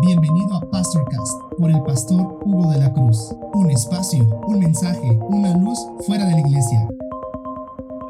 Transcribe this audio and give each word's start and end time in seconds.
Bienvenido 0.00 0.56
a 0.56 0.70
Pastorcast 0.70 1.32
por 1.58 1.70
el 1.70 1.82
pastor 1.82 2.38
Hugo 2.44 2.70
de 2.70 2.78
la 2.78 2.92
Cruz. 2.92 3.34
Un 3.54 3.70
espacio, 3.70 4.24
un 4.46 4.60
mensaje, 4.60 5.00
una 5.28 5.56
luz 5.56 5.78
fuera 6.06 6.26
de 6.26 6.32
la 6.32 6.40
iglesia. 6.40 6.88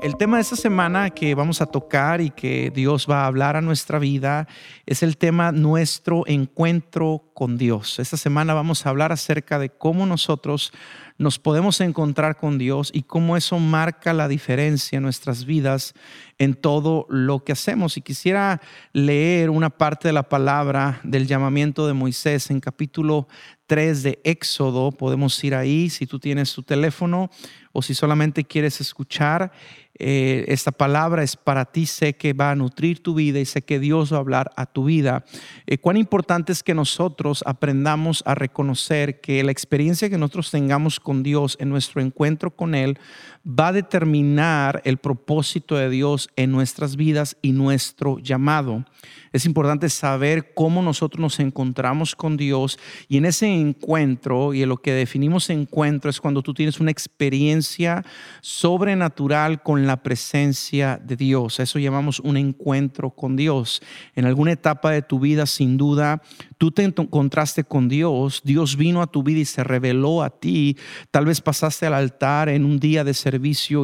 El 0.02 0.16
tema 0.16 0.36
de 0.36 0.42
esta 0.42 0.56
semana 0.56 1.08
que 1.08 1.34
vamos 1.34 1.62
a 1.62 1.66
tocar 1.66 2.20
y 2.20 2.30
que 2.30 2.70
Dios 2.74 3.06
va 3.08 3.22
a 3.22 3.26
hablar 3.26 3.56
a 3.56 3.62
nuestra 3.62 3.98
vida 3.98 4.46
es 4.84 5.02
el 5.02 5.16
tema 5.16 5.52
nuestro 5.52 6.24
encuentro 6.26 7.30
con 7.32 7.56
Dios. 7.56 7.98
Esta 7.98 8.18
semana 8.18 8.52
vamos 8.52 8.84
a 8.84 8.90
hablar 8.90 9.12
acerca 9.12 9.58
de 9.58 9.70
cómo 9.70 10.04
nosotros 10.04 10.72
nos 11.16 11.38
podemos 11.38 11.80
encontrar 11.80 12.36
con 12.36 12.58
Dios 12.58 12.90
y 12.92 13.02
cómo 13.02 13.36
eso 13.36 13.58
marca 13.58 14.12
la 14.12 14.26
diferencia 14.26 14.96
en 14.96 15.04
nuestras 15.04 15.44
vidas 15.44 15.94
en 16.38 16.54
todo 16.54 17.06
lo 17.08 17.44
que 17.44 17.52
hacemos. 17.52 17.96
Y 17.96 18.00
quisiera 18.00 18.60
leer 18.92 19.50
una 19.50 19.70
parte 19.70 20.08
de 20.08 20.12
la 20.12 20.28
palabra 20.28 21.00
del 21.04 21.26
llamamiento 21.26 21.86
de 21.86 21.92
Moisés 21.92 22.50
en 22.50 22.60
capítulo 22.60 23.28
3 23.66 24.02
de 24.02 24.20
Éxodo. 24.24 24.92
Podemos 24.92 25.42
ir 25.44 25.54
ahí 25.54 25.88
si 25.88 26.06
tú 26.06 26.18
tienes 26.18 26.52
tu 26.52 26.62
teléfono 26.62 27.30
o 27.72 27.82
si 27.82 27.94
solamente 27.94 28.44
quieres 28.44 28.80
escuchar. 28.80 29.52
Eh, 29.96 30.44
esta 30.48 30.72
palabra 30.72 31.22
es 31.22 31.36
para 31.36 31.64
ti, 31.64 31.86
sé 31.86 32.14
que 32.14 32.32
va 32.32 32.50
a 32.50 32.56
nutrir 32.56 33.00
tu 33.00 33.14
vida 33.14 33.38
y 33.38 33.44
sé 33.44 33.62
que 33.62 33.78
Dios 33.78 34.12
va 34.12 34.16
a 34.16 34.20
hablar 34.20 34.50
a 34.56 34.66
tu 34.66 34.84
vida. 34.84 35.24
Eh, 35.66 35.78
cuán 35.78 35.96
importante 35.96 36.52
es 36.52 36.62
que 36.62 36.74
nosotros 36.74 37.44
aprendamos 37.46 38.22
a 38.26 38.34
reconocer 38.34 39.20
que 39.20 39.42
la 39.44 39.52
experiencia 39.52 40.10
que 40.10 40.18
nosotros 40.18 40.50
tengamos 40.50 40.98
con 41.04 41.22
Dios 41.22 41.56
en 41.60 41.68
nuestro 41.68 42.00
encuentro 42.00 42.50
con 42.50 42.74
Él 42.74 42.98
va 43.46 43.68
a 43.68 43.72
determinar 43.72 44.80
el 44.84 44.96
propósito 44.96 45.76
de 45.76 45.90
Dios 45.90 46.30
en 46.36 46.50
nuestras 46.50 46.96
vidas 46.96 47.36
y 47.42 47.52
nuestro 47.52 48.18
llamado. 48.18 48.84
Es 49.32 49.44
importante 49.46 49.88
saber 49.90 50.54
cómo 50.54 50.80
nosotros 50.80 51.20
nos 51.20 51.40
encontramos 51.40 52.14
con 52.14 52.36
Dios 52.36 52.78
y 53.08 53.18
en 53.18 53.26
ese 53.26 53.48
encuentro, 53.48 54.54
y 54.54 54.62
en 54.62 54.68
lo 54.68 54.78
que 54.78 54.92
definimos 54.92 55.50
encuentro 55.50 56.08
es 56.08 56.20
cuando 56.20 56.40
tú 56.40 56.54
tienes 56.54 56.80
una 56.80 56.92
experiencia 56.92 58.04
sobrenatural 58.40 59.62
con 59.62 59.86
la 59.86 60.02
presencia 60.02 61.00
de 61.04 61.16
Dios. 61.16 61.58
Eso 61.60 61.78
llamamos 61.78 62.20
un 62.20 62.36
encuentro 62.36 63.10
con 63.10 63.36
Dios. 63.36 63.82
En 64.14 64.24
alguna 64.24 64.52
etapa 64.52 64.92
de 64.92 65.02
tu 65.02 65.18
vida, 65.18 65.46
sin 65.46 65.76
duda, 65.76 66.22
tú 66.56 66.70
te 66.70 66.84
encontraste 66.84 67.64
con 67.64 67.88
Dios, 67.88 68.40
Dios 68.44 68.76
vino 68.76 69.02
a 69.02 69.08
tu 69.08 69.22
vida 69.22 69.40
y 69.40 69.44
se 69.44 69.64
reveló 69.64 70.22
a 70.22 70.30
ti. 70.30 70.78
Tal 71.10 71.26
vez 71.26 71.40
pasaste 71.40 71.86
al 71.86 71.94
altar 71.94 72.48
en 72.48 72.64
un 72.64 72.78
día 72.78 73.02
de 73.04 73.12
servicio 73.12 73.33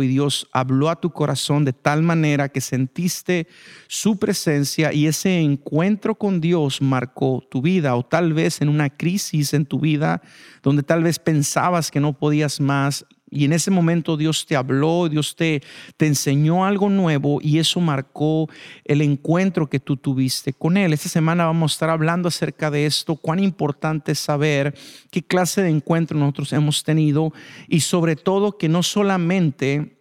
y 0.02 0.06
Dios 0.06 0.48
habló 0.52 0.88
a 0.88 1.00
tu 1.00 1.10
corazón 1.10 1.64
de 1.64 1.72
tal 1.72 2.02
manera 2.02 2.48
que 2.48 2.60
sentiste 2.60 3.48
su 3.88 4.18
presencia 4.18 4.92
y 4.92 5.06
ese 5.06 5.40
encuentro 5.40 6.14
con 6.14 6.40
Dios 6.40 6.80
marcó 6.80 7.46
tu 7.50 7.62
vida 7.62 7.96
o 7.96 8.04
tal 8.04 8.32
vez 8.32 8.60
en 8.60 8.68
una 8.68 8.90
crisis 8.90 9.54
en 9.54 9.66
tu 9.66 9.80
vida 9.80 10.22
donde 10.62 10.82
tal 10.82 11.02
vez 11.02 11.18
pensabas 11.18 11.90
que 11.90 12.00
no 12.00 12.12
podías 12.12 12.60
más, 12.60 13.06
y 13.30 13.44
en 13.44 13.52
ese 13.52 13.70
momento 13.70 14.16
Dios 14.16 14.46
te 14.46 14.56
habló, 14.56 15.08
Dios 15.08 15.36
te, 15.36 15.62
te 15.96 16.06
enseñó 16.06 16.64
algo 16.64 16.88
nuevo 16.88 17.38
y 17.40 17.58
eso 17.58 17.80
marcó 17.80 18.48
el 18.84 19.02
encuentro 19.02 19.68
que 19.68 19.80
tú 19.80 19.96
tuviste 19.96 20.52
con 20.52 20.76
Él. 20.76 20.92
Esta 20.92 21.08
semana 21.08 21.46
vamos 21.46 21.72
a 21.72 21.74
estar 21.74 21.90
hablando 21.90 22.28
acerca 22.28 22.70
de 22.70 22.86
esto, 22.86 23.16
cuán 23.16 23.38
importante 23.38 24.12
es 24.12 24.18
saber 24.18 24.74
qué 25.10 25.22
clase 25.22 25.62
de 25.62 25.70
encuentro 25.70 26.18
nosotros 26.18 26.52
hemos 26.52 26.82
tenido 26.82 27.32
y 27.68 27.80
sobre 27.80 28.16
todo 28.16 28.58
que 28.58 28.68
no 28.68 28.82
solamente 28.82 29.99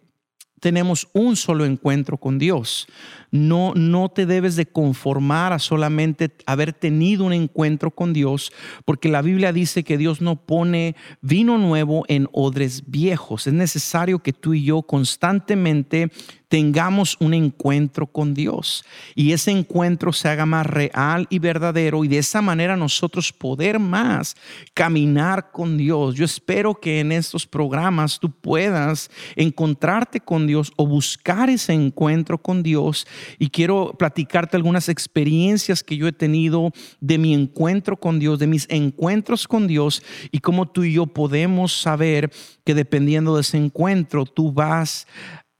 tenemos 0.60 1.08
un 1.12 1.36
solo 1.36 1.64
encuentro 1.64 2.18
con 2.18 2.38
Dios. 2.38 2.86
No, 3.30 3.72
no 3.74 4.08
te 4.08 4.26
debes 4.26 4.56
de 4.56 4.66
conformar 4.66 5.52
a 5.52 5.58
solamente 5.58 6.30
haber 6.46 6.72
tenido 6.72 7.24
un 7.24 7.32
encuentro 7.32 7.90
con 7.90 8.12
Dios, 8.12 8.52
porque 8.84 9.08
la 9.08 9.22
Biblia 9.22 9.52
dice 9.52 9.82
que 9.82 9.98
Dios 9.98 10.20
no 10.20 10.36
pone 10.36 10.94
vino 11.22 11.58
nuevo 11.58 12.04
en 12.08 12.28
odres 12.32 12.84
viejos. 12.86 13.46
Es 13.46 13.52
necesario 13.52 14.20
que 14.20 14.32
tú 14.32 14.54
y 14.54 14.64
yo 14.64 14.82
constantemente 14.82 16.10
tengamos 16.50 17.16
un 17.20 17.32
encuentro 17.32 18.08
con 18.08 18.34
Dios 18.34 18.84
y 19.14 19.30
ese 19.30 19.52
encuentro 19.52 20.12
se 20.12 20.28
haga 20.28 20.46
más 20.46 20.66
real 20.66 21.28
y 21.30 21.38
verdadero 21.38 22.04
y 22.04 22.08
de 22.08 22.18
esa 22.18 22.42
manera 22.42 22.76
nosotros 22.76 23.32
poder 23.32 23.78
más 23.78 24.34
caminar 24.74 25.52
con 25.52 25.78
Dios. 25.78 26.16
Yo 26.16 26.24
espero 26.24 26.74
que 26.74 26.98
en 26.98 27.12
estos 27.12 27.46
programas 27.46 28.18
tú 28.18 28.32
puedas 28.32 29.12
encontrarte 29.36 30.18
con 30.18 30.48
Dios 30.48 30.72
o 30.74 30.88
buscar 30.88 31.48
ese 31.48 31.72
encuentro 31.72 32.36
con 32.36 32.64
Dios 32.64 33.06
y 33.38 33.48
quiero 33.50 33.94
platicarte 33.96 34.56
algunas 34.56 34.88
experiencias 34.88 35.84
que 35.84 35.96
yo 35.96 36.08
he 36.08 36.12
tenido 36.12 36.72
de 37.00 37.16
mi 37.18 37.32
encuentro 37.32 37.96
con 37.96 38.18
Dios, 38.18 38.40
de 38.40 38.48
mis 38.48 38.66
encuentros 38.70 39.46
con 39.46 39.68
Dios 39.68 40.02
y 40.32 40.40
cómo 40.40 40.66
tú 40.66 40.82
y 40.82 40.94
yo 40.94 41.06
podemos 41.06 41.80
saber 41.80 42.32
que 42.64 42.74
dependiendo 42.74 43.36
de 43.36 43.42
ese 43.42 43.56
encuentro 43.56 44.26
tú 44.26 44.52
vas 44.52 45.06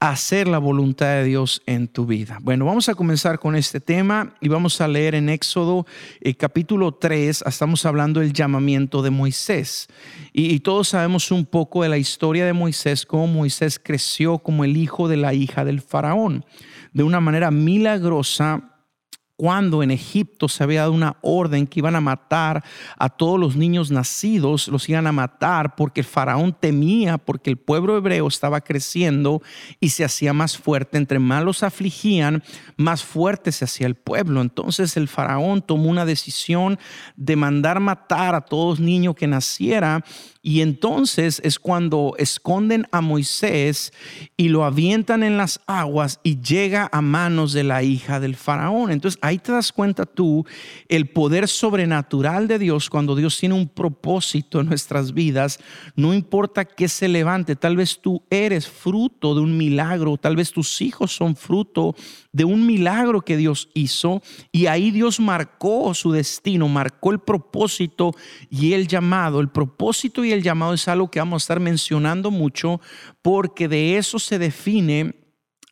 hacer 0.00 0.48
la 0.48 0.56
voluntad 0.56 1.08
de 1.08 1.24
Dios 1.24 1.60
en 1.66 1.86
tu 1.86 2.06
vida. 2.06 2.38
Bueno, 2.40 2.64
vamos 2.64 2.88
a 2.88 2.94
comenzar 2.94 3.38
con 3.38 3.54
este 3.54 3.80
tema 3.80 4.34
y 4.40 4.48
vamos 4.48 4.80
a 4.80 4.88
leer 4.88 5.14
en 5.14 5.28
Éxodo 5.28 5.86
eh, 6.22 6.34
capítulo 6.34 6.92
3, 6.92 7.44
estamos 7.46 7.84
hablando 7.84 8.20
del 8.20 8.32
llamamiento 8.32 9.02
de 9.02 9.10
Moisés. 9.10 9.88
Y, 10.32 10.54
y, 10.54 10.60
todos 10.60 10.88
sabemos 10.88 11.30
un 11.30 11.44
poco 11.44 11.82
de 11.82 11.90
la 11.90 11.98
historia 11.98 12.46
de 12.46 12.54
Moisés, 12.54 13.04
cómo 13.04 13.26
Moisés 13.26 13.78
creció 13.78 14.38
como 14.38 14.64
el 14.64 14.78
hijo 14.78 15.06
de 15.06 15.18
la 15.18 15.34
hija 15.34 15.66
del 15.66 15.82
faraón. 15.82 16.46
De 16.94 17.02
una 17.02 17.20
manera 17.20 17.50
milagrosa, 17.50 18.69
cuando 19.40 19.82
en 19.82 19.90
Egipto 19.90 20.50
se 20.50 20.62
había 20.62 20.80
dado 20.80 20.92
una 20.92 21.16
orden 21.22 21.66
que 21.66 21.80
iban 21.80 21.96
a 21.96 22.02
matar 22.02 22.62
a 22.98 23.08
todos 23.08 23.40
los 23.40 23.56
niños 23.56 23.90
nacidos, 23.90 24.68
los 24.68 24.86
iban 24.86 25.06
a 25.06 25.12
matar 25.12 25.76
porque 25.76 26.02
el 26.02 26.06
faraón 26.06 26.52
temía, 26.52 27.16
porque 27.16 27.48
el 27.48 27.56
pueblo 27.56 27.96
hebreo 27.96 28.28
estaba 28.28 28.60
creciendo 28.60 29.40
y 29.80 29.88
se 29.88 30.04
hacía 30.04 30.34
más 30.34 30.58
fuerte. 30.58 30.98
Entre 30.98 31.18
más 31.18 31.42
los 31.42 31.62
afligían, 31.62 32.42
más 32.76 33.02
fuerte 33.02 33.50
se 33.50 33.64
hacía 33.64 33.86
el 33.86 33.94
pueblo. 33.94 34.42
Entonces 34.42 34.94
el 34.98 35.08
faraón 35.08 35.62
tomó 35.62 35.88
una 35.88 36.04
decisión 36.04 36.78
de 37.16 37.36
mandar 37.36 37.80
matar 37.80 38.34
a 38.34 38.42
todos 38.42 38.78
niños 38.78 39.14
que 39.14 39.26
naciera 39.26 40.04
y 40.42 40.62
entonces 40.62 41.40
es 41.44 41.58
cuando 41.58 42.14
esconden 42.18 42.86
a 42.92 43.02
Moisés 43.02 43.92
y 44.38 44.48
lo 44.48 44.64
avientan 44.64 45.22
en 45.22 45.36
las 45.36 45.60
aguas 45.66 46.18
y 46.22 46.40
llega 46.40 46.88
a 46.92 47.02
manos 47.02 47.52
de 47.52 47.62
la 47.62 47.82
hija 47.82 48.20
del 48.20 48.36
faraón. 48.36 48.90
Entonces 48.90 49.18
ahí 49.22 49.38
te 49.38 49.52
das 49.52 49.70
cuenta 49.70 50.06
tú 50.06 50.46
el 50.88 51.10
poder 51.10 51.46
sobrenatural 51.46 52.48
de 52.48 52.58
Dios 52.58 52.88
cuando 52.88 53.16
Dios 53.16 53.38
tiene 53.38 53.54
un 53.54 53.68
propósito 53.68 54.60
en 54.60 54.68
nuestras 54.68 55.12
vidas. 55.12 55.60
No 55.94 56.14
importa 56.14 56.64
qué 56.64 56.88
se 56.88 57.08
levante, 57.08 57.54
tal 57.54 57.76
vez 57.76 58.00
tú 58.00 58.22
eres 58.30 58.66
fruto 58.66 59.34
de 59.34 59.42
un 59.42 59.58
milagro, 59.58 60.16
tal 60.16 60.36
vez 60.36 60.52
tus 60.52 60.80
hijos 60.80 61.14
son 61.14 61.36
fruto 61.36 61.94
de 62.32 62.44
un 62.44 62.64
milagro 62.64 63.20
que 63.20 63.36
Dios 63.36 63.68
hizo 63.74 64.22
y 64.52 64.66
ahí 64.66 64.90
Dios 64.90 65.20
marcó 65.20 65.92
su 65.92 66.12
destino, 66.12 66.68
marcó 66.68 67.10
el 67.10 67.18
propósito 67.18 68.12
y 68.48 68.72
el 68.72 68.86
llamado. 68.86 69.40
El 69.40 69.48
propósito 69.48 70.24
y 70.24 70.29
el 70.32 70.42
llamado 70.42 70.74
es 70.74 70.88
algo 70.88 71.10
que 71.10 71.18
vamos 71.18 71.42
a 71.42 71.44
estar 71.44 71.60
mencionando 71.60 72.30
mucho 72.30 72.80
porque 73.22 73.68
de 73.68 73.96
eso 73.96 74.18
se 74.18 74.38
define 74.38 75.20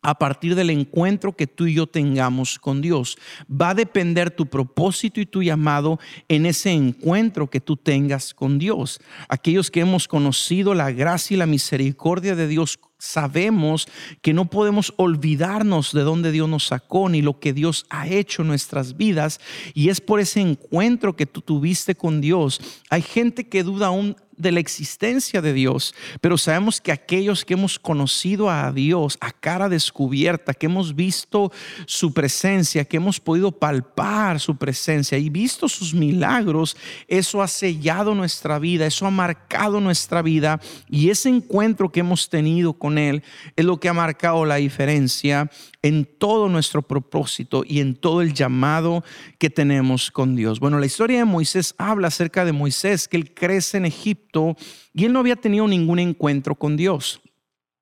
a 0.01 0.17
partir 0.17 0.55
del 0.55 0.69
encuentro 0.69 1.35
que 1.35 1.47
tú 1.47 1.65
y 1.65 1.73
yo 1.75 1.87
tengamos 1.87 2.59
con 2.59 2.81
Dios. 2.81 3.17
Va 3.49 3.71
a 3.71 3.75
depender 3.75 4.31
tu 4.31 4.45
propósito 4.45 5.19
y 5.19 5.25
tu 5.25 5.43
llamado 5.43 5.99
en 6.27 6.45
ese 6.45 6.71
encuentro 6.71 7.49
que 7.49 7.59
tú 7.59 7.75
tengas 7.75 8.33
con 8.33 8.59
Dios. 8.59 8.99
Aquellos 9.27 9.69
que 9.69 9.81
hemos 9.81 10.07
conocido 10.07 10.73
la 10.73 10.91
gracia 10.91 11.35
y 11.35 11.37
la 11.37 11.45
misericordia 11.45 12.35
de 12.35 12.47
Dios 12.47 12.79
sabemos 12.97 13.87
que 14.21 14.33
no 14.33 14.49
podemos 14.49 14.93
olvidarnos 14.97 15.93
de 15.93 16.01
dónde 16.01 16.31
Dios 16.31 16.49
nos 16.49 16.67
sacó 16.67 17.07
ni 17.07 17.21
lo 17.21 17.39
que 17.39 17.53
Dios 17.53 17.85
ha 17.89 18.07
hecho 18.07 18.41
en 18.41 18.49
nuestras 18.49 18.97
vidas. 18.97 19.39
Y 19.73 19.89
es 19.89 20.01
por 20.01 20.19
ese 20.19 20.41
encuentro 20.41 21.15
que 21.15 21.25
tú 21.25 21.41
tuviste 21.41 21.95
con 21.95 22.21
Dios. 22.21 22.61
Hay 22.89 23.01
gente 23.01 23.47
que 23.47 23.63
duda 23.63 23.87
aún 23.87 24.15
de 24.39 24.53
la 24.53 24.61
existencia 24.61 25.41
de 25.41 25.53
Dios, 25.53 25.93
pero 26.21 26.37
sabemos 26.37 26.79
que 26.79 26.93
aquellos 26.93 27.43
que 27.43 27.53
hemos 27.53 27.77
conocido 27.77 28.49
a 28.49 28.71
Dios 28.71 29.17
a 29.19 29.31
cara 29.31 29.67
descubierta, 29.67 30.53
que 30.53 30.65
hemos 30.65 30.95
visto 30.95 31.51
su 31.85 32.13
presencia, 32.13 32.85
que 32.85 32.97
hemos 32.97 33.19
podido 33.19 33.51
palpar 33.51 34.39
su 34.39 34.55
presencia 34.55 35.17
y 35.17 35.29
visto 35.29 35.67
sus 35.67 35.93
milagros, 35.93 36.77
eso 37.09 37.41
ha 37.41 37.47
sellado 37.49 38.15
nuestra 38.15 38.59
vida, 38.59 38.85
eso 38.85 39.05
ha 39.05 39.11
marcado 39.11 39.81
nuestra 39.81 40.21
vida 40.21 40.61
y 40.89 41.09
ese 41.09 41.27
encuentro 41.27 41.91
que 41.91 41.99
hemos 41.99 42.29
tenido 42.29 42.73
con 42.73 42.97
Él 42.97 43.21
es 43.57 43.65
lo 43.65 43.77
que 43.77 43.89
ha 43.89 43.93
marcado 43.93 44.45
la 44.45 44.55
diferencia 44.55 45.51
en 45.81 46.05
todo 46.05 46.47
nuestro 46.47 46.81
propósito 46.81 47.63
y 47.65 47.81
en 47.81 47.95
todo 47.95 48.21
el 48.21 48.33
llamado 48.33 49.03
que 49.37 49.49
tenemos 49.49 50.11
con 50.11 50.35
Dios. 50.35 50.59
Bueno, 50.59 50.79
la 50.79 50.85
historia 50.85 51.19
de 51.19 51.25
Moisés 51.25 51.75
habla 51.77 52.07
acerca 52.07 52.45
de 52.45 52.51
Moisés, 52.53 53.07
que 53.07 53.17
él 53.17 53.33
crece 53.33 53.77
en 53.77 53.85
Egipto 53.85 54.28
y 54.93 55.05
él 55.05 55.13
no 55.13 55.19
había 55.19 55.35
tenido 55.35 55.67
ningún 55.67 55.99
encuentro 55.99 56.55
con 56.55 56.77
Dios. 56.77 57.21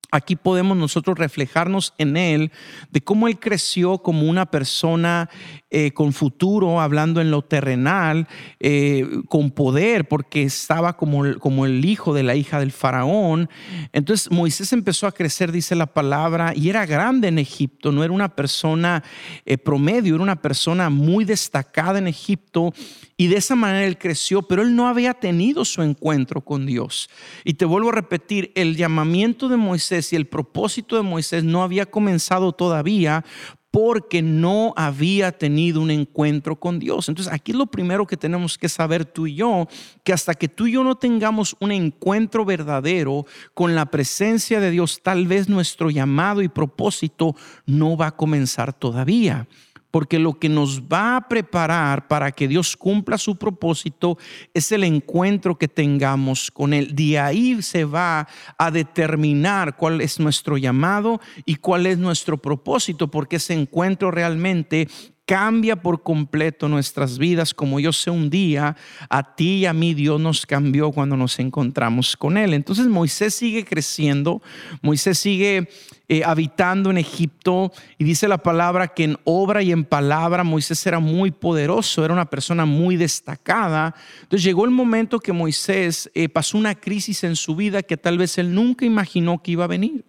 Aquí 0.10 0.38
podemos 0.38 0.78
nosotros 0.78 1.18
reflejarnos 1.20 1.94
en 1.98 2.16
él 2.16 2.52
de 2.92 3.02
cómo 3.02 3.28
él 3.28 3.40
creció 3.40 3.98
como 3.98 4.30
una 4.30 4.46
persona 4.46 5.30
eh, 5.70 5.92
con 5.92 6.14
futuro, 6.14 6.80
hablando 6.80 7.20
en 7.20 7.30
lo 7.30 7.42
terrenal, 7.42 8.28
eh, 8.62 9.06
con 9.28 9.52
poder, 9.52 10.08
porque 10.08 10.44
estaba 10.44 10.96
como, 10.96 11.38
como 11.40 11.66
el 11.66 11.84
hijo 11.84 12.14
de 12.14 12.24
la 12.24 12.36
hija 12.36 12.62
del 12.62 12.72
faraón. 12.72 13.50
Entonces 13.92 14.32
Moisés 14.32 14.72
empezó 14.72 15.08
a 15.08 15.12
crecer, 15.12 15.52
dice 15.52 15.76
la 15.76 15.88
palabra, 15.88 16.54
y 16.56 16.70
era 16.70 16.86
grande 16.86 17.28
en 17.28 17.38
Egipto, 17.38 17.92
no 17.92 18.04
era 18.06 18.14
una 18.14 18.34
persona 18.34 19.04
eh, 19.46 19.58
promedio, 19.58 20.16
era 20.16 20.24
una 20.24 20.42
persona 20.42 20.90
muy 20.90 21.26
destacada 21.26 22.00
en 22.00 22.08
Egipto. 22.08 22.74
Y 23.20 23.28
de 23.28 23.38
esa 23.38 23.56
manera 23.56 23.86
él 23.86 23.98
creció, 23.98 24.44
pero 24.44 24.62
él 24.62 24.76
no 24.76 24.88
había 24.88 25.16
tenido 25.16 25.66
su 25.66 25.82
encuentro 25.82 26.42
con 26.42 26.68
Dios. 26.68 27.10
Y 27.44 27.56
te 27.56 27.66
vuelvo 27.66 27.90
a 27.90 27.94
repetir, 27.94 28.52
el 28.54 28.78
llamamiento 28.78 29.50
de 29.50 29.58
Moisés 29.58 30.14
y 30.14 30.16
el 30.16 30.28
propósito 30.28 30.96
de 30.96 31.02
Moisés 31.02 31.44
no 31.44 31.64
había 31.64 31.88
comenzado 31.88 32.54
todavía 32.54 33.26
porque 33.72 34.22
no 34.22 34.74
había 34.76 35.32
tenido 35.32 35.82
un 35.82 35.92
encuentro 35.92 36.56
con 36.56 36.80
Dios. 36.80 37.10
Entonces 37.10 37.34
aquí 37.34 37.54
lo 37.54 37.68
primero 37.68 38.08
que 38.08 38.18
tenemos 38.18 38.58
que 38.58 38.70
saber 38.70 39.06
tú 39.06 39.28
y 39.28 39.36
yo, 39.36 39.68
que 40.04 40.14
hasta 40.14 40.34
que 40.34 40.48
tú 40.48 40.68
y 40.68 40.74
yo 40.74 40.84
no 40.84 40.96
tengamos 40.96 41.56
un 41.60 41.72
encuentro 41.72 42.46
verdadero 42.46 43.26
con 43.54 43.76
la 43.76 43.86
presencia 43.88 44.60
de 44.60 44.72
Dios, 44.72 45.02
tal 45.04 45.28
vez 45.28 45.50
nuestro 45.50 45.90
llamado 45.90 46.42
y 46.42 46.48
propósito 46.48 47.36
no 47.66 47.98
va 47.98 48.08
a 48.08 48.16
comenzar 48.16 48.74
todavía 48.74 49.48
porque 49.92 50.20
lo 50.20 50.40
que 50.40 50.50
nos 50.50 50.84
va 50.84 51.18
a 51.18 51.28
preparar 51.28 52.08
para 52.08 52.32
que 52.32 52.48
Dios 52.48 52.76
cumpla 52.76 53.18
su 53.18 53.38
propósito 53.38 54.18
es 54.54 54.72
el 54.72 54.84
encuentro 54.84 55.58
que 55.58 55.68
tengamos 55.68 56.52
con 56.52 56.74
Él. 56.74 56.96
De 56.96 57.20
ahí 57.20 57.62
se 57.62 57.86
va 57.86 58.28
a 58.58 58.72
determinar 58.72 59.78
cuál 59.78 60.02
es 60.02 60.20
nuestro 60.20 60.58
llamado 60.58 61.20
y 61.46 61.56
cuál 61.56 61.86
es 61.86 61.98
nuestro 61.98 62.38
propósito, 62.38 63.10
porque 63.10 63.38
ese 63.38 63.54
encuentro 63.54 64.12
realmente 64.12 64.88
cambia 65.28 65.76
por 65.76 66.04
completo 66.04 66.70
nuestras 66.70 67.18
vidas, 67.18 67.54
como 67.54 67.82
yo 67.82 67.92
sé 67.92 68.10
un 68.10 68.30
día, 68.30 68.78
a 69.10 69.36
ti 69.36 69.58
y 69.58 69.66
a 69.66 69.74
mí 69.74 69.94
Dios 69.94 70.22
nos 70.22 70.46
cambió 70.46 70.94
cuando 70.94 71.18
nos 71.18 71.38
encontramos 71.40 72.16
con 72.16 72.38
Él. 72.38 72.54
Entonces 72.54 72.88
Moisés 72.88 73.36
sigue 73.36 73.66
creciendo, 73.66 74.42
Moisés 74.82 75.20
sigue 75.20 75.68
eh, 76.08 76.24
habitando 76.24 76.92
en 76.92 76.98
Egipto 76.98 77.74
y 77.98 78.06
dice 78.06 78.30
la 78.30 78.38
palabra 78.38 78.88
que 78.88 79.04
en 79.04 79.18
obra 79.26 79.62
y 79.62 79.74
en 79.74 79.84
palabra 79.84 80.46
Moisés 80.46 80.88
era 80.88 81.00
muy 81.00 81.32
poderoso, 81.32 82.06
era 82.06 82.14
una 82.14 82.30
persona 82.30 82.66
muy 82.66 82.96
destacada. 82.96 83.94
Entonces 84.22 84.46
llegó 84.46 84.64
el 84.64 84.72
momento 84.72 85.20
que 85.20 85.34
Moisés 85.34 86.10
eh, 86.16 86.30
pasó 86.30 86.58
una 86.58 86.74
crisis 86.74 87.26
en 87.26 87.36
su 87.36 87.54
vida 87.54 87.84
que 87.84 87.98
tal 87.98 88.18
vez 88.18 88.38
él 88.38 88.56
nunca 88.56 88.86
imaginó 88.86 89.44
que 89.44 89.52
iba 89.52 89.66
a 89.66 89.68
venir, 89.68 90.06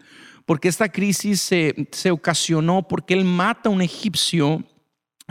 porque 0.47 0.69
esta 0.69 0.89
crisis 0.93 1.41
se, 1.41 1.89
se 1.91 2.13
ocasionó 2.13 2.87
porque 2.87 3.15
él 3.15 3.25
mata 3.25 3.69
a 3.69 3.73
un 3.73 3.83
egipcio 3.83 4.65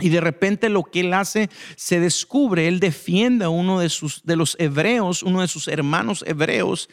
y 0.00 0.10
de 0.10 0.20
repente 0.20 0.68
lo 0.68 0.84
que 0.84 1.00
él 1.00 1.12
hace 1.12 1.50
se 1.74 1.98
descubre, 1.98 2.68
él 2.68 2.78
defiende 2.78 3.44
a 3.44 3.48
uno 3.48 3.80
de, 3.80 3.88
sus, 3.88 4.22
de 4.24 4.36
los 4.36 4.54
hebreos, 4.60 5.24
uno 5.24 5.40
de 5.40 5.48
sus 5.48 5.66
hermanos 5.66 6.22
hebreos, 6.24 6.88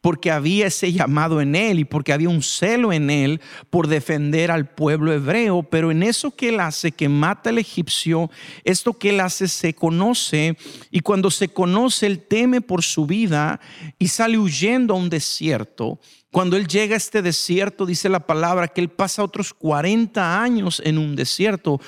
porque 0.00 0.30
había 0.30 0.68
ese 0.68 0.90
llamado 0.90 1.42
en 1.42 1.54
él 1.54 1.80
y 1.80 1.84
porque 1.84 2.14
había 2.14 2.30
un 2.30 2.42
celo 2.42 2.94
en 2.94 3.10
él 3.10 3.42
por 3.68 3.88
defender 3.88 4.50
al 4.50 4.70
pueblo 4.70 5.12
hebreo. 5.12 5.64
Pero 5.64 5.90
en 5.90 6.02
eso 6.02 6.30
que 6.30 6.48
él 6.48 6.60
hace, 6.60 6.92
que 6.92 7.10
mata 7.10 7.50
al 7.50 7.58
egipcio, 7.58 8.30
esto 8.64 8.94
que 8.94 9.10
él 9.10 9.20
hace 9.20 9.48
se 9.48 9.74
conoce 9.74 10.56
y 10.90 11.00
cuando 11.00 11.30
se 11.30 11.48
conoce, 11.48 12.06
él 12.06 12.20
teme 12.20 12.62
por 12.62 12.82
su 12.82 13.04
vida 13.04 13.60
y 13.98 14.08
sale 14.08 14.38
huyendo 14.38 14.94
a 14.94 14.96
un 14.96 15.10
desierto. 15.10 16.00
Cuando 16.30 16.56
él 16.56 16.66
llega 16.66 16.94
a 16.94 16.98
este 16.98 17.20
desierto, 17.20 17.84
dice 17.86 18.08
la 18.08 18.20
palabra 18.20 18.68
que 18.68 18.80
él 18.80 18.88
pasa 18.88 19.22
otros 19.22 19.52
40 19.52 20.42
años 20.42 20.82
en 20.84 20.98
un 20.98 21.16
desierto. 21.16 21.80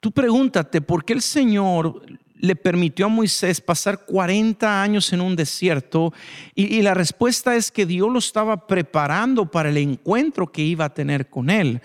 Tú 0.00 0.12
pregúntate, 0.12 0.80
¿por 0.80 1.04
qué 1.04 1.12
el 1.12 1.20
Señor 1.20 2.02
le 2.36 2.56
permitió 2.56 3.04
a 3.04 3.10
Moisés 3.10 3.60
pasar 3.60 4.06
40 4.06 4.82
años 4.82 5.12
en 5.12 5.20
un 5.20 5.36
desierto? 5.36 6.14
Y, 6.54 6.80
la 6.80 6.94
respuesta 6.94 7.54
es 7.54 7.70
que 7.70 7.84
Dios 7.84 8.10
lo 8.10 8.18
estaba 8.18 8.66
preparando 8.66 9.50
para 9.50 9.68
el 9.68 9.76
encuentro 9.76 10.50
que 10.50 10.62
iba 10.62 10.86
a 10.86 10.94
tener 10.94 11.28
con 11.28 11.50
él. 11.50 11.82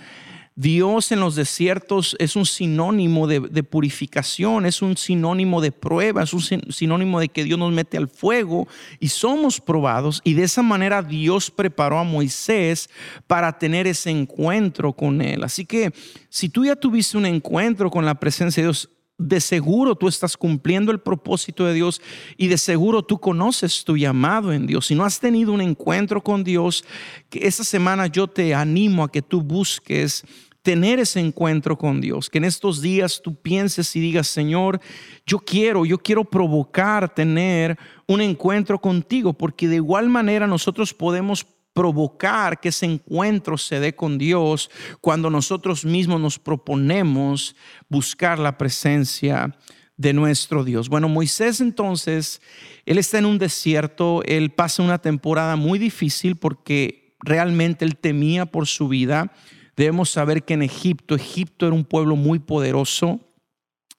Dios 0.57 1.11
en 1.11 1.19
los 1.19 1.35
desiertos 1.35 2.15
es 2.17 2.37
un 2.37 2.45
sinónimo 2.45 3.27
de, 3.27 3.41
purificación, 3.63 4.65
es 4.65 4.81
un 4.81 4.95
sinónimo 4.95 5.59
de 5.59 5.73
prueba, 5.73 6.23
es 6.23 6.33
un 6.33 6.41
sinónimo 6.71 7.19
de 7.19 7.27
que 7.27 7.43
Dios 7.43 7.59
nos 7.59 7.73
mete 7.73 7.97
al 7.97 8.07
fuego 8.07 8.65
y 9.01 9.09
somos 9.09 9.59
probados. 9.59 10.21
Y 10.23 10.33
de 10.33 10.43
esa 10.43 10.61
manera 10.61 11.03
Dios 11.03 11.51
preparó 11.51 11.99
a 11.99 12.05
Moisés 12.05 12.89
para 13.27 13.59
tener 13.59 13.85
ese 13.85 14.11
encuentro 14.11 14.93
con 14.93 15.21
Él. 15.21 15.43
Así 15.43 15.65
que 15.65 15.91
si 16.29 16.47
tú 16.47 16.63
ya 16.63 16.77
tuviste 16.77 17.17
un 17.17 17.25
encuentro 17.25 17.91
con 17.91 18.05
la 18.05 18.15
presencia 18.15 18.63
de 18.63 18.67
Dios, 18.67 18.89
de 19.17 19.39
seguro 19.39 19.95
tú 19.95 20.07
estás 20.07 20.35
cumpliendo 20.35 20.91
el 20.91 20.99
propósito 20.99 21.65
de 21.65 21.73
Dios 21.73 22.01
y 22.37 22.47
de 22.47 22.57
seguro 22.57 23.03
tú 23.03 23.19
conoces 23.19 23.83
tu 23.83 23.95
llamado 23.97 24.51
en 24.51 24.67
Dios. 24.67 24.87
Si 24.87 24.95
no 24.95 25.05
has 25.05 25.19
tenido 25.19 25.53
un 25.53 25.61
encuentro 25.61 26.21
con 26.21 26.43
Dios, 26.43 26.83
que 27.29 27.47
esta 27.47 27.63
semana 27.63 28.07
yo 28.07 28.27
te 28.27 28.53
animo 28.53 29.03
a 29.03 29.11
que 29.11 29.21
tú 29.21 29.41
busques 29.41 30.25
tener 30.65 30.97
ese 30.97 31.19
encuentro 31.19 31.77
con 31.77 32.01
Dios, 32.01 32.27
que 32.27 32.39
en 32.39 32.43
estos 32.45 32.81
días 32.81 33.21
tú 33.23 33.35
pienses 33.35 33.95
y 33.95 33.99
digas, 33.99 34.25
Señor, 34.27 34.81
yo 35.25 35.37
quiero, 35.37 35.85
yo 35.85 35.99
quiero 35.99 36.25
provocar 36.25 37.13
tener 37.13 37.77
un 38.07 38.19
encuentro 38.19 38.81
contigo, 38.81 39.33
porque 39.33 39.67
de 39.67 39.75
igual 39.75 40.09
manera 40.09 40.47
nosotros 40.47 40.91
podemos 40.91 41.45
provocar 41.75 42.61
que 42.61 42.69
ese 42.69 42.85
encuentro 42.85 43.57
se 43.57 43.81
dé 43.81 43.93
con 43.93 44.17
Dios 44.17 44.71
cuando 45.01 45.29
nosotros 45.29 45.83
mismos 45.83 46.21
nos 46.21 46.39
proponemos 46.39 47.53
buscar 47.89 48.39
la 48.39 48.57
presencia 48.57 49.55
de 49.97 50.13
nuestro 50.13 50.63
Dios. 50.63 50.87
Bueno, 50.87 51.09
Moisés 51.09 51.59
entonces, 51.59 52.41
él 52.85 52.97
está 52.97 53.17
en 53.19 53.25
un 53.25 53.37
desierto, 53.37 54.23
él 54.23 54.51
pasa 54.51 54.83
una 54.83 54.99
temporada 54.99 55.57
muy 55.57 55.77
difícil 55.77 56.37
porque 56.37 57.17
realmente 57.19 57.83
él 57.83 57.97
temía 57.97 58.45
por 58.45 58.67
su 58.67 58.87
vida. 58.87 59.33
Debemos 59.75 60.09
saber 60.09 60.43
que 60.43 60.53
en 60.53 60.61
Egipto, 60.61 61.13
Egipto 61.13 61.67
era 61.67 61.75
un 61.75 61.83
pueblo 61.83 62.15
muy 62.15 62.39
poderoso. 62.39 63.19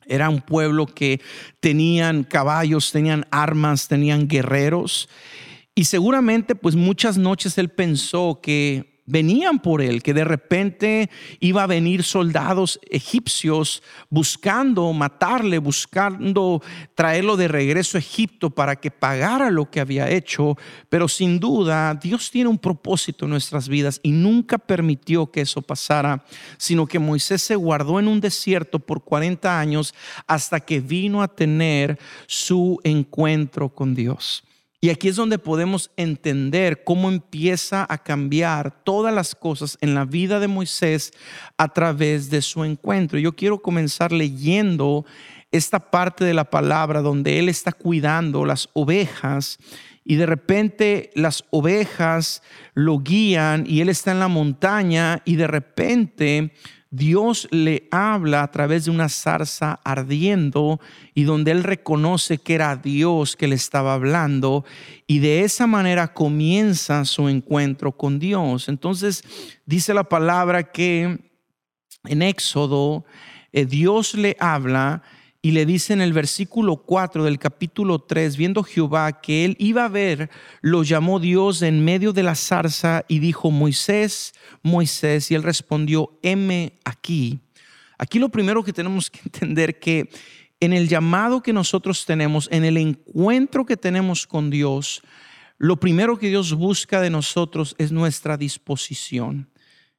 Era 0.06 0.30
un 0.30 0.40
pueblo 0.40 0.86
que 0.86 1.20
tenían 1.60 2.24
caballos, 2.24 2.90
tenían 2.90 3.26
armas, 3.30 3.88
tenían 3.88 4.28
guerreros. 4.28 5.10
Y 5.78 5.84
seguramente 5.84 6.54
pues 6.54 6.74
muchas 6.74 7.18
noches 7.18 7.58
él 7.58 7.68
pensó 7.68 8.40
que 8.42 8.96
venían 9.04 9.58
por 9.58 9.82
él, 9.82 10.02
que 10.02 10.14
de 10.14 10.24
repente 10.24 11.10
iba 11.38 11.62
a 11.62 11.66
venir 11.66 12.02
soldados 12.02 12.80
egipcios 12.90 13.82
buscando 14.08 14.90
matarle, 14.94 15.58
buscando 15.58 16.62
traerlo 16.94 17.36
de 17.36 17.48
regreso 17.48 17.98
a 17.98 18.00
Egipto 18.00 18.48
para 18.48 18.76
que 18.76 18.90
pagara 18.90 19.50
lo 19.50 19.70
que 19.70 19.80
había 19.80 20.08
hecho. 20.08 20.56
Pero 20.88 21.08
sin 21.08 21.38
duda, 21.38 21.92
Dios 21.94 22.30
tiene 22.30 22.48
un 22.48 22.58
propósito 22.58 23.26
en 23.26 23.32
nuestras 23.32 23.68
vidas 23.68 24.00
y 24.02 24.12
nunca 24.12 24.56
permitió 24.56 25.30
que 25.30 25.42
eso 25.42 25.60
pasara, 25.60 26.24
sino 26.56 26.86
que 26.86 26.98
Moisés 26.98 27.42
se 27.42 27.54
guardó 27.54 28.00
en 28.00 28.08
un 28.08 28.22
desierto 28.22 28.78
por 28.78 29.04
40 29.04 29.60
años 29.60 29.94
hasta 30.26 30.58
que 30.58 30.80
vino 30.80 31.22
a 31.22 31.28
tener 31.28 31.98
su 32.26 32.80
encuentro 32.82 33.68
con 33.68 33.94
Dios. 33.94 34.45
Y 34.86 34.90
aquí 34.90 35.08
es 35.08 35.16
donde 35.16 35.40
podemos 35.40 35.90
entender 35.96 36.84
cómo 36.84 37.08
empieza 37.08 37.84
a 37.88 37.98
cambiar 37.98 38.84
todas 38.84 39.12
las 39.12 39.34
cosas 39.34 39.76
en 39.80 39.96
la 39.96 40.04
vida 40.04 40.38
de 40.38 40.46
Moisés 40.46 41.12
a 41.58 41.66
través 41.72 42.30
de 42.30 42.40
su 42.40 42.62
encuentro. 42.62 43.18
Yo 43.18 43.34
quiero 43.34 43.60
comenzar 43.60 44.12
leyendo 44.12 45.04
esta 45.50 45.90
parte 45.90 46.24
de 46.24 46.34
la 46.34 46.50
palabra 46.50 47.00
donde 47.00 47.40
él 47.40 47.48
está 47.48 47.72
cuidando 47.72 48.44
las 48.44 48.68
ovejas 48.74 49.58
y 50.04 50.14
de 50.14 50.26
repente 50.26 51.10
las 51.16 51.42
ovejas 51.50 52.44
lo 52.74 53.00
guían 53.00 53.64
y 53.66 53.80
él 53.80 53.88
está 53.88 54.12
en 54.12 54.20
la 54.20 54.28
montaña 54.28 55.20
y 55.24 55.34
de 55.34 55.48
repente 55.48 56.52
Dios 56.96 57.46
le 57.50 57.88
habla 57.90 58.42
a 58.42 58.50
través 58.50 58.86
de 58.86 58.90
una 58.90 59.10
zarza 59.10 59.80
ardiendo 59.84 60.80
y 61.14 61.24
donde 61.24 61.50
él 61.50 61.62
reconoce 61.62 62.38
que 62.38 62.54
era 62.54 62.74
Dios 62.76 63.36
que 63.36 63.48
le 63.48 63.54
estaba 63.54 63.92
hablando 63.92 64.64
y 65.06 65.18
de 65.18 65.42
esa 65.42 65.66
manera 65.66 66.14
comienza 66.14 67.04
su 67.04 67.28
encuentro 67.28 67.92
con 67.92 68.18
Dios. 68.18 68.70
Entonces 68.70 69.22
dice 69.66 69.92
la 69.92 70.04
palabra 70.04 70.72
que 70.72 71.18
en 72.04 72.22
Éxodo 72.22 73.04
eh, 73.52 73.66
Dios 73.66 74.14
le 74.14 74.34
habla 74.40 75.02
y 75.46 75.52
le 75.52 75.64
dice 75.64 75.92
en 75.92 76.00
el 76.00 76.12
versículo 76.12 76.78
4 76.78 77.22
del 77.22 77.38
capítulo 77.38 78.00
3, 78.00 78.36
viendo 78.36 78.64
Jehová 78.64 79.20
que 79.20 79.44
él 79.44 79.54
iba 79.60 79.84
a 79.84 79.88
ver, 79.88 80.28
lo 80.60 80.82
llamó 80.82 81.20
Dios 81.20 81.62
en 81.62 81.84
medio 81.84 82.12
de 82.12 82.24
la 82.24 82.34
zarza 82.34 83.04
y 83.06 83.20
dijo, 83.20 83.52
Moisés, 83.52 84.34
Moisés, 84.64 85.30
y 85.30 85.36
él 85.36 85.44
respondió, 85.44 86.18
heme 86.24 86.72
aquí. 86.84 87.38
Aquí 87.96 88.18
lo 88.18 88.28
primero 88.28 88.64
que 88.64 88.72
tenemos 88.72 89.08
que 89.08 89.20
entender 89.24 89.78
que 89.78 90.10
en 90.58 90.72
el 90.72 90.88
llamado 90.88 91.40
que 91.40 91.52
nosotros 91.52 92.04
tenemos, 92.06 92.48
en 92.50 92.64
el 92.64 92.76
encuentro 92.76 93.64
que 93.64 93.76
tenemos 93.76 94.26
con 94.26 94.50
Dios, 94.50 95.00
lo 95.58 95.76
primero 95.76 96.18
que 96.18 96.28
Dios 96.28 96.54
busca 96.54 97.00
de 97.00 97.10
nosotros 97.10 97.76
es 97.78 97.92
nuestra 97.92 98.36
disposición. 98.36 99.48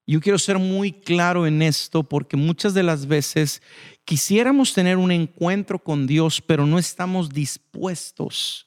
Yo 0.10 0.22
quiero 0.22 0.40
ser 0.40 0.58
muy 0.58 0.94
claro 0.94 1.46
en 1.46 1.62
esto 1.62 2.02
porque 2.02 2.38
muchas 2.38 2.74
de 2.74 2.82
las 2.82 3.08
veces 3.08 3.62
quisiéramos 4.06 4.74
tener 4.74 4.96
un 4.96 5.12
encuentro 5.12 5.80
con 5.80 6.08
Dios, 6.08 6.42
pero 6.42 6.66
no 6.66 6.80
estamos 6.80 7.30
dispuestos 7.30 8.66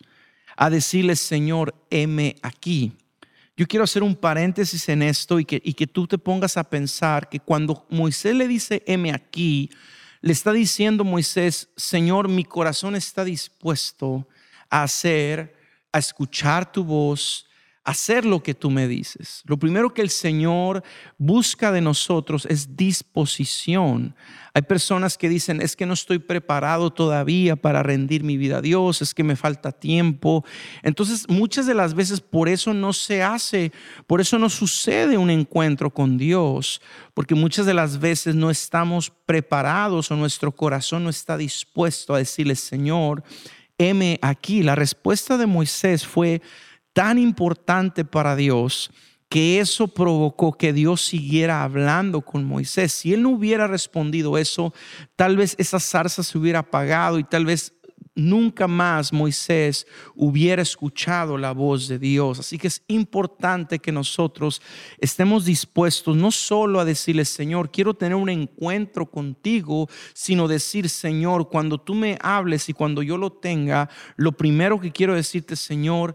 a 0.55 0.69
decirle, 0.69 1.17
Señor, 1.17 1.75
heme 1.89 2.37
aquí. 2.43 2.93
Yo 3.57 3.67
quiero 3.67 3.85
hacer 3.85 4.03
un 4.03 4.15
paréntesis 4.15 4.87
en 4.91 5.01
esto 5.01 5.41
y 5.41 5.47
que, 5.47 5.63
y 5.65 5.73
que 5.73 5.87
tú 5.87 6.07
te 6.07 6.19
pongas 6.19 6.59
a 6.59 6.65
pensar 6.65 7.31
que 7.31 7.41
cuando 7.41 7.87
Moisés 7.89 8.35
le 8.35 8.47
dice, 8.47 8.83
heme 8.87 9.11
aquí, 9.11 9.71
le 10.21 10.35
está 10.35 10.53
diciendo 10.53 11.05
Moisés, 11.05 11.71
Señor, 11.75 12.29
mi 12.29 12.45
corazón 12.45 12.97
está 12.97 13.25
dispuesto 13.25 14.29
a 14.69 14.83
hacer, 14.83 15.57
a 15.91 15.99
escuchar 15.99 16.71
tu 16.71 16.85
voz, 16.85 17.47
hacer 17.85 18.25
lo 18.27 18.43
que 18.43 18.55
tú 18.55 18.71
me 18.71 18.87
dices. 18.87 19.43
Lo 19.47 19.59
primero 19.59 19.95
que 19.95 20.03
el 20.03 20.11
Señor 20.11 20.83
busca 21.17 21.73
de 21.73 21.81
nosotros 21.81 22.47
es 22.51 22.77
disposición. 22.77 24.15
Hay 24.53 24.63
personas 24.63 25.17
que 25.17 25.29
dicen, 25.29 25.63
es 25.63 25.77
que 25.77 25.87
no 25.87 25.95
estoy 25.95 26.19
preparado 26.19 26.91
todavía 26.91 27.57
para 27.57 27.83
rendir 27.83 28.23
mi 28.23 28.37
vida 28.37 28.59
a 28.59 28.63
Dios, 28.63 29.01
es 29.01 29.15
que 29.15 29.25
me 29.25 29.37
falta 29.37 29.73
tiempo. 29.73 30.45
Entonces, 30.83 31.29
muchas 31.29 31.67
de 31.67 31.75
las 31.75 31.95
veces 31.95 32.21
por 32.21 32.49
eso 32.49 32.75
no 32.75 32.93
se 32.93 33.23
hace, 33.23 33.73
por 34.07 34.21
eso 34.21 34.39
no 34.39 34.51
sucede 34.51 35.17
un 35.17 35.31
encuentro 35.31 35.91
con 35.91 36.19
Dios, 36.19 36.83
porque 37.15 37.35
muchas 37.35 37.65
de 37.65 37.75
las 37.75 37.99
veces 37.99 38.35
no 38.35 38.51
estamos 38.51 39.11
preparados 39.25 40.11
o 40.11 40.17
nuestro 40.17 40.53
corazón 40.53 41.05
no 41.05 41.11
está 41.11 41.37
dispuesto 41.37 42.15
a 42.15 42.19
decirle, 42.19 42.57
Señor, 42.57 43.23
heme 43.79 44.19
aquí. 44.21 44.63
La 44.63 44.75
respuesta 44.75 45.39
de 45.39 45.47
Moisés 45.47 46.07
fue, 46.07 46.43
tan 47.01 47.17
importante 47.17 48.05
para 48.05 48.37
Dios 48.37 48.91
que 49.31 49.59
eso 49.59 49.89
provocó 49.89 50.53
que 50.53 50.75
Dios 50.75 51.01
siguiera 51.01 51.63
hablando 51.63 52.21
con 52.21 52.45
Moisés. 52.45 52.93
Si 52.93 53.15
él 53.15 53.23
no 53.23 53.31
hubiera 53.31 53.67
respondido 53.67 54.37
eso, 54.37 54.75
tal 55.17 55.39
vez 55.39 55.57
esa 55.59 55.81
zarza 55.81 56.23
se 56.23 56.37
hubiera 56.37 56.59
apagado 56.59 57.19
y 57.19 57.25
tal 57.25 57.47
vez 57.47 57.73
nunca 58.15 58.69
más 58.69 59.15
Moisés 59.15 59.87
hubiera 60.15 60.61
escuchado 60.61 61.39
la 61.39 61.53
voz 61.53 61.89
de 61.89 61.99
Dios. 61.99 62.41
Así 62.41 62.59
que 62.59 62.67
es 62.67 62.83
importante 62.89 63.79
que 63.79 63.93
nosotros 63.93 64.61
estemos 64.99 65.47
dispuestos 65.47 66.17
no 66.17 66.31
solo 66.31 66.81
a 66.81 66.85
decirle, 66.85 67.25
Señor, 67.25 67.71
quiero 67.71 67.95
tener 67.95 68.17
un 68.17 68.29
encuentro 68.29 69.11
contigo, 69.11 69.89
sino 70.13 70.49
decir, 70.49 70.91
Señor, 70.91 71.49
cuando 71.49 71.79
tú 71.79 71.95
me 71.95 72.19
hables 72.21 72.69
y 72.69 72.75
cuando 72.75 73.03
yo 73.03 73.17
lo 73.17 73.33
tenga, 73.33 73.89
lo 74.17 74.33
primero 74.33 74.79
que 74.79 74.93
quiero 74.93 75.15
decirte, 75.15 75.57
Señor, 75.57 76.15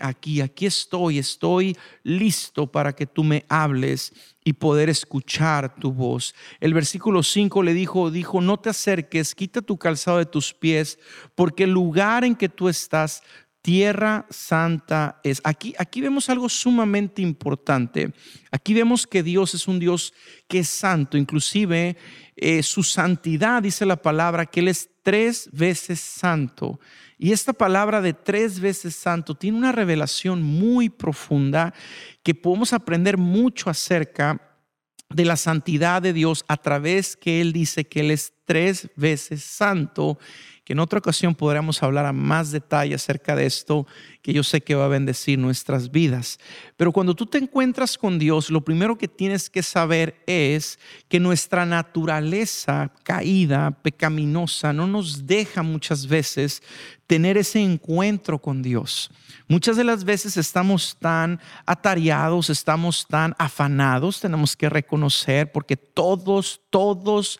aquí, 0.00 0.40
aquí 0.40 0.66
estoy, 0.66 1.18
estoy 1.18 1.76
listo 2.02 2.70
para 2.70 2.94
que 2.94 3.06
tú 3.06 3.24
me 3.24 3.44
hables 3.48 4.12
y 4.44 4.52
poder 4.52 4.90
escuchar 4.90 5.74
tu 5.76 5.92
voz. 5.92 6.34
El 6.60 6.74
versículo 6.74 7.22
5 7.22 7.62
le 7.62 7.72
dijo, 7.72 8.10
dijo, 8.10 8.40
no 8.40 8.58
te 8.58 8.70
acerques, 8.70 9.34
quita 9.34 9.62
tu 9.62 9.78
calzado 9.78 10.18
de 10.18 10.26
tus 10.26 10.52
pies, 10.52 10.98
porque 11.34 11.64
el 11.64 11.70
lugar 11.70 12.24
en 12.24 12.36
que 12.36 12.48
tú 12.48 12.68
estás, 12.68 13.22
tierra 13.64 14.26
santa 14.28 15.20
es. 15.24 15.40
Aquí, 15.42 15.74
aquí 15.78 16.02
vemos 16.02 16.28
algo 16.28 16.50
sumamente 16.50 17.22
importante. 17.22 18.12
Aquí 18.50 18.74
vemos 18.74 19.06
que 19.06 19.22
Dios 19.22 19.54
es 19.54 19.66
un 19.66 19.78
Dios 19.78 20.12
que 20.48 20.58
es 20.58 20.68
santo, 20.68 21.16
inclusive 21.16 21.96
eh, 22.36 22.62
su 22.62 22.82
santidad, 22.82 23.62
dice 23.62 23.86
la 23.86 23.96
palabra, 23.96 24.44
que 24.44 24.60
Él 24.60 24.68
es 24.68 24.90
tres 25.02 25.48
veces 25.50 25.98
santo. 25.98 26.78
Y 27.16 27.32
esta 27.32 27.54
palabra 27.54 28.02
de 28.02 28.12
tres 28.12 28.60
veces 28.60 28.96
santo 28.96 29.34
tiene 29.34 29.56
una 29.56 29.72
revelación 29.72 30.42
muy 30.42 30.90
profunda 30.90 31.72
que 32.22 32.34
podemos 32.34 32.74
aprender 32.74 33.16
mucho 33.16 33.70
acerca 33.70 34.42
de 35.08 35.24
la 35.24 35.36
santidad 35.36 36.02
de 36.02 36.12
Dios 36.12 36.44
a 36.48 36.58
través 36.58 37.16
que 37.16 37.40
Él 37.40 37.54
dice 37.54 37.86
que 37.86 38.00
Él 38.00 38.10
es 38.10 38.34
tres 38.44 38.90
veces 38.94 39.42
santo 39.42 40.18
que 40.64 40.72
en 40.72 40.80
otra 40.80 40.98
ocasión 40.98 41.34
podremos 41.34 41.82
hablar 41.82 42.06
a 42.06 42.12
más 42.12 42.50
detalle 42.50 42.94
acerca 42.94 43.36
de 43.36 43.44
esto, 43.44 43.86
que 44.22 44.32
yo 44.32 44.42
sé 44.42 44.62
que 44.62 44.74
va 44.74 44.86
a 44.86 44.88
bendecir 44.88 45.38
nuestras 45.38 45.90
vidas. 45.90 46.38
Pero 46.78 46.90
cuando 46.90 47.14
tú 47.14 47.26
te 47.26 47.36
encuentras 47.36 47.98
con 47.98 48.18
Dios, 48.18 48.50
lo 48.50 48.64
primero 48.64 48.96
que 48.96 49.06
tienes 49.06 49.50
que 49.50 49.62
saber 49.62 50.22
es 50.26 50.78
que 51.08 51.20
nuestra 51.20 51.66
naturaleza 51.66 52.90
caída, 53.02 53.72
pecaminosa, 53.82 54.72
no 54.72 54.86
nos 54.86 55.26
deja 55.26 55.62
muchas 55.62 56.06
veces 56.06 56.62
tener 57.06 57.36
ese 57.36 57.60
encuentro 57.60 58.40
con 58.40 58.62
Dios. 58.62 59.10
Muchas 59.46 59.76
de 59.76 59.84
las 59.84 60.04
veces 60.04 60.38
estamos 60.38 60.96
tan 60.98 61.38
atareados, 61.66 62.48
estamos 62.48 63.06
tan 63.06 63.34
afanados, 63.38 64.20
tenemos 64.20 64.56
que 64.56 64.70
reconocer, 64.70 65.52
porque 65.52 65.76
todos, 65.76 66.62
todos 66.70 67.38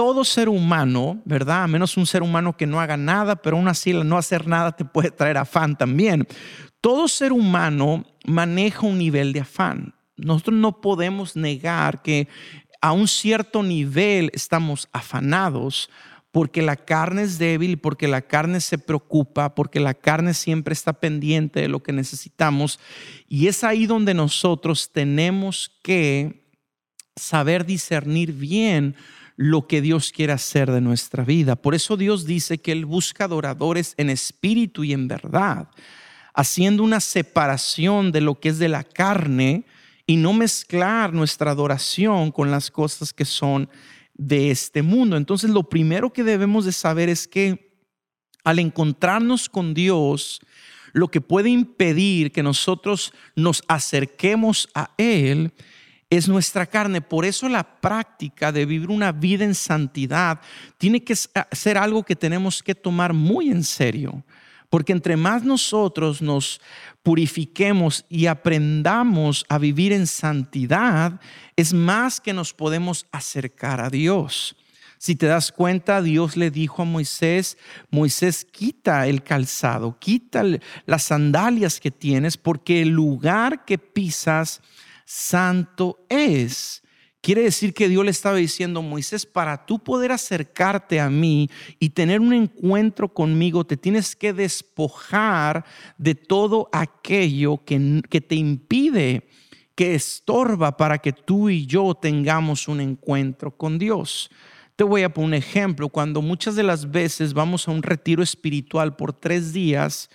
todo 0.00 0.24
ser 0.24 0.48
humano, 0.48 1.20
¿verdad? 1.26 1.68
Menos 1.68 1.98
un 1.98 2.06
ser 2.06 2.22
humano 2.22 2.56
que 2.56 2.66
no 2.66 2.80
haga 2.80 2.96
nada, 2.96 3.36
pero 3.36 3.58
aún 3.58 3.68
así 3.68 3.92
no 3.92 4.16
hacer 4.16 4.48
nada 4.48 4.72
te 4.72 4.86
puede 4.86 5.10
traer 5.10 5.36
afán 5.36 5.76
también. 5.76 6.26
Todo 6.80 7.06
ser 7.06 7.34
humano 7.34 8.06
maneja 8.24 8.86
un 8.86 8.96
nivel 8.96 9.34
de 9.34 9.40
afán. 9.40 9.94
Nosotros 10.16 10.56
no 10.56 10.80
podemos 10.80 11.36
negar 11.36 12.00
que 12.00 12.28
a 12.80 12.92
un 12.92 13.08
cierto 13.08 13.62
nivel 13.62 14.30
estamos 14.32 14.88
afanados 14.90 15.90
porque 16.32 16.62
la 16.62 16.76
carne 16.76 17.20
es 17.20 17.36
débil, 17.36 17.78
porque 17.78 18.08
la 18.08 18.22
carne 18.22 18.60
se 18.60 18.78
preocupa, 18.78 19.54
porque 19.54 19.80
la 19.80 19.92
carne 19.92 20.32
siempre 20.32 20.72
está 20.72 20.94
pendiente 20.94 21.60
de 21.60 21.68
lo 21.68 21.82
que 21.82 21.92
necesitamos. 21.92 22.80
Y 23.28 23.48
es 23.48 23.64
ahí 23.64 23.84
donde 23.84 24.14
nosotros 24.14 24.92
tenemos 24.92 25.70
que 25.82 26.48
saber 27.16 27.66
discernir 27.66 28.32
bien 28.32 28.96
lo 29.42 29.66
que 29.66 29.80
Dios 29.80 30.12
quiere 30.12 30.34
hacer 30.34 30.70
de 30.70 30.82
nuestra 30.82 31.24
vida. 31.24 31.56
Por 31.56 31.74
eso 31.74 31.96
Dios 31.96 32.26
dice 32.26 32.58
que 32.58 32.72
Él 32.72 32.84
busca 32.84 33.24
adoradores 33.24 33.94
en 33.96 34.10
espíritu 34.10 34.84
y 34.84 34.92
en 34.92 35.08
verdad, 35.08 35.70
haciendo 36.34 36.82
una 36.82 37.00
separación 37.00 38.12
de 38.12 38.20
lo 38.20 38.38
que 38.38 38.50
es 38.50 38.58
de 38.58 38.68
la 38.68 38.84
carne 38.84 39.64
y 40.06 40.16
no 40.16 40.34
mezclar 40.34 41.14
nuestra 41.14 41.52
adoración 41.52 42.32
con 42.32 42.50
las 42.50 42.70
cosas 42.70 43.14
que 43.14 43.24
son 43.24 43.70
de 44.12 44.50
este 44.50 44.82
mundo. 44.82 45.16
Entonces 45.16 45.48
lo 45.48 45.62
primero 45.62 46.12
que 46.12 46.22
debemos 46.22 46.66
de 46.66 46.72
saber 46.72 47.08
es 47.08 47.26
que 47.26 47.72
al 48.44 48.58
encontrarnos 48.58 49.48
con 49.48 49.72
Dios, 49.72 50.40
lo 50.92 51.08
que 51.08 51.22
puede 51.22 51.48
impedir 51.48 52.30
que 52.30 52.42
nosotros 52.42 53.14
nos 53.36 53.62
acerquemos 53.68 54.68
a 54.74 54.90
Él 54.98 55.54
es 56.10 56.28
nuestra 56.28 56.66
carne. 56.66 57.00
Por 57.00 57.24
eso 57.24 57.48
la 57.48 57.80
práctica 57.80 58.50
de 58.50 58.66
vivir 58.66 58.90
una 58.90 59.12
vida 59.12 59.44
en 59.44 59.54
santidad 59.54 60.40
tiene 60.76 61.02
que 61.04 61.14
ser 61.14 61.78
algo 61.78 62.02
que 62.02 62.16
tenemos 62.16 62.62
que 62.62 62.74
tomar 62.74 63.14
muy 63.14 63.50
en 63.50 63.62
serio. 63.62 64.24
Porque 64.68 64.92
entre 64.92 65.16
más 65.16 65.42
nosotros 65.42 66.20
nos 66.20 66.60
purifiquemos 67.02 68.04
y 68.08 68.26
aprendamos 68.26 69.44
a 69.48 69.58
vivir 69.58 69.92
en 69.92 70.06
santidad, 70.06 71.20
es 71.56 71.72
más 71.72 72.20
que 72.20 72.32
nos 72.32 72.52
podemos 72.54 73.06
acercar 73.10 73.80
a 73.80 73.90
Dios. 73.90 74.56
Si 75.02 75.16
te 75.16 75.26
das 75.26 75.50
cuenta, 75.50 76.02
Dios 76.02 76.36
le 76.36 76.50
dijo 76.50 76.82
a 76.82 76.84
Moisés, 76.84 77.56
Moisés, 77.90 78.44
quita 78.44 79.08
el 79.08 79.22
calzado, 79.22 79.98
quita 79.98 80.44
las 80.84 81.04
sandalias 81.04 81.80
que 81.80 81.90
tienes, 81.90 82.36
porque 82.36 82.82
el 82.82 82.90
lugar 82.90 83.64
que 83.64 83.78
pisas 83.78 84.60
santo 85.04 86.04
es. 86.08 86.82
Quiere 87.22 87.42
decir 87.42 87.74
que 87.74 87.88
Dios 87.88 88.02
le 88.02 88.10
estaba 88.10 88.36
diciendo, 88.36 88.80
Moisés, 88.80 89.26
para 89.26 89.66
tú 89.66 89.78
poder 89.78 90.10
acercarte 90.10 91.00
a 91.00 91.10
mí 91.10 91.50
y 91.78 91.90
tener 91.90 92.20
un 92.20 92.32
encuentro 92.32 93.12
conmigo, 93.12 93.64
te 93.64 93.76
tienes 93.76 94.16
que 94.16 94.32
despojar 94.32 95.66
de 95.98 96.14
todo 96.14 96.70
aquello 96.72 97.62
que, 97.62 98.00
que 98.08 98.22
te 98.22 98.36
impide, 98.36 99.28
que 99.74 99.94
estorba 99.94 100.78
para 100.78 100.96
que 100.98 101.12
tú 101.12 101.50
y 101.50 101.66
yo 101.66 101.94
tengamos 101.94 102.68
un 102.68 102.80
encuentro 102.80 103.50
con 103.50 103.78
Dios. 103.78 104.30
Te 104.76 104.84
voy 104.84 105.02
a 105.02 105.12
poner 105.12 105.28
un 105.28 105.34
ejemplo. 105.34 105.90
Cuando 105.90 106.22
muchas 106.22 106.56
de 106.56 106.62
las 106.62 106.90
veces 106.90 107.34
vamos 107.34 107.68
a 107.68 107.70
un 107.70 107.82
retiro 107.82 108.22
espiritual 108.22 108.96
por 108.96 109.12
tres 109.12 109.52
días, 109.52 110.08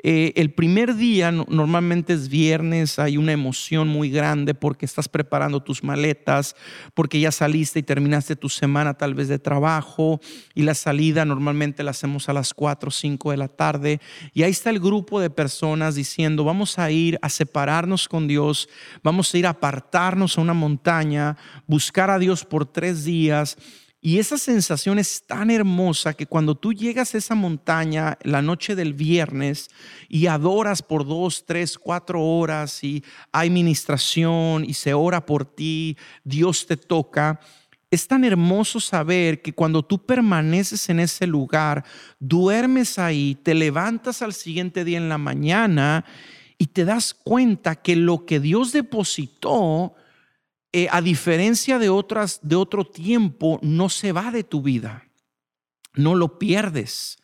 eh, 0.00 0.32
el 0.36 0.52
primer 0.52 0.94
día, 0.94 1.32
normalmente 1.32 2.12
es 2.12 2.28
viernes, 2.28 3.00
hay 3.00 3.16
una 3.16 3.32
emoción 3.32 3.88
muy 3.88 4.10
grande 4.10 4.54
porque 4.54 4.86
estás 4.86 5.08
preparando 5.08 5.60
tus 5.60 5.82
maletas, 5.82 6.54
porque 6.94 7.18
ya 7.18 7.32
saliste 7.32 7.80
y 7.80 7.82
terminaste 7.82 8.36
tu 8.36 8.48
semana 8.48 8.94
tal 8.94 9.14
vez 9.14 9.26
de 9.26 9.40
trabajo 9.40 10.20
y 10.54 10.62
la 10.62 10.74
salida 10.74 11.24
normalmente 11.24 11.82
la 11.82 11.90
hacemos 11.90 12.28
a 12.28 12.32
las 12.32 12.54
4 12.54 12.88
o 12.88 12.92
5 12.92 13.32
de 13.32 13.36
la 13.36 13.48
tarde. 13.48 14.00
Y 14.34 14.44
ahí 14.44 14.52
está 14.52 14.70
el 14.70 14.78
grupo 14.78 15.18
de 15.20 15.30
personas 15.30 15.96
diciendo, 15.96 16.44
vamos 16.44 16.78
a 16.78 16.92
ir 16.92 17.18
a 17.20 17.28
separarnos 17.28 18.08
con 18.08 18.28
Dios, 18.28 18.68
vamos 19.02 19.34
a 19.34 19.38
ir 19.38 19.46
a 19.46 19.50
apartarnos 19.50 20.38
a 20.38 20.42
una 20.42 20.54
montaña, 20.54 21.36
buscar 21.66 22.08
a 22.10 22.20
Dios 22.20 22.44
por 22.44 22.66
tres 22.66 23.04
días 23.04 23.56
Y 24.00 24.18
esa 24.20 24.38
sensación 24.38 25.00
es 25.00 25.24
tan 25.26 25.50
hermosa 25.50 26.14
que 26.14 26.26
cuando 26.26 26.54
tú 26.54 26.72
llegas 26.72 27.14
a 27.14 27.18
esa 27.18 27.34
montaña 27.34 28.16
la 28.22 28.42
noche 28.42 28.76
del 28.76 28.94
viernes 28.94 29.68
y 30.08 30.26
adoras 30.26 30.82
por 30.82 31.04
dos, 31.04 31.44
tres, 31.46 31.76
cuatro 31.76 32.22
horas 32.24 32.84
y 32.84 33.02
hay 33.32 33.50
ministración 33.50 34.64
y 34.64 34.74
se 34.74 34.94
ora 34.94 35.26
por 35.26 35.44
ti, 35.44 35.96
Dios 36.22 36.66
te 36.66 36.76
toca, 36.76 37.40
es 37.90 38.06
tan 38.06 38.22
hermoso 38.22 38.80
saber 38.80 39.40
que 39.42 39.54
cuando 39.54 39.82
tú 39.82 40.04
permaneces 40.04 40.88
en 40.90 41.00
ese 41.00 41.26
lugar, 41.26 41.84
duermes 42.20 42.98
ahí, 42.98 43.34
te 43.42 43.54
levantas 43.54 44.22
al 44.22 44.34
siguiente 44.34 44.84
día 44.84 44.98
en 44.98 45.08
la 45.08 45.18
mañana 45.18 46.04
y 46.58 46.66
te 46.66 46.84
das 46.84 47.14
cuenta 47.14 47.76
que 47.76 47.96
lo 47.96 48.26
que 48.26 48.40
Dios 48.40 48.72
depositó, 48.72 49.94
eh, 50.72 50.88
a 50.90 51.00
diferencia 51.00 51.78
de 51.78 51.88
otras 51.88 52.40
de 52.42 52.56
otro 52.56 52.84
tiempo, 52.84 53.58
no 53.62 53.88
se 53.88 54.12
va 54.12 54.30
de 54.30 54.44
tu 54.44 54.62
vida. 54.62 55.08
No 55.94 56.14
lo 56.14 56.38
pierdes. 56.38 57.18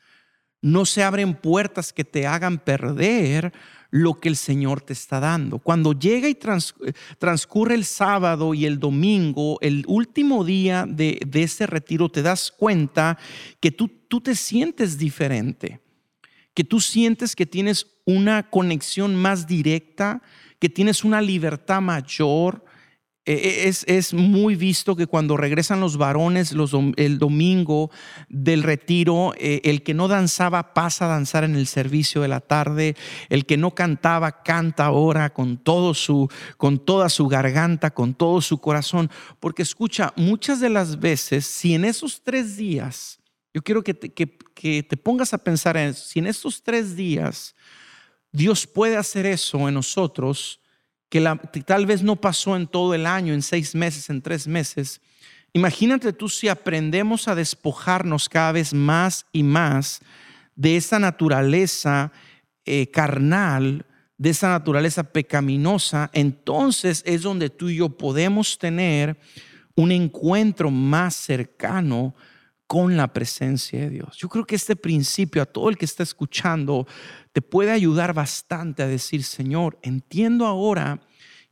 No 0.62 0.86
se 0.86 1.02
abren 1.02 1.34
puertas 1.34 1.92
que 1.92 2.04
te 2.04 2.26
hagan 2.26 2.58
perder 2.58 3.52
lo 3.90 4.18
que 4.18 4.28
el 4.28 4.36
Señor 4.36 4.80
te 4.80 4.92
está 4.92 5.20
dando. 5.20 5.58
Cuando 5.60 5.92
llega 5.92 6.28
y 6.28 6.36
transcurre 7.18 7.74
el 7.76 7.84
sábado 7.84 8.54
y 8.54 8.66
el 8.66 8.80
domingo, 8.80 9.58
el 9.60 9.84
último 9.86 10.42
día 10.42 10.84
de, 10.88 11.20
ese 11.34 11.66
retiro, 11.66 12.08
te 12.08 12.22
das 12.22 12.50
cuenta 12.50 13.18
que 13.60 13.70
tú, 13.70 13.88
tú 14.08 14.20
te 14.20 14.34
sientes 14.34 14.98
diferente, 14.98 15.80
que 16.54 16.64
tú 16.64 16.80
sientes 16.80 17.36
que 17.36 17.46
tienes 17.46 17.86
una 18.04 18.50
conexión 18.50 19.14
más 19.14 19.46
directa, 19.46 20.22
que 20.58 20.68
tienes 20.68 21.04
una 21.04 21.20
libertad 21.20 21.80
mayor, 21.80 22.63
e, 23.26 23.66
e, 23.66 23.96
es, 23.96 24.12
muy 24.12 24.54
visto 24.54 24.96
que 24.96 25.06
cuando 25.06 25.38
regresan 25.38 25.80
los 25.80 25.96
varones 25.96 26.54
el 26.96 27.18
domingo 27.18 27.90
del 28.28 28.62
retiro, 28.62 29.32
eh, 29.38 29.62
el 29.64 29.82
que 29.82 29.94
no 29.94 30.08
danzaba 30.08 30.74
pasa 30.74 31.06
a 31.06 31.08
danzar 31.08 31.42
en 31.44 31.56
el 31.56 31.66
servicio 31.66 32.20
de 32.20 32.28
la 32.28 32.40
tarde, 32.40 32.96
el 33.30 33.46
que 33.46 33.56
no 33.56 33.74
cantaba 33.74 34.42
canta 34.42 34.84
ahora 34.84 35.32
con, 35.32 35.58
su, 35.94 36.28
con 36.58 36.78
toda 36.78 37.08
su 37.08 37.26
garganta, 37.26 37.92
con 37.92 38.12
todo 38.12 38.42
su 38.42 38.58
corazón. 38.58 39.10
Porque 39.40 39.62
escucha, 39.62 40.12
muchas 40.16 40.60
de 40.60 40.68
las 40.68 41.00
veces, 41.00 41.46
si 41.46 41.74
en 41.74 41.86
esos 41.86 42.22
tres 42.22 42.58
días, 42.58 43.20
yo 43.54 43.62
quiero 43.62 43.82
que 43.82 43.94
te, 43.94 44.12
que, 44.12 44.36
que 44.54 44.82
te 44.82 44.96
pongas 44.98 45.32
a 45.32 45.38
pensar 45.38 45.78
en 45.78 45.90
eso, 45.90 46.06
si 46.06 46.18
en 46.18 46.26
estos 46.26 46.62
tres 46.62 46.94
días 46.94 47.54
Dios 48.32 48.66
puede 48.66 48.98
hacer 48.98 49.24
eso 49.24 49.66
en 49.66 49.74
nosotros, 49.74 50.60
que, 51.14 51.62
tal 51.64 51.86
vez 51.86 52.02
no 52.02 52.16
pasó 52.16 52.56
en 52.56 52.66
todo 52.66 52.92
el 52.92 53.06
año, 53.06 53.34
en 53.34 53.42
seis 53.42 53.76
meses, 53.76 54.10
en 54.10 54.20
tres 54.20 54.48
meses. 54.48 55.00
Imagínate 55.52 56.12
tú 56.12 56.28
si 56.28 56.48
aprendemos 56.48 57.28
a 57.28 57.36
despojarnos 57.36 58.28
cada 58.28 58.50
vez 58.50 58.74
más 58.74 59.24
y 59.30 59.44
más 59.44 60.00
de 60.56 60.76
esa 60.76 60.98
naturaleza 60.98 62.10
eh, 62.64 62.90
carnal, 62.90 63.86
de 64.18 64.30
esa 64.30 64.48
naturaleza 64.48 65.04
pecaminosa, 65.04 66.10
entonces 66.14 67.04
es 67.06 67.22
donde 67.22 67.48
tú 67.48 67.68
y 67.68 67.76
yo 67.76 67.90
podemos 67.90 68.58
tener 68.58 69.16
un 69.76 69.92
encuentro 69.92 70.72
más 70.72 71.14
cercano 71.14 72.16
con 72.66 72.96
la 72.96 73.12
presencia 73.12 73.80
de 73.80 73.90
Dios. 73.90 74.16
Yo 74.16 74.28
creo 74.28 74.44
que 74.44 74.56
este 74.56 74.76
principio 74.76 75.42
a 75.42 75.46
todo 75.46 75.68
el 75.68 75.76
que 75.76 75.84
está 75.84 76.02
escuchando 76.02 76.86
te 77.32 77.42
puede 77.42 77.70
ayudar 77.70 78.14
bastante 78.14 78.82
a 78.82 78.86
decir, 78.86 79.22
Señor, 79.22 79.78
entiendo 79.82 80.46
ahora 80.46 81.00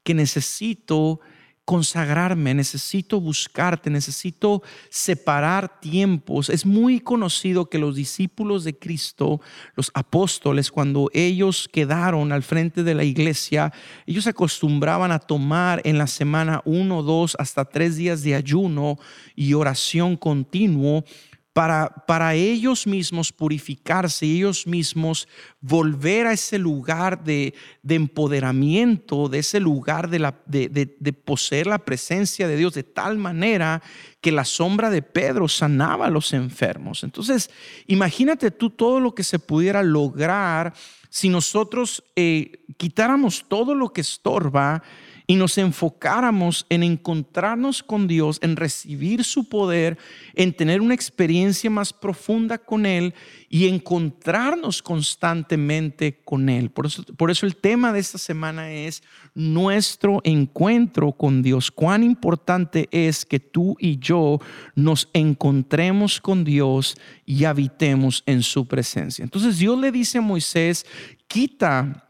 que 0.02 0.14
necesito 0.14 1.20
consagrarme, 1.64 2.54
necesito 2.54 3.20
buscarte, 3.20 3.88
necesito 3.88 4.62
separar 4.90 5.80
tiempos. 5.80 6.50
Es 6.50 6.66
muy 6.66 7.00
conocido 7.00 7.70
que 7.70 7.78
los 7.78 7.94
discípulos 7.94 8.64
de 8.64 8.76
Cristo, 8.76 9.40
los 9.76 9.90
apóstoles, 9.94 10.70
cuando 10.70 11.08
ellos 11.12 11.68
quedaron 11.72 12.32
al 12.32 12.42
frente 12.42 12.82
de 12.82 12.94
la 12.94 13.04
iglesia, 13.04 13.72
ellos 14.06 14.26
acostumbraban 14.26 15.12
a 15.12 15.20
tomar 15.20 15.80
en 15.84 15.98
la 15.98 16.08
semana 16.08 16.62
uno, 16.64 17.02
dos, 17.02 17.36
hasta 17.38 17.64
tres 17.64 17.96
días 17.96 18.22
de 18.22 18.34
ayuno 18.34 18.98
y 19.36 19.54
oración 19.54 20.16
continuo 20.16 21.04
para, 21.52 21.90
para 22.06 22.34
ellos 22.34 22.86
mismos 22.86 23.30
purificarse 23.30 24.24
ellos 24.24 24.66
mismos 24.66 25.28
volver 25.60 26.26
a 26.26 26.32
ese 26.32 26.58
lugar 26.58 27.22
de, 27.24 27.54
empoderamiento, 27.86 29.28
de 29.28 29.40
ese 29.40 29.60
lugar 29.60 30.08
de, 30.08 30.18
la, 30.18 30.40
de, 30.46 30.68
de, 30.68 31.12
poseer 31.12 31.66
la 31.66 31.78
presencia 31.78 32.48
de 32.48 32.56
Dios 32.56 32.74
de 32.74 32.82
tal 32.82 33.18
manera 33.18 33.82
que 34.20 34.32
la 34.32 34.44
sombra 34.44 34.88
de 34.88 35.02
Pedro 35.02 35.46
sanaba 35.48 36.06
a 36.06 36.10
los 36.10 36.32
enfermos. 36.32 37.04
Entonces, 37.04 37.50
imagínate 37.86 38.50
tú 38.50 38.70
todo 38.70 39.00
lo 39.00 39.14
que 39.14 39.24
se 39.24 39.38
pudiera 39.38 39.82
lograr 39.82 40.72
si 41.10 41.28
nosotros 41.28 42.02
eh, 42.16 42.64
quitáramos 42.78 43.44
todo 43.46 43.74
lo 43.74 43.92
que 43.92 44.00
estorba 44.00 44.82
y 45.26 45.36
nos 45.36 45.58
enfocáramos 45.58 46.66
en 46.68 46.82
encontrarnos 46.82 47.82
con 47.82 48.06
Dios, 48.06 48.38
en 48.42 48.56
recibir 48.56 49.24
su 49.24 49.48
poder, 49.48 49.98
en 50.34 50.52
tener 50.52 50.80
una 50.80 50.94
experiencia 50.94 51.70
más 51.70 51.92
profunda 51.92 52.58
con 52.58 52.86
Él 52.86 53.14
y 53.48 53.68
encontrarnos 53.68 54.82
constantemente 54.82 56.20
con 56.24 56.48
Él. 56.48 56.70
Por 56.70 56.86
eso, 56.86 57.02
por 57.04 57.30
eso 57.30 57.46
el 57.46 57.56
tema 57.56 57.92
de 57.92 58.00
esta 58.00 58.18
semana 58.18 58.72
es 58.72 59.02
nuestro 59.34 60.20
encuentro 60.24 61.12
con 61.12 61.42
Dios. 61.42 61.70
Cuán 61.70 62.02
importante 62.02 62.88
es 62.90 63.24
que 63.24 63.40
tú 63.40 63.76
y 63.78 63.98
yo 63.98 64.38
nos 64.74 65.08
encontremos 65.12 66.20
con 66.20 66.44
Dios 66.44 66.96
y 67.26 67.44
habitemos 67.44 68.22
en 68.26 68.42
su 68.42 68.66
presencia. 68.66 69.22
Entonces 69.22 69.58
Dios 69.58 69.78
le 69.78 69.92
dice 69.92 70.18
a 70.18 70.22
Moisés, 70.22 70.86
quita 71.28 72.06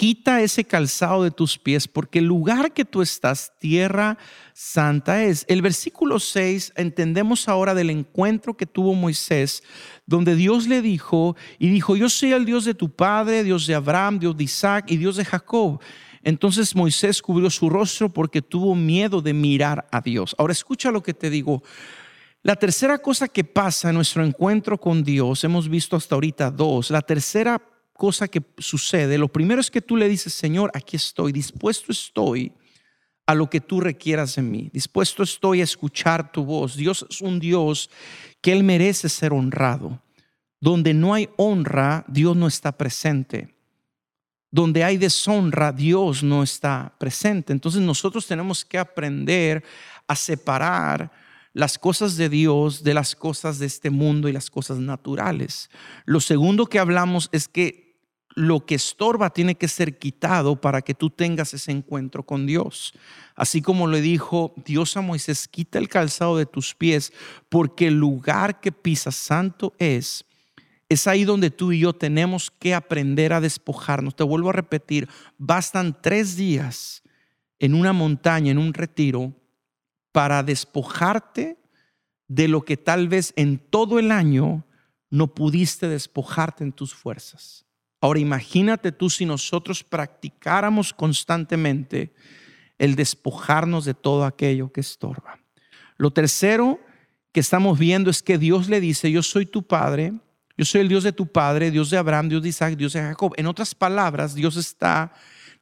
quita 0.00 0.40
ese 0.40 0.64
calzado 0.64 1.24
de 1.24 1.30
tus 1.30 1.58
pies, 1.58 1.86
porque 1.86 2.20
el 2.20 2.24
lugar 2.24 2.72
que 2.72 2.86
tú 2.86 3.02
estás, 3.02 3.52
tierra 3.58 4.16
santa 4.54 5.24
es. 5.24 5.44
El 5.46 5.60
versículo 5.60 6.18
6, 6.20 6.72
entendemos 6.76 7.50
ahora 7.50 7.74
del 7.74 7.90
encuentro 7.90 8.56
que 8.56 8.64
tuvo 8.64 8.94
Moisés, 8.94 9.62
donde 10.06 10.36
Dios 10.36 10.68
le 10.68 10.80
dijo, 10.80 11.36
y 11.58 11.68
dijo, 11.68 11.96
yo 11.96 12.08
soy 12.08 12.32
el 12.32 12.46
Dios 12.46 12.64
de 12.64 12.72
tu 12.72 12.88
padre, 12.88 13.44
Dios 13.44 13.66
de 13.66 13.74
Abraham, 13.74 14.20
Dios 14.20 14.38
de 14.38 14.44
Isaac 14.44 14.86
y 14.88 14.96
Dios 14.96 15.16
de 15.16 15.26
Jacob. 15.26 15.82
Entonces 16.22 16.74
Moisés 16.74 17.20
cubrió 17.20 17.50
su 17.50 17.68
rostro 17.68 18.08
porque 18.08 18.40
tuvo 18.40 18.74
miedo 18.74 19.20
de 19.20 19.34
mirar 19.34 19.86
a 19.92 20.00
Dios. 20.00 20.34
Ahora 20.38 20.54
escucha 20.54 20.90
lo 20.90 21.02
que 21.02 21.12
te 21.12 21.28
digo. 21.28 21.62
La 22.42 22.56
tercera 22.56 22.96
cosa 22.96 23.28
que 23.28 23.44
pasa 23.44 23.90
en 23.90 23.96
nuestro 23.96 24.24
encuentro 24.24 24.80
con 24.80 25.04
Dios, 25.04 25.44
hemos 25.44 25.68
visto 25.68 25.94
hasta 25.94 26.14
ahorita 26.14 26.50
dos. 26.50 26.90
La 26.90 27.02
tercera 27.02 27.60
cosa 28.00 28.28
que 28.28 28.42
sucede, 28.56 29.18
lo 29.18 29.28
primero 29.28 29.60
es 29.60 29.70
que 29.70 29.82
tú 29.82 29.94
le 29.94 30.08
dices, 30.08 30.32
Señor, 30.32 30.70
aquí 30.72 30.96
estoy, 30.96 31.32
dispuesto 31.32 31.92
estoy 31.92 32.50
a 33.26 33.34
lo 33.34 33.50
que 33.50 33.60
tú 33.60 33.78
requieras 33.78 34.36
de 34.36 34.42
mí, 34.42 34.70
dispuesto 34.72 35.22
estoy 35.22 35.60
a 35.60 35.64
escuchar 35.64 36.32
tu 36.32 36.42
voz. 36.42 36.76
Dios 36.76 37.04
es 37.10 37.20
un 37.20 37.38
Dios 37.38 37.90
que 38.40 38.52
Él 38.52 38.64
merece 38.64 39.10
ser 39.10 39.34
honrado. 39.34 40.02
Donde 40.62 40.94
no 40.94 41.12
hay 41.12 41.28
honra, 41.36 42.06
Dios 42.08 42.34
no 42.38 42.46
está 42.46 42.72
presente. 42.72 43.54
Donde 44.50 44.82
hay 44.82 44.96
deshonra, 44.96 45.70
Dios 45.70 46.22
no 46.22 46.42
está 46.42 46.94
presente. 46.98 47.52
Entonces 47.52 47.82
nosotros 47.82 48.26
tenemos 48.26 48.64
que 48.64 48.78
aprender 48.78 49.62
a 50.08 50.16
separar 50.16 51.12
las 51.52 51.78
cosas 51.78 52.16
de 52.16 52.30
Dios 52.30 52.82
de 52.82 52.94
las 52.94 53.14
cosas 53.14 53.58
de 53.58 53.66
este 53.66 53.90
mundo 53.90 54.26
y 54.26 54.32
las 54.32 54.48
cosas 54.48 54.78
naturales. 54.78 55.68
Lo 56.06 56.20
segundo 56.20 56.64
que 56.64 56.78
hablamos 56.78 57.28
es 57.32 57.46
que 57.46 57.89
lo 58.34 58.64
que 58.64 58.76
estorba 58.76 59.30
tiene 59.30 59.56
que 59.56 59.68
ser 59.68 59.98
quitado 59.98 60.60
para 60.60 60.82
que 60.82 60.94
tú 60.94 61.10
tengas 61.10 61.52
ese 61.52 61.72
encuentro 61.72 62.22
con 62.22 62.46
Dios. 62.46 62.92
Así 63.34 63.60
como 63.60 63.86
le 63.88 64.00
dijo 64.00 64.54
Dios 64.64 64.96
a 64.96 65.00
Moisés, 65.00 65.48
quita 65.48 65.78
el 65.78 65.88
calzado 65.88 66.36
de 66.36 66.46
tus 66.46 66.74
pies, 66.74 67.12
porque 67.48 67.88
el 67.88 67.94
lugar 67.94 68.60
que 68.60 68.72
pisas 68.72 69.16
santo 69.16 69.74
es. 69.78 70.24
Es 70.88 71.06
ahí 71.06 71.24
donde 71.24 71.50
tú 71.50 71.72
y 71.72 71.80
yo 71.80 71.92
tenemos 71.92 72.50
que 72.50 72.74
aprender 72.74 73.32
a 73.32 73.40
despojarnos. 73.40 74.16
Te 74.16 74.24
vuelvo 74.24 74.50
a 74.50 74.54
repetir, 74.54 75.08
bastan 75.38 75.96
tres 76.00 76.36
días 76.36 77.02
en 77.58 77.74
una 77.74 77.92
montaña, 77.92 78.50
en 78.50 78.58
un 78.58 78.74
retiro, 78.74 79.32
para 80.12 80.42
despojarte 80.42 81.58
de 82.26 82.48
lo 82.48 82.64
que 82.64 82.76
tal 82.76 83.08
vez 83.08 83.32
en 83.36 83.58
todo 83.58 83.98
el 83.98 84.10
año 84.10 84.64
no 85.10 85.34
pudiste 85.34 85.88
despojarte 85.88 86.64
en 86.64 86.72
tus 86.72 86.94
fuerzas. 86.94 87.66
Ahora 88.00 88.20
imagínate 88.20 88.92
tú 88.92 89.10
si 89.10 89.26
nosotros 89.26 89.84
practicáramos 89.84 90.92
constantemente 90.92 92.12
el 92.78 92.96
despojarnos 92.96 93.84
de 93.84 93.94
todo 93.94 94.24
aquello 94.24 94.72
que 94.72 94.80
estorba. 94.80 95.38
Lo 95.98 96.10
tercero 96.10 96.80
que 97.32 97.40
estamos 97.40 97.78
viendo 97.78 98.10
es 98.10 98.22
que 98.22 98.38
Dios 98.38 98.68
le 98.68 98.80
dice, 98.80 99.10
yo 99.12 99.22
soy 99.22 99.44
tu 99.44 99.62
padre, 99.62 100.14
yo 100.56 100.64
soy 100.64 100.80
el 100.80 100.88
Dios 100.88 101.04
de 101.04 101.12
tu 101.12 101.26
padre, 101.26 101.70
Dios 101.70 101.90
de 101.90 101.98
Abraham, 101.98 102.30
Dios 102.30 102.42
de 102.42 102.48
Isaac, 102.48 102.76
Dios 102.76 102.94
de 102.94 103.00
Jacob. 103.00 103.34
En 103.36 103.46
otras 103.46 103.74
palabras, 103.74 104.34
Dios 104.34 104.56
está 104.56 105.12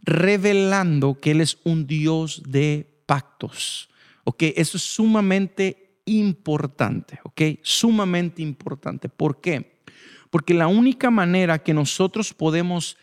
revelando 0.03 1.19
que 1.21 1.33
Él 1.33 1.41
es 1.41 1.59
un 1.65 1.87
Dios 1.87 2.43
de 2.47 3.03
pactos. 3.07 3.91
Ok, 4.25 4.43
eso 4.57 4.77
es 4.77 4.83
sumamente 4.83 6.01
importante, 6.05 7.19
¿ok? 7.25 7.43
Sumamente 7.63 8.43
importante. 8.43 9.09
¿Por 9.09 9.41
qué? 9.41 9.78
Porque 10.31 10.55
la 10.55 10.67
única 10.67 11.11
manera 11.11 11.59
que 11.59 11.75
nosotros 11.75 12.35
podemos 12.35 12.97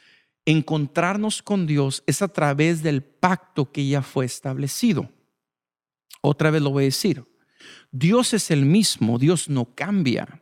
encontrarnos 0.46 1.42
con 1.42 1.66
Dios 1.66 2.04
es 2.06 2.22
a 2.22 2.28
través 2.28 2.84
del 2.84 3.02
pacto 3.04 3.72
que 3.72 3.88
ya 3.88 4.02
fue 4.02 4.26
establecido. 4.26 5.10
Otra 6.22 6.52
vez 6.52 6.62
lo 6.62 6.72
voy 6.72 6.84
a 6.84 6.86
decir. 6.86 7.24
Dios 7.92 8.34
es 8.34 8.52
el 8.52 8.66
mismo, 8.66 9.18
Dios 9.18 9.50
no 9.50 9.66
cambia. 9.74 10.42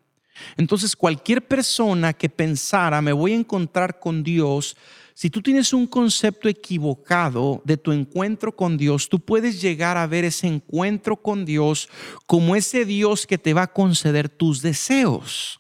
Entonces 0.57 0.95
cualquier 0.95 1.47
persona 1.47 2.13
que 2.13 2.29
pensara, 2.29 3.01
me 3.01 3.13
voy 3.13 3.33
a 3.33 3.37
encontrar 3.37 3.99
con 3.99 4.23
Dios, 4.23 4.75
si 5.13 5.29
tú 5.29 5.41
tienes 5.41 5.73
un 5.73 5.85
concepto 5.85 6.49
equivocado 6.49 7.61
de 7.65 7.77
tu 7.77 7.91
encuentro 7.91 8.55
con 8.55 8.77
Dios, 8.77 9.07
tú 9.09 9.19
puedes 9.19 9.61
llegar 9.61 9.95
a 9.95 10.07
ver 10.07 10.25
ese 10.25 10.47
encuentro 10.47 11.15
con 11.15 11.45
Dios 11.45 11.87
como 12.25 12.55
ese 12.55 12.83
Dios 12.83 13.27
que 13.27 13.37
te 13.37 13.53
va 13.53 13.63
a 13.63 13.73
conceder 13.73 14.27
tus 14.27 14.63
deseos. 14.63 15.59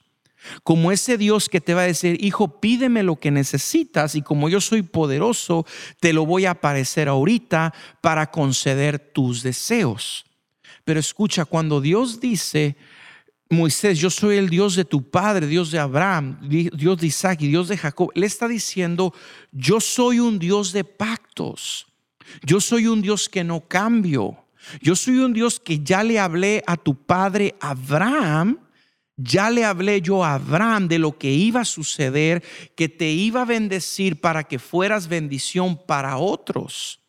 Como 0.63 0.91
ese 0.91 1.17
Dios 1.17 1.49
que 1.49 1.61
te 1.61 1.73
va 1.73 1.81
a 1.81 1.87
decir, 1.87 2.23
hijo, 2.23 2.59
pídeme 2.59 3.03
lo 3.03 3.17
que 3.17 3.31
necesitas 3.31 4.15
y 4.15 4.21
como 4.21 4.49
yo 4.49 4.61
soy 4.61 4.81
poderoso, 4.81 5.65
te 5.99 6.13
lo 6.13 6.25
voy 6.25 6.45
a 6.45 6.51
aparecer 6.51 7.07
ahorita 7.07 7.73
para 8.01 8.29
conceder 8.31 8.99
tus 8.99 9.43
deseos. 9.43 10.25
Pero 10.83 10.99
escucha, 10.99 11.45
cuando 11.45 11.79
Dios 11.79 12.19
dice, 12.19 12.75
Moisés, 13.49 13.99
yo 13.99 14.09
soy 14.09 14.37
el 14.37 14.49
Dios 14.49 14.75
de 14.75 14.85
tu 14.85 15.09
padre, 15.09 15.47
Dios 15.47 15.71
de 15.71 15.79
Abraham, 15.79 16.39
Dios 16.41 16.97
de 16.97 17.07
Isaac 17.07 17.41
y 17.41 17.47
Dios 17.47 17.67
de 17.67 17.77
Jacob. 17.77 18.09
Él 18.15 18.23
está 18.23 18.47
diciendo, 18.47 19.13
yo 19.51 19.79
soy 19.79 20.19
un 20.19 20.39
Dios 20.39 20.73
de 20.73 20.83
pactos. 20.83 21.87
Yo 22.43 22.59
soy 22.59 22.87
un 22.87 23.01
Dios 23.01 23.29
que 23.29 23.43
no 23.43 23.61
cambio. 23.61 24.37
Yo 24.81 24.95
soy 24.95 25.19
un 25.19 25.33
Dios 25.33 25.59
que 25.59 25.79
ya 25.79 26.03
le 26.03 26.19
hablé 26.19 26.63
a 26.67 26.77
tu 26.77 26.95
padre 26.95 27.55
Abraham. 27.59 28.59
Ya 29.15 29.49
le 29.51 29.63
hablé 29.63 30.01
yo 30.01 30.23
a 30.23 30.35
Abraham 30.35 30.87
de 30.87 30.99
lo 30.99 31.17
que 31.17 31.31
iba 31.31 31.61
a 31.61 31.65
suceder, 31.65 32.43
que 32.75 32.89
te 32.89 33.11
iba 33.11 33.43
a 33.43 33.45
bendecir 33.45 34.19
para 34.19 34.43
que 34.43 34.57
fueras 34.57 35.07
bendición 35.07 35.77
para 35.77 36.17
otros. 36.17 36.99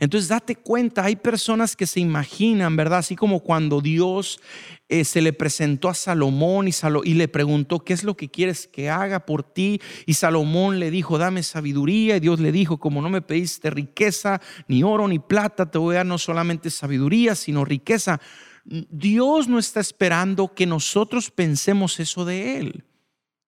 Entonces 0.00 0.28
date 0.28 0.56
cuenta, 0.56 1.04
hay 1.04 1.16
personas 1.16 1.76
que 1.76 1.86
se 1.86 2.00
imaginan, 2.00 2.76
¿verdad? 2.76 2.98
Así 2.98 3.14
como 3.14 3.40
cuando 3.40 3.80
Dios 3.80 4.40
eh, 4.88 5.04
se 5.04 5.20
le 5.20 5.32
presentó 5.32 5.88
a 5.88 5.94
Salomón 5.94 6.68
y, 6.68 6.72
y 7.04 7.14
le 7.14 7.28
preguntó, 7.28 7.80
¿qué 7.80 7.92
es 7.92 8.02
lo 8.02 8.16
que 8.16 8.28
quieres 8.28 8.66
que 8.66 8.90
haga 8.90 9.24
por 9.24 9.42
ti? 9.42 9.80
Y 10.04 10.14
Salomón 10.14 10.80
le 10.80 10.90
dijo, 10.90 11.18
dame 11.18 11.42
sabiduría. 11.42 12.16
Y 12.16 12.20
Dios 12.20 12.40
le 12.40 12.52
dijo, 12.52 12.78
como 12.78 13.00
no 13.00 13.08
me 13.08 13.22
pediste 13.22 13.70
riqueza, 13.70 14.40
ni 14.68 14.82
oro, 14.82 15.06
ni 15.08 15.18
plata, 15.18 15.70
te 15.70 15.78
voy 15.78 15.94
a 15.94 15.98
dar 15.98 16.06
no 16.06 16.18
solamente 16.18 16.70
sabiduría, 16.70 17.34
sino 17.34 17.64
riqueza. 17.64 18.20
Dios 18.68 19.46
no 19.46 19.58
está 19.58 19.80
esperando 19.80 20.52
que 20.52 20.66
nosotros 20.66 21.30
pensemos 21.30 22.00
eso 22.00 22.24
de 22.24 22.58
Él. 22.58 22.84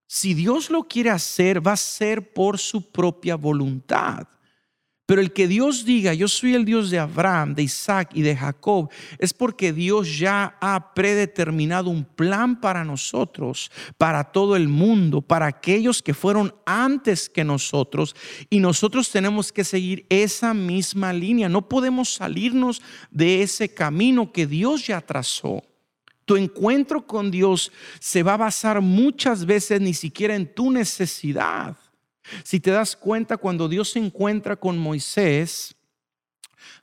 Si 0.07 0.33
Dios 0.33 0.71
lo 0.71 0.85
quiere 0.85 1.11
hacer, 1.11 1.67
va 1.67 1.73
a 1.73 1.77
ser 1.77 2.33
por 2.33 2.59
su 2.59 2.91
propia 2.91 3.37
voluntad. 3.37 4.29
Pero 5.09 5.23
el 5.23 5.33
que 5.33 5.49
Dios 5.49 5.87
diga, 5.87 6.13
yo 6.13 6.29
soy 6.29 6.55
el 6.55 6.67
Dios 6.67 6.91
de 6.91 6.99
Abraham, 6.99 7.55
de 7.55 7.63
Isaac 7.63 8.11
y 8.13 8.21
de 8.21 8.37
Jacob, 8.37 8.91
es 9.19 9.33
porque 9.33 9.73
Dios 9.73 10.19
ya 10.19 10.59
ha 10.61 10.93
predeterminado 10.93 11.89
un 11.89 12.05
plan 12.05 12.61
para 12.61 12.85
nosotros, 12.85 13.71
para 13.97 14.23
todo 14.23 14.55
el 14.55 14.69
mundo, 14.69 15.23
para 15.23 15.47
aquellos 15.47 16.03
que 16.03 16.13
fueron 16.13 16.55
antes 16.67 17.31
que 17.31 17.43
nosotros. 17.43 18.15
Y 18.51 18.61
nosotros 18.61 19.11
tenemos 19.11 19.51
que 19.51 19.65
seguir 19.65 20.05
esa 20.11 20.53
misma 20.53 21.11
línea. 21.15 21.49
No 21.49 21.71
podemos 21.71 22.13
salirnos 22.13 22.83
de 23.11 23.41
ese 23.41 23.73
camino 23.73 24.31
que 24.31 24.47
Dios 24.47 24.89
ya 24.89 25.01
trazó. 25.01 25.63
Tu 26.27 26.37
encuentro 26.37 27.07
con 27.07 27.31
Dios 27.31 27.73
se 27.99 28.23
va 28.23 28.35
a 28.35 28.37
basar 28.37 28.83
muchas 28.83 29.47
veces 29.47 29.81
ni 29.81 29.95
siquiera 29.95 30.35
en 30.37 30.53
tu 30.53 30.71
necesidad 30.71 31.79
si 32.45 32.61
te 32.61 32.71
das 32.71 32.97
cuenta, 32.97 33.37
cuando 33.37 33.69
Dios 33.69 33.91
se 33.91 33.99
encuentra 33.99 34.57
con 34.57 34.79
Moisés, 34.79 35.77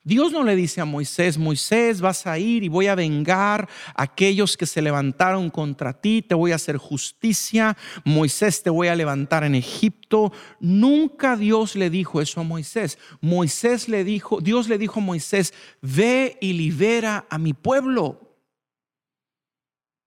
Dios 0.04 0.32
no 0.32 0.44
le 0.44 0.56
dice 0.56 0.82
a 0.82 0.86
Moisés, 0.86 1.38
Moisés, 1.38 2.00
vas 2.00 2.28
a 2.28 2.38
ir 2.38 2.64
y 2.64 2.70
voy 2.70 2.88
a 2.88 2.96
vengar 2.96 3.68
a 3.96 4.04
aquellos 4.04 4.56
que 4.56 4.68
se 4.68 4.82
levantaron 4.82 5.50
contra 5.50 6.00
ti, 6.00 6.22
te 6.22 6.36
voy 6.36 6.52
a 6.52 6.56
hacer 6.56 6.78
justicia, 6.78 7.76
Moisés 8.04 8.62
te 8.62 8.70
voy 8.70 8.88
a 8.88 8.96
levantar 8.96 9.44
en 9.44 9.56
Egipto. 9.56 10.32
Nunca 10.60 11.36
Dios 11.36 11.76
le 11.76 11.90
dijo 11.90 12.22
eso 12.22 12.42
a 12.42 12.44
Moisés. 12.44 13.00
Moisés 13.20 13.90
le 13.90 14.04
dijo, 14.04 14.42
Dios 14.42 14.70
le 14.70 14.78
dijo 14.78 15.00
a 15.00 15.04
Moisés, 15.04 15.54
ve 15.82 16.38
y 16.40 16.54
libera 16.54 17.26
a 17.30 17.38
mi 17.40 17.54
pueblo. 17.54 18.38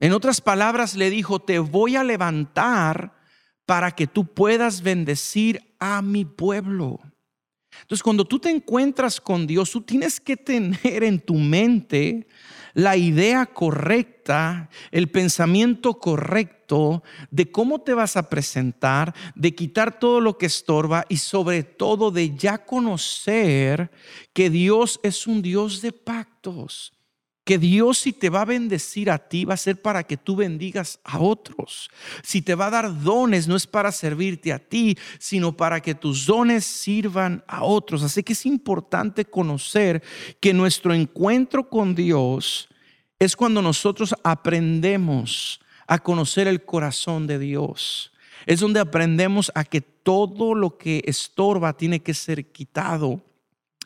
En 0.00 0.12
otras 0.12 0.40
palabras, 0.40 0.94
le 0.94 1.10
dijo, 1.10 1.40
te 1.40 1.58
voy 1.58 1.96
a 1.96 2.04
levantar 2.04 3.17
para 3.68 3.90
que 3.90 4.06
tú 4.06 4.24
puedas 4.24 4.80
bendecir 4.80 5.74
a 5.78 6.00
mi 6.00 6.24
pueblo. 6.24 7.00
Entonces, 7.82 8.02
cuando 8.02 8.24
tú 8.24 8.38
te 8.38 8.48
encuentras 8.48 9.20
con 9.20 9.46
Dios, 9.46 9.70
tú 9.70 9.82
tienes 9.82 10.18
que 10.18 10.38
tener 10.38 11.04
en 11.04 11.20
tu 11.20 11.34
mente 11.34 12.26
la 12.72 12.96
idea 12.96 13.44
correcta, 13.44 14.70
el 14.90 15.10
pensamiento 15.10 15.98
correcto 15.98 17.02
de 17.30 17.50
cómo 17.52 17.82
te 17.82 17.92
vas 17.92 18.16
a 18.16 18.30
presentar, 18.30 19.14
de 19.34 19.54
quitar 19.54 19.98
todo 19.98 20.22
lo 20.22 20.38
que 20.38 20.46
estorba 20.46 21.04
y 21.10 21.18
sobre 21.18 21.62
todo 21.62 22.10
de 22.10 22.34
ya 22.34 22.64
conocer 22.64 23.90
que 24.32 24.48
Dios 24.48 24.98
es 25.02 25.26
un 25.26 25.42
Dios 25.42 25.82
de 25.82 25.92
pactos 25.92 26.97
que 27.48 27.56
Dios 27.56 27.96
si 27.96 28.12
te 28.12 28.28
va 28.28 28.42
a 28.42 28.44
bendecir 28.44 29.10
a 29.10 29.16
ti 29.16 29.46
va 29.46 29.54
a 29.54 29.56
ser 29.56 29.80
para 29.80 30.02
que 30.02 30.18
tú 30.18 30.36
bendigas 30.36 31.00
a 31.02 31.18
otros. 31.18 31.88
Si 32.22 32.42
te 32.42 32.54
va 32.54 32.66
a 32.66 32.70
dar 32.70 33.02
dones 33.02 33.48
no 33.48 33.56
es 33.56 33.66
para 33.66 33.90
servirte 33.90 34.52
a 34.52 34.58
ti, 34.58 34.98
sino 35.18 35.56
para 35.56 35.80
que 35.80 35.94
tus 35.94 36.26
dones 36.26 36.66
sirvan 36.66 37.42
a 37.48 37.64
otros. 37.64 38.02
Así 38.02 38.22
que 38.22 38.34
es 38.34 38.44
importante 38.44 39.24
conocer 39.24 40.02
que 40.40 40.52
nuestro 40.52 40.92
encuentro 40.92 41.70
con 41.70 41.94
Dios 41.94 42.68
es 43.18 43.34
cuando 43.34 43.62
nosotros 43.62 44.14
aprendemos 44.22 45.58
a 45.86 46.00
conocer 46.00 46.48
el 46.48 46.66
corazón 46.66 47.26
de 47.26 47.38
Dios. 47.38 48.12
Es 48.44 48.60
donde 48.60 48.78
aprendemos 48.78 49.50
a 49.54 49.64
que 49.64 49.80
todo 49.80 50.54
lo 50.54 50.76
que 50.76 51.02
estorba 51.06 51.72
tiene 51.72 52.00
que 52.00 52.12
ser 52.12 52.52
quitado. 52.52 53.22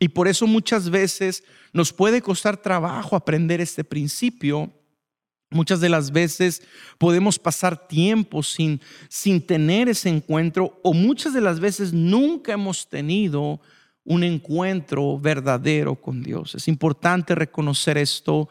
Y 0.03 0.09
por 0.09 0.27
eso 0.27 0.49
muchas 0.49 0.91
veces 0.91 1.45
nos 1.73 1.93
puede 1.93 2.21
costar 2.23 2.57
trabajo 2.57 3.15
aprender 3.15 3.61
este 3.61 3.85
principio. 3.85 4.69
Muchas 5.49 5.81
de 5.81 5.88
las 5.88 6.11
veces 6.11 6.61
podemos 6.99 7.38
pasar 7.38 7.87
tiempo 7.87 8.43
sin, 8.43 8.81
sin 9.09 9.47
tener 9.47 9.88
ese 9.88 10.09
encuentro 10.09 10.81
o 10.83 10.93
muchas 10.93 11.33
de 11.35 11.41
las 11.41 11.61
veces 11.61 11.93
nunca 11.93 12.55
hemos 12.55 12.88
tenido 12.88 13.61
un 14.03 14.25
encuentro 14.25 15.21
verdadero 15.21 15.95
con 15.95 16.21
Dios. 16.21 16.57
Es 16.57 16.67
importante 16.67 17.37
reconocer 17.37 17.97
esto. 17.97 18.49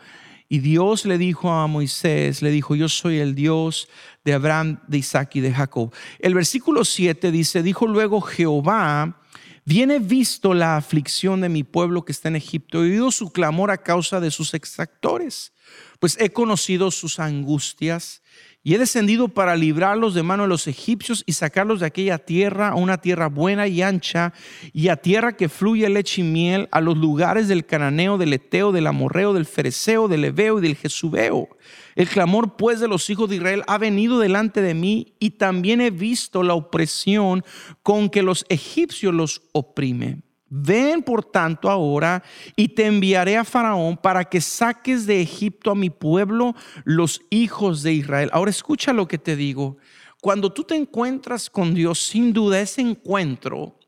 Y 0.48 0.60
Dios 0.60 1.06
le 1.06 1.18
dijo 1.18 1.52
a 1.52 1.68
Moisés, 1.68 2.42
le 2.42 2.52
dijo, 2.52 2.76
yo 2.76 2.88
soy 2.88 3.20
el 3.20 3.36
Dios 3.36 3.90
de 4.24 4.32
Abraham, 4.32 4.80
de 4.88 5.00
Isaac 5.00 5.36
y 5.36 5.42
de 5.42 5.52
Jacob. 5.54 5.94
El 6.20 6.34
versículo 6.34 6.86
7 6.86 7.30
dice, 7.30 7.62
dijo 7.62 7.88
luego 7.88 8.22
Jehová, 8.22 9.21
Viene 9.66 10.00
visto 10.00 10.54
la 10.54 10.78
aflicción 10.78 11.42
de 11.42 11.50
mi 11.50 11.64
pueblo 11.64 12.04
que 12.04 12.12
está 12.12 12.30
en 12.30 12.36
Egipto, 12.36 12.80
he 12.80 12.92
oído 12.92 13.12
su 13.12 13.32
clamor 13.32 13.70
a 13.72 13.84
causa 13.84 14.20
de 14.20 14.32
sus 14.32 14.54
exactores, 14.54 15.54
pues 16.00 16.18
he 16.20 16.32
conocido 16.32 16.90
sus 16.90 17.20
angustias 17.20 18.21
y 18.64 18.76
he 18.76 18.78
descendido 18.78 19.28
para 19.28 19.56
librarlos 19.56 20.14
de 20.14 20.22
mano 20.22 20.44
de 20.44 20.50
los 20.50 20.68
egipcios 20.68 21.24
y 21.26 21.34
sacarlos 21.34 21.80
de 21.80 21.88
aquella 21.88 22.20
tierra 22.20 22.70
a 22.70 22.76
una 22.76 23.00
tierra 23.00 23.28
buena 23.28 23.68
y 23.68 23.82
ancha 23.82 24.34
y 24.72 24.90
a 24.90 24.98
tierra 24.98 25.36
que 25.36 25.50
fluye 25.50 25.90
leche 25.90 26.22
y 26.22 26.24
miel, 26.24 26.70
a 26.72 26.80
los 26.80 26.98
lugares 26.98 27.48
del 27.48 27.66
cananeo, 27.66 28.20
del 28.20 28.34
eteo, 28.34 28.72
del 28.72 28.86
amorreo, 28.86 29.34
del 29.34 29.48
fereceo, 29.48 30.08
del 30.08 30.26
ebeo 30.26 30.60
y 30.60 30.62
del 30.62 30.76
jesubeo. 30.76 31.50
El 31.96 32.08
clamor 32.08 32.56
pues 32.56 32.80
de 32.80 32.88
los 32.88 33.10
hijos 33.10 33.30
de 33.30 33.38
Israel 33.38 33.64
ha 33.68 33.80
venido 33.80 34.20
delante 34.20 34.62
de 34.62 34.76
mí 34.76 35.16
y 35.20 35.32
también 35.32 35.82
he 35.82 35.90
visto 35.90 36.44
la 36.44 36.54
opresión 36.54 37.44
con 37.82 38.10
que 38.10 38.22
los 38.22 38.46
egipcios 38.50 39.14
los 39.14 39.42
oprimen. 39.54 40.24
Ven 40.54 41.02
por 41.02 41.24
tanto 41.24 41.70
ahora 41.70 42.22
y 42.58 42.68
te 42.68 42.86
enviaré 42.86 43.38
a 43.38 43.46
Faraón 43.46 43.96
para 43.96 44.26
que 44.26 44.42
saques 44.42 45.06
de 45.06 45.22
Egipto 45.22 45.72
a 45.72 45.76
mi 45.76 45.90
pueblo, 45.90 46.56
los 46.84 47.22
hijos 47.30 47.84
de 47.84 47.94
Israel. 47.94 48.30
Ahora 48.34 48.52
escucha 48.52 48.92
lo 48.92 49.08
que 49.08 49.18
te 49.18 49.38
digo. 49.38 49.78
Cuando 50.22 50.52
tú 50.52 50.66
te 50.66 50.76
encuentras 50.76 51.50
con 51.50 51.74
Dios, 51.74 52.00
sin 52.00 52.34
duda 52.34 52.60
ese 52.60 52.82
encuentro 52.82 53.80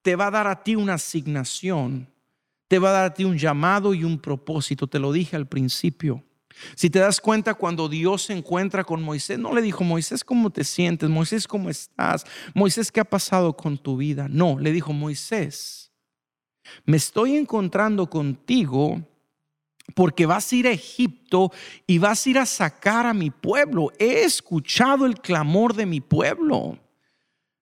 te 0.00 0.16
va 0.16 0.28
a 0.28 0.30
dar 0.30 0.46
a 0.46 0.62
ti 0.62 0.76
una 0.76 0.94
asignación, 0.94 2.08
te 2.68 2.78
va 2.78 2.88
a 2.88 2.92
dar 2.92 3.04
a 3.04 3.12
ti 3.12 3.24
un 3.24 3.36
llamado 3.36 3.92
y 3.92 4.02
un 4.02 4.18
propósito. 4.18 4.86
Te 4.86 4.98
lo 4.98 5.12
dije 5.12 5.36
al 5.36 5.46
principio. 5.46 6.24
Si 6.74 6.88
te 6.88 7.00
das 7.00 7.20
cuenta, 7.20 7.52
cuando 7.52 7.86
Dios 7.86 8.22
se 8.22 8.32
encuentra 8.32 8.82
con 8.82 9.02
Moisés, 9.02 9.38
no 9.38 9.52
le 9.52 9.60
dijo, 9.60 9.84
Moisés, 9.84 10.24
¿cómo 10.24 10.48
te 10.48 10.64
sientes? 10.64 11.10
Moisés, 11.10 11.46
¿cómo 11.46 11.68
estás? 11.68 12.24
Moisés, 12.54 12.90
¿qué 12.90 13.00
ha 13.00 13.04
pasado 13.04 13.54
con 13.54 13.76
tu 13.76 13.98
vida? 13.98 14.26
No, 14.30 14.58
le 14.58 14.72
dijo, 14.72 14.94
Moisés, 14.94 15.87
me 16.84 16.96
estoy 16.96 17.36
encontrando 17.36 18.08
contigo 18.08 19.02
porque 19.94 20.26
vas 20.26 20.52
a 20.52 20.56
ir 20.56 20.66
a 20.66 20.72
Egipto 20.72 21.50
y 21.86 21.98
vas 21.98 22.26
a 22.26 22.30
ir 22.30 22.38
a 22.38 22.46
sacar 22.46 23.06
a 23.06 23.14
mi 23.14 23.30
pueblo. 23.30 23.90
He 23.98 24.24
escuchado 24.24 25.06
el 25.06 25.20
clamor 25.20 25.74
de 25.74 25.86
mi 25.86 26.00
pueblo. 26.00 26.78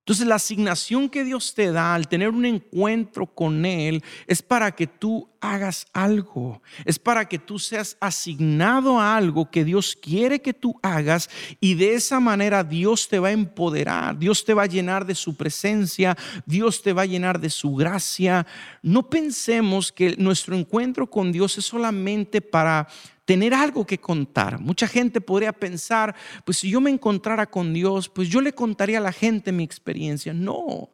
Entonces 0.07 0.29
la 0.29 0.37
asignación 0.37 1.09
que 1.09 1.25
Dios 1.25 1.53
te 1.53 1.73
da 1.73 1.93
al 1.93 2.07
tener 2.07 2.29
un 2.29 2.45
encuentro 2.45 3.27
con 3.27 3.67
Él 3.67 4.05
es 4.29 4.41
para 4.41 4.71
que 4.71 4.87
tú 4.87 5.29
hagas 5.41 5.85
algo, 5.93 6.63
es 6.85 6.97
para 6.97 7.29
que 7.29 7.41
tú 7.41 7.59
seas 7.59 7.97
asignado 7.99 9.01
a 9.01 9.17
algo 9.17 9.51
que 9.51 9.65
Dios 9.65 9.99
quiere 10.01 10.41
que 10.41 10.55
tú 10.55 10.79
hagas 10.81 11.29
y 11.59 11.75
de 11.75 11.95
esa 11.95 12.21
manera 12.21 12.63
Dios 12.63 13.09
te 13.09 13.19
va 13.19 13.29
a 13.29 13.33
empoderar, 13.33 14.17
Dios 14.17 14.45
te 14.45 14.55
va 14.55 14.63
a 14.63 14.67
llenar 14.67 15.07
de 15.07 15.17
su 15.17 15.37
presencia, 15.37 16.17
Dios 16.47 16.83
te 16.85 16.93
va 16.93 17.03
a 17.03 17.07
llenar 17.07 17.41
de 17.41 17.51
su 17.51 17.75
gracia. 17.75 18.47
No 18.83 19.11
pensemos 19.11 19.91
que 19.91 20.15
nuestro 20.19 20.55
encuentro 20.55 21.11
con 21.11 21.33
Dios 21.33 21.59
es 21.59 21.65
solamente 21.65 22.41
para 22.41 22.87
tener 23.27 23.53
algo 23.53 23.85
que 23.85 23.99
contar. 23.99 24.59
Mucha 24.59 24.89
gente 24.89 25.21
podría 25.21 25.53
pensar, 25.53 26.15
pues 26.45 26.59
si 26.59 26.71
yo 26.71 26.81
me 26.81 26.91
encontrara 26.91 27.45
con 27.45 27.75
Dios, 27.75 28.09
pues 28.09 28.29
yo 28.29 28.41
le 28.41 28.55
contaría 28.55 28.99
a 28.99 29.03
la 29.03 29.13
gente 29.13 29.53
mi 29.53 29.65
experiencia. 29.65 30.33
No, 30.33 30.91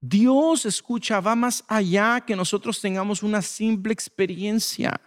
Dios 0.00 0.64
escucha, 0.64 1.20
va 1.20 1.36
más 1.36 1.62
allá 1.68 2.22
que 2.26 2.34
nosotros 2.34 2.80
tengamos 2.80 3.22
una 3.22 3.42
simple 3.42 3.92
experiencia, 3.92 4.98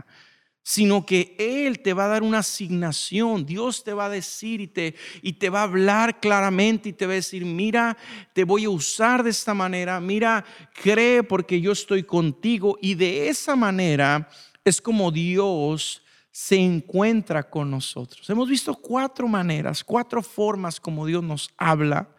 sino 0.61 1.03
que 1.03 1.35
Él 1.39 1.79
te 1.79 1.93
va 1.93 2.05
a 2.05 2.09
dar 2.09 2.21
una 2.21 2.39
asignación. 2.39 3.43
Dios 3.43 3.83
te 3.83 3.93
va 3.93 4.05
a 4.05 4.09
decir 4.09 4.61
y 4.61 4.67
te, 4.67 4.93
y 5.23 5.33
te 5.33 5.49
va 5.49 5.61
a 5.61 5.63
hablar 5.63 6.19
claramente 6.19 6.89
y 6.89 6.93
te 6.93 7.07
va 7.07 7.13
a 7.13 7.15
decir, 7.15 7.43
mira, 7.43 7.97
te 8.33 8.43
voy 8.43 8.65
a 8.65 8.69
usar 8.69 9.23
de 9.23 9.31
esta 9.31 9.55
manera, 9.55 9.99
mira, 9.99 10.45
cree 10.83 11.23
porque 11.23 11.59
yo 11.59 11.71
estoy 11.71 12.03
contigo. 12.03 12.77
Y 12.83 12.93
de 12.93 13.29
esa 13.29 13.55
manera 13.55 14.29
es 14.63 14.79
como 14.79 15.09
Dios 15.09 16.03
se 16.31 16.55
encuentra 16.55 17.49
con 17.49 17.69
nosotros. 17.69 18.29
Hemos 18.29 18.47
visto 18.49 18.73
cuatro 18.73 19.27
maneras, 19.27 19.83
cuatro 19.83 20.23
formas 20.23 20.79
como 20.79 21.05
Dios 21.05 21.23
nos 21.23 21.49
habla 21.57 22.09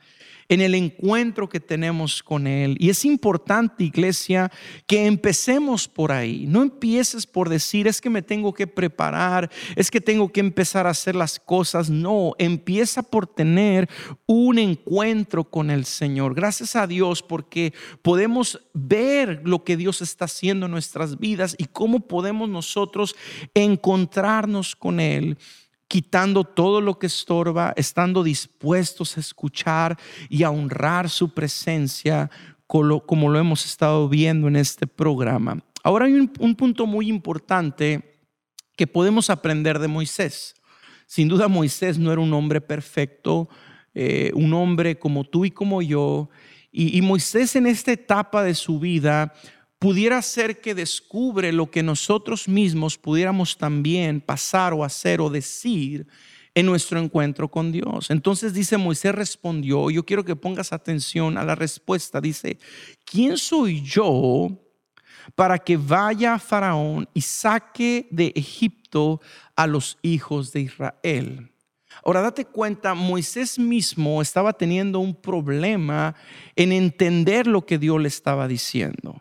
en 0.49 0.61
el 0.61 0.75
encuentro 0.75 1.49
que 1.49 1.61
tenemos 1.61 2.23
con 2.23 2.47
Él. 2.47 2.77
Y 2.79 2.91
es 2.91 3.05
importante, 3.05 3.85
iglesia, 3.85 4.51
que 4.87 5.07
empecemos 5.07 5.89
por 5.89 6.13
ahí. 6.13 6.47
No 6.47 6.63
empieces 6.63 7.27
por 7.27 7.49
decir, 7.49 7.87
es 7.87 8.01
que 8.01 8.11
me 8.11 8.23
tengo 8.23 8.53
que 8.53 8.67
preparar, 8.67 9.51
es 9.77 9.91
que 9.91 10.01
tengo 10.01 10.31
que 10.31 10.41
empezar 10.41 10.87
a 10.87 10.91
hacer 10.91 11.15
las 11.15 11.39
cosas. 11.39 11.91
No, 11.91 12.35
empieza 12.39 13.03
por 13.03 13.27
tener 13.27 13.89
un 14.27 14.59
encuentro 14.59 15.45
con 15.45 15.71
el 15.71 15.85
Señor. 15.85 16.35
Gracias 16.35 16.77
a 16.77 16.87
Dios 16.87 17.23
porque 17.23 17.73
podemos 18.03 18.61
ver 18.75 19.43
lo 19.45 19.65
que 19.65 19.77
Dios 19.77 20.03
está 20.03 20.27
haciendo 20.27 20.67
en 20.67 20.73
nuestras 20.73 21.19
vidas 21.19 21.55
y 21.59 21.67
cómo 21.67 22.01
podemos 22.01 22.49
nosotros 22.49 23.15
encontrarnos 23.55 24.77
con 24.77 25.01
Él 25.01 25.37
quitando 25.93 26.45
todo 26.45 26.81
lo 26.81 26.99
que 26.99 27.07
estorba, 27.07 27.75
estando 27.77 28.23
dispuestos 28.23 29.19
a 29.19 29.21
escuchar 29.21 29.99
y 30.31 30.43
a 30.43 30.49
honrar 30.49 31.11
su 31.11 31.35
presencia 31.35 32.31
como 32.67 33.29
lo 33.29 33.39
hemos 33.39 33.67
estado 33.67 34.09
viendo 34.09 34.49
en 34.49 34.57
este 34.57 34.87
programa. 34.87 35.63
Ahora 35.85 36.07
hay 36.07 36.15
un, 36.15 36.55
punto 36.57 36.87
muy 36.87 37.11
importante 37.11 38.19
que 38.75 38.87
podemos 38.87 39.29
aprender 39.29 39.79
de 39.79 39.89
Moisés. 39.89 40.55
Sin 41.07 41.29
duda 41.29 41.47
Moisés 41.47 41.99
no 41.99 42.11
era 42.11 42.23
un 42.23 42.33
hombre 42.33 42.63
perfecto, 42.63 43.51
eh, 43.93 44.31
un 44.33 44.55
hombre 44.55 44.99
como 44.99 45.25
tú 45.25 45.45
y 45.45 45.51
como 45.51 45.83
yo. 45.83 46.31
y 46.71 47.03
Moisés 47.03 47.55
en 47.55 47.67
esta 47.67 47.93
etapa 47.93 48.43
de 48.43 48.55
su 48.55 48.81
vida 48.81 49.35
pudiera 49.83 50.23
ser 50.23 50.61
que 50.61 50.77
descubre 50.77 51.51
lo 51.51 51.69
que 51.69 51.83
nosotros 51.83 52.47
mismos 52.47 52.97
pudiéramos 52.97 53.59
también 53.59 54.21
pasar 54.21 54.73
o 54.73 54.85
hacer 54.85 55.21
o 55.21 55.29
decir 55.29 56.07
en 56.55 56.67
nuestro 56.67 57.01
encuentro 57.01 57.49
con 57.49 57.73
Dios. 57.73 58.09
Entonces 58.09 58.55
dice, 58.55 58.77
Moisés 58.77 59.13
respondió, 59.13 59.91
yo 59.91 60.07
quiero 60.07 60.25
que 60.25 60.37
pongas 60.37 60.73
atención 60.73 61.37
a 61.37 61.43
la 61.43 61.57
respuesta, 61.57 62.21
dice, 62.21 62.59
¿quién 63.05 63.37
soy 63.37 63.83
yo 63.83 64.57
para 65.35 65.59
que 65.59 65.77
vaya 65.77 66.35
a 66.35 66.39
Faraón 66.39 67.09
y 67.13 67.23
saque 67.23 68.07
de 68.13 68.33
Egipto 68.37 69.21
a 69.57 69.67
los 69.67 69.99
hijos 70.03 70.53
de 70.53 70.61
Israel? 70.61 71.51
Ahora 72.05 72.21
date 72.21 72.45
cuenta, 72.45 72.95
Moisés 72.95 73.59
mismo 73.59 74.23
estaba 74.23 74.53
teniendo 74.53 75.01
un 75.01 75.13
problema 75.13 76.15
en 76.55 76.71
entender 76.71 77.49
lo 77.49 77.67
que 77.67 77.79
Dios 77.79 78.01
le 78.01 78.07
estaba 78.07 78.47
diciendo. 78.47 79.21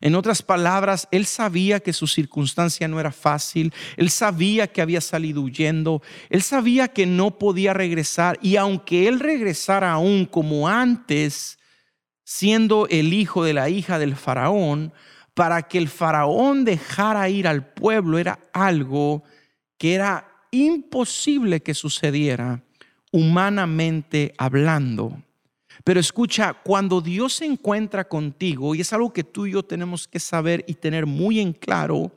En 0.00 0.14
otras 0.14 0.42
palabras, 0.42 1.08
él 1.10 1.26
sabía 1.26 1.80
que 1.80 1.92
su 1.92 2.06
circunstancia 2.06 2.88
no 2.88 2.98
era 2.98 3.12
fácil, 3.12 3.72
él 3.96 4.08
sabía 4.08 4.66
que 4.66 4.80
había 4.80 5.02
salido 5.02 5.42
huyendo, 5.42 6.02
él 6.30 6.40
sabía 6.40 6.88
que 6.88 7.04
no 7.04 7.38
podía 7.38 7.74
regresar 7.74 8.38
y 8.40 8.56
aunque 8.56 9.08
él 9.08 9.20
regresara 9.20 9.92
aún 9.92 10.24
como 10.24 10.68
antes, 10.68 11.58
siendo 12.24 12.86
el 12.88 13.12
hijo 13.12 13.44
de 13.44 13.52
la 13.52 13.68
hija 13.68 13.98
del 13.98 14.16
faraón, 14.16 14.94
para 15.34 15.62
que 15.62 15.76
el 15.76 15.88
faraón 15.88 16.64
dejara 16.64 17.28
ir 17.28 17.46
al 17.46 17.72
pueblo 17.72 18.18
era 18.18 18.40
algo 18.52 19.22
que 19.76 19.94
era 19.94 20.28
imposible 20.50 21.60
que 21.60 21.74
sucediera 21.74 22.62
humanamente 23.12 24.34
hablando. 24.38 25.22
Pero 25.84 26.00
escucha, 26.00 26.54
cuando 26.54 27.00
Dios 27.00 27.34
se 27.34 27.46
encuentra 27.46 28.08
contigo, 28.08 28.74
y 28.74 28.80
es 28.80 28.92
algo 28.92 29.12
que 29.12 29.24
tú 29.24 29.46
y 29.46 29.52
yo 29.52 29.62
tenemos 29.62 30.06
que 30.06 30.20
saber 30.20 30.64
y 30.66 30.74
tener 30.74 31.06
muy 31.06 31.40
en 31.40 31.52
claro, 31.52 32.12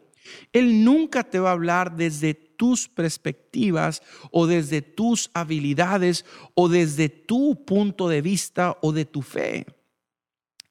Él 0.51 0.83
nunca 0.83 1.23
te 1.23 1.39
va 1.39 1.49
a 1.49 1.53
hablar 1.53 1.95
desde 1.95 2.33
tus 2.33 2.87
perspectivas 2.87 4.01
o 4.31 4.47
desde 4.47 4.81
tus 4.81 5.29
habilidades 5.33 6.25
o 6.55 6.69
desde 6.69 7.09
tu 7.09 7.63
punto 7.65 8.07
de 8.09 8.21
vista 8.21 8.77
o 8.81 8.91
de 8.91 9.05
tu 9.05 9.21
fe. 9.21 9.65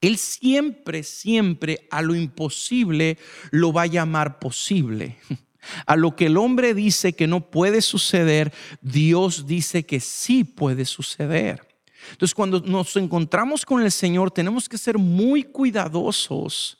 Él 0.00 0.18
siempre, 0.18 1.04
siempre 1.04 1.86
a 1.90 2.02
lo 2.02 2.14
imposible 2.14 3.18
lo 3.50 3.72
va 3.72 3.82
a 3.82 3.86
llamar 3.86 4.38
posible. 4.38 5.16
A 5.86 5.94
lo 5.94 6.16
que 6.16 6.26
el 6.26 6.38
hombre 6.38 6.74
dice 6.74 7.12
que 7.12 7.28
no 7.28 7.48
puede 7.48 7.82
suceder, 7.82 8.52
Dios 8.80 9.46
dice 9.46 9.86
que 9.86 10.00
sí 10.00 10.42
puede 10.42 10.84
suceder. 10.84 11.71
Entonces, 12.10 12.34
cuando 12.34 12.60
nos 12.60 12.96
encontramos 12.96 13.64
con 13.64 13.82
el 13.82 13.92
Señor, 13.92 14.30
tenemos 14.30 14.68
que 14.68 14.78
ser 14.78 14.98
muy 14.98 15.44
cuidadosos 15.44 16.78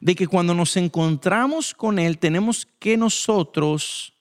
de 0.00 0.14
que 0.14 0.26
cuando 0.26 0.54
nos 0.54 0.76
encontramos 0.76 1.74
con 1.74 1.98
Él, 1.98 2.18
tenemos 2.18 2.66
que 2.78 2.96
nosotros 2.96 4.14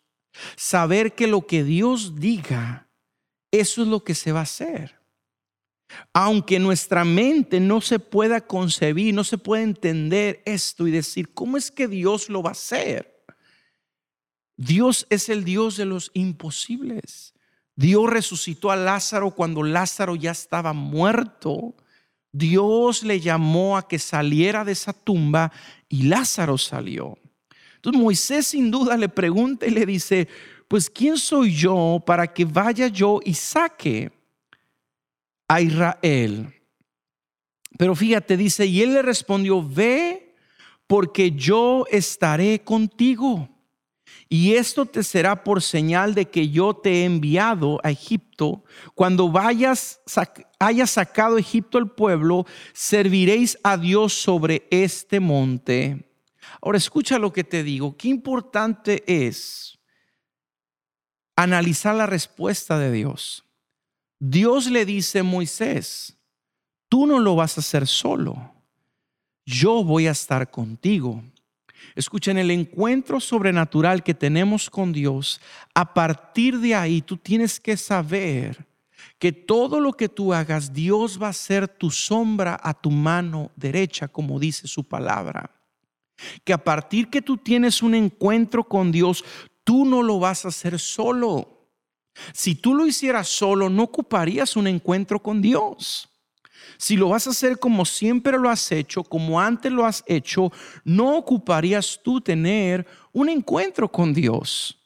saber 0.55 1.13
que 1.13 1.27
lo 1.27 1.45
que 1.45 1.63
Dios 1.63 2.15
diga, 2.19 2.89
eso 3.51 3.83
es 3.83 3.87
lo 3.87 4.03
que 4.03 4.15
se 4.15 4.31
va 4.31 4.39
a 4.39 4.43
hacer. 4.43 4.99
Aunque 6.11 6.59
nuestra 6.59 7.05
mente 7.05 7.59
no 7.59 7.79
se 7.81 7.99
pueda 7.99 8.41
concebir, 8.41 9.13
no 9.13 9.23
se 9.23 9.37
pueda 9.37 9.63
entender 9.63 10.41
esto 10.45 10.87
y 10.87 10.91
decir, 10.91 11.33
¿cómo 11.33 11.55
es 11.55 11.69
que 11.71 11.87
Dios 11.87 12.29
lo 12.29 12.41
va 12.41 12.49
a 12.49 12.53
hacer? 12.53 13.23
Dios 14.57 15.05
es 15.09 15.29
el 15.29 15.43
Dios 15.43 15.77
de 15.77 15.85
los 15.85 16.09
imposibles. 16.13 17.32
Dios 17.75 18.09
resucitó 18.09 18.71
a 18.71 18.75
Lázaro 18.75 19.31
cuando 19.31 19.63
Lázaro 19.63 20.15
ya 20.15 20.31
estaba 20.31 20.73
muerto. 20.73 21.75
Dios 22.31 23.03
le 23.03 23.19
llamó 23.19 23.77
a 23.77 23.87
que 23.87 23.99
saliera 23.99 24.63
de 24.63 24.73
esa 24.73 24.93
tumba 24.93 25.51
y 25.89 26.03
Lázaro 26.03 26.57
salió. 26.57 27.17
Entonces 27.75 28.01
Moisés 28.01 28.47
sin 28.47 28.71
duda 28.71 28.95
le 28.95 29.09
pregunta 29.09 29.65
y 29.65 29.71
le 29.71 29.85
dice, 29.85 30.27
pues 30.67 30.89
¿quién 30.89 31.17
soy 31.17 31.53
yo 31.53 32.01
para 32.05 32.31
que 32.31 32.45
vaya 32.45 32.87
yo 32.87 33.19
y 33.23 33.33
saque 33.33 34.11
a 35.47 35.61
Israel? 35.61 36.53
Pero 37.77 37.95
fíjate, 37.95 38.37
dice, 38.37 38.65
y 38.65 38.81
él 38.81 38.93
le 38.93 39.01
respondió, 39.01 39.67
ve 39.67 40.35
porque 40.87 41.31
yo 41.31 41.85
estaré 41.89 42.61
contigo 42.63 43.49
y 44.29 44.53
esto 44.53 44.85
te 44.85 45.03
será 45.03 45.43
por 45.43 45.61
señal 45.61 46.15
de 46.15 46.29
que 46.29 46.49
yo 46.49 46.73
te 46.73 47.01
he 47.01 47.05
enviado 47.05 47.79
a 47.83 47.91
Egipto. 47.91 48.63
Cuando 48.95 49.29
vayas, 49.29 50.01
hayas 50.59 50.91
sacado 50.91 51.37
Egipto 51.37 51.77
al 51.77 51.91
pueblo, 51.91 52.45
serviréis 52.73 53.57
a 53.63 53.77
Dios 53.77 54.13
sobre 54.13 54.67
este 54.71 55.19
monte. 55.19 56.09
Ahora 56.61 56.77
escucha 56.77 57.19
lo 57.19 57.31
que 57.31 57.43
te 57.43 57.63
digo. 57.63 57.95
Qué 57.97 58.07
importante 58.07 59.03
es 59.05 59.77
analizar 61.35 61.95
la 61.95 62.05
respuesta 62.05 62.79
de 62.79 62.91
Dios. 62.91 63.43
Dios 64.19 64.67
le 64.67 64.85
dice 64.85 65.19
a 65.19 65.23
Moisés, 65.23 66.17
tú 66.87 67.05
no 67.05 67.19
lo 67.19 67.35
vas 67.35 67.57
a 67.57 67.61
hacer 67.61 67.87
solo. 67.87 68.53
Yo 69.45 69.83
voy 69.83 70.07
a 70.07 70.11
estar 70.11 70.49
contigo. 70.49 71.23
Escuchen, 71.95 72.37
el 72.37 72.51
encuentro 72.51 73.19
sobrenatural 73.19 74.03
que 74.03 74.13
tenemos 74.13 74.69
con 74.69 74.91
Dios, 74.91 75.39
a 75.73 75.93
partir 75.93 76.59
de 76.59 76.75
ahí 76.75 77.01
tú 77.01 77.17
tienes 77.17 77.59
que 77.59 77.77
saber 77.77 78.65
que 79.19 79.31
todo 79.31 79.79
lo 79.79 79.93
que 79.93 80.09
tú 80.09 80.33
hagas, 80.33 80.73
Dios 80.73 81.21
va 81.21 81.29
a 81.29 81.33
ser 81.33 81.67
tu 81.67 81.89
sombra 81.91 82.59
a 82.61 82.73
tu 82.73 82.91
mano 82.91 83.51
derecha, 83.55 84.07
como 84.07 84.39
dice 84.39 84.67
su 84.67 84.83
palabra. 84.83 85.51
Que 86.43 86.53
a 86.53 86.63
partir 86.63 87.09
que 87.09 87.21
tú 87.21 87.37
tienes 87.37 87.81
un 87.81 87.95
encuentro 87.95 88.63
con 88.63 88.91
Dios, 88.91 89.23
tú 89.63 89.85
no 89.85 90.03
lo 90.03 90.19
vas 90.19 90.45
a 90.45 90.49
hacer 90.49 90.79
solo. 90.79 91.69
Si 92.33 92.55
tú 92.55 92.75
lo 92.75 92.85
hicieras 92.85 93.27
solo, 93.27 93.69
no 93.69 93.83
ocuparías 93.83 94.55
un 94.55 94.67
encuentro 94.67 95.19
con 95.21 95.41
Dios. 95.41 96.09
Si 96.77 96.95
lo 96.95 97.09
vas 97.09 97.27
a 97.27 97.31
hacer 97.31 97.59
como 97.59 97.85
siempre 97.85 98.37
lo 98.37 98.49
has 98.49 98.71
hecho, 98.71 99.03
como 99.03 99.39
antes 99.39 99.71
lo 99.71 99.85
has 99.85 100.03
hecho, 100.07 100.51
no 100.83 101.17
ocuparías 101.17 101.99
tú 102.03 102.21
tener 102.21 102.85
un 103.11 103.29
encuentro 103.29 103.91
con 103.91 104.13
Dios. 104.13 104.79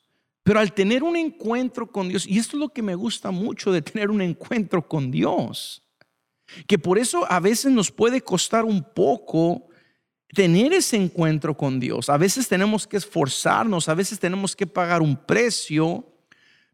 Pero 0.44 0.60
al 0.60 0.74
tener 0.74 1.04
un 1.04 1.18
encuentro 1.18 1.92
con 1.92 2.08
Dios, 2.08 2.26
y 2.26 2.38
esto 2.38 2.56
es 2.56 2.62
lo 2.62 2.70
que 2.70 2.82
me 2.82 2.96
gusta 2.96 3.32
mucho 3.32 3.72
de 3.72 3.82
tener 3.82 4.10
un 4.10 4.22
encuentro 4.22 4.88
con 4.88 5.12
Dios, 5.12 5.84
que 6.68 6.80
por 6.80 6.98
eso 6.98 7.30
a 7.30 7.40
veces 7.40 7.72
nos 7.72 7.92
puede 7.92 8.22
costar 8.22 8.64
un 8.64 8.82
poco 8.82 9.68
tener 10.34 10.74
ese 10.74 10.96
encuentro 10.98 11.56
con 11.56 11.80
Dios. 11.80 12.10
A 12.10 12.18
veces 12.18 12.48
tenemos 12.48 12.88
que 12.88 12.98
esforzarnos, 12.98 13.90
a 13.90 13.94
veces 13.94 14.20
tenemos 14.20 14.56
que 14.56 14.68
pagar 14.68 15.02
un 15.02 15.18
precio, 15.18 16.06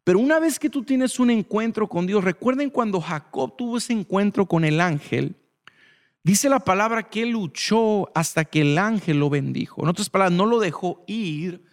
pero 0.03 0.19
una 0.19 0.39
vez 0.39 0.59
que 0.59 0.69
tú 0.69 0.83
tienes 0.83 1.19
un 1.19 1.29
encuentro 1.29 1.87
con 1.87 2.05
Dios, 2.05 2.23
recuerden 2.23 2.69
cuando 2.69 2.99
Jacob 2.99 3.55
tuvo 3.57 3.77
ese 3.77 3.93
encuentro 3.93 4.45
con 4.45 4.65
el 4.65 4.81
ángel, 4.81 5.35
dice 6.23 6.49
la 6.49 6.59
palabra 6.59 7.03
que 7.09 7.25
luchó 7.25 8.11
hasta 8.13 8.43
que 8.43 8.61
el 8.61 8.77
ángel 8.77 9.19
lo 9.19 9.29
bendijo. 9.29 9.83
En 9.83 9.89
otras 9.89 10.09
palabras, 10.09 10.37
no 10.37 10.45
lo 10.45 10.59
dejó 10.59 11.03
ir 11.07 11.63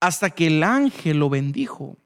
hasta 0.00 0.30
que 0.30 0.46
el 0.46 0.62
ángel 0.62 1.18
lo 1.18 1.28
bendijo. 1.28 1.98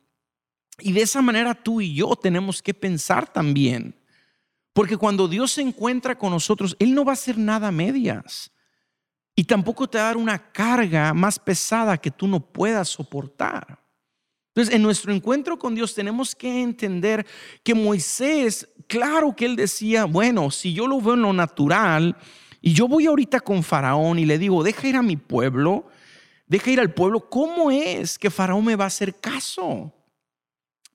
Y 0.78 0.92
de 0.92 1.02
esa 1.02 1.22
manera 1.22 1.54
tú 1.54 1.80
y 1.80 1.94
yo 1.94 2.16
tenemos 2.16 2.62
que 2.62 2.74
pensar 2.74 3.30
también. 3.30 3.94
Porque 4.72 4.96
cuando 4.96 5.28
Dios 5.28 5.52
se 5.52 5.62
encuentra 5.62 6.18
con 6.18 6.30
nosotros, 6.30 6.76
Él 6.78 6.94
no 6.94 7.04
va 7.04 7.12
a 7.12 7.14
hacer 7.14 7.38
nada 7.38 7.68
a 7.68 7.72
medias. 7.72 8.50
Y 9.34 9.44
tampoco 9.44 9.88
te 9.88 9.98
va 9.98 10.04
a 10.04 10.06
dar 10.08 10.16
una 10.16 10.52
carga 10.52 11.12
más 11.12 11.38
pesada 11.38 11.98
que 11.98 12.10
tú 12.10 12.26
no 12.26 12.40
puedas 12.40 12.88
soportar. 12.88 13.86
Entonces, 14.57 14.75
en 14.75 14.81
nuestro 14.81 15.12
encuentro 15.12 15.59
con 15.59 15.75
Dios 15.75 15.95
tenemos 15.95 16.35
que 16.35 16.62
entender 16.62 17.27
que 17.62 17.75
Moisés, 17.75 18.66
claro 18.87 19.37
que 19.37 19.45
él 19.45 19.55
decía, 19.55 20.07
bueno, 20.07 20.51
si 20.51 20.73
yo 20.73 20.87
lo 20.87 20.99
veo 20.99 21.12
en 21.12 21.21
lo 21.21 21.35
natural 21.35 22.16
y 22.62 22.73
yo 22.73 22.88
voy 22.88 23.05
ahorita 23.05 23.40
con 23.40 23.62
Faraón 23.62 24.19
y 24.19 24.25
le 24.25 24.38
digo, 24.38 24.64
deja 24.64 24.88
ir 24.88 24.97
a 24.97 25.03
mi 25.03 25.19
pueblo, 25.19 25.88
deja 26.47 26.71
ir 26.71 26.81
al 26.81 26.95
pueblo, 26.95 27.29
¿cómo 27.29 27.71
es 27.71 28.19
que 28.19 28.31
Faraón 28.31 28.64
me 28.64 28.77
va 28.77 28.85
a 28.85 28.87
hacer 28.87 29.21
caso? 29.21 29.92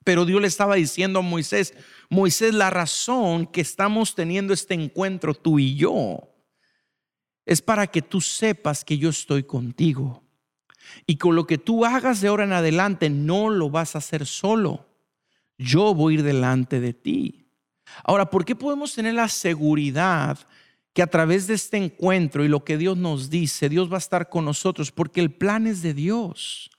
Pero 0.02 0.24
Dios 0.24 0.40
le 0.40 0.48
estaba 0.48 0.74
diciendo 0.74 1.20
a 1.20 1.22
Moisés, 1.22 1.72
Moisés, 2.10 2.54
la 2.54 2.68
razón 2.68 3.46
que 3.46 3.60
estamos 3.60 4.16
teniendo 4.16 4.52
este 4.52 4.74
encuentro 4.74 5.34
tú 5.34 5.60
y 5.60 5.76
yo 5.76 6.34
es 7.46 7.62
para 7.62 7.86
que 7.86 8.02
tú 8.02 8.20
sepas 8.20 8.84
que 8.84 8.98
yo 8.98 9.10
estoy 9.10 9.44
contigo. 9.44 10.21
Y 11.06 11.16
con 11.16 11.34
lo 11.36 11.46
que 11.46 11.58
tú 11.58 11.84
hagas 11.84 12.20
de 12.20 12.28
ahora 12.28 12.44
en 12.44 12.52
adelante 12.52 13.10
no 13.10 13.50
lo 13.50 13.70
vas 13.70 13.94
a 13.94 13.98
hacer 13.98 14.26
solo. 14.26 14.86
Yo 15.58 15.94
voy 15.94 16.14
a 16.14 16.18
ir 16.18 16.22
delante 16.22 16.80
de 16.80 16.92
ti. 16.92 17.46
Ahora, 18.04 18.30
¿por 18.30 18.44
qué 18.44 18.54
podemos 18.54 18.94
tener 18.94 19.14
la 19.14 19.28
seguridad 19.28 20.38
que 20.92 21.02
a 21.02 21.06
través 21.06 21.46
de 21.46 21.54
este 21.54 21.76
encuentro 21.76 22.44
y 22.44 22.48
lo 22.48 22.64
que 22.64 22.78
Dios 22.78 22.96
nos 22.96 23.30
dice, 23.30 23.68
Dios 23.68 23.90
va 23.90 23.96
a 23.96 23.98
estar 23.98 24.28
con 24.28 24.44
nosotros? 24.44 24.90
Porque 24.90 25.20
el 25.20 25.30
plan 25.30 25.66
es 25.66 25.82
de 25.82 25.94
Dios. 25.94 26.70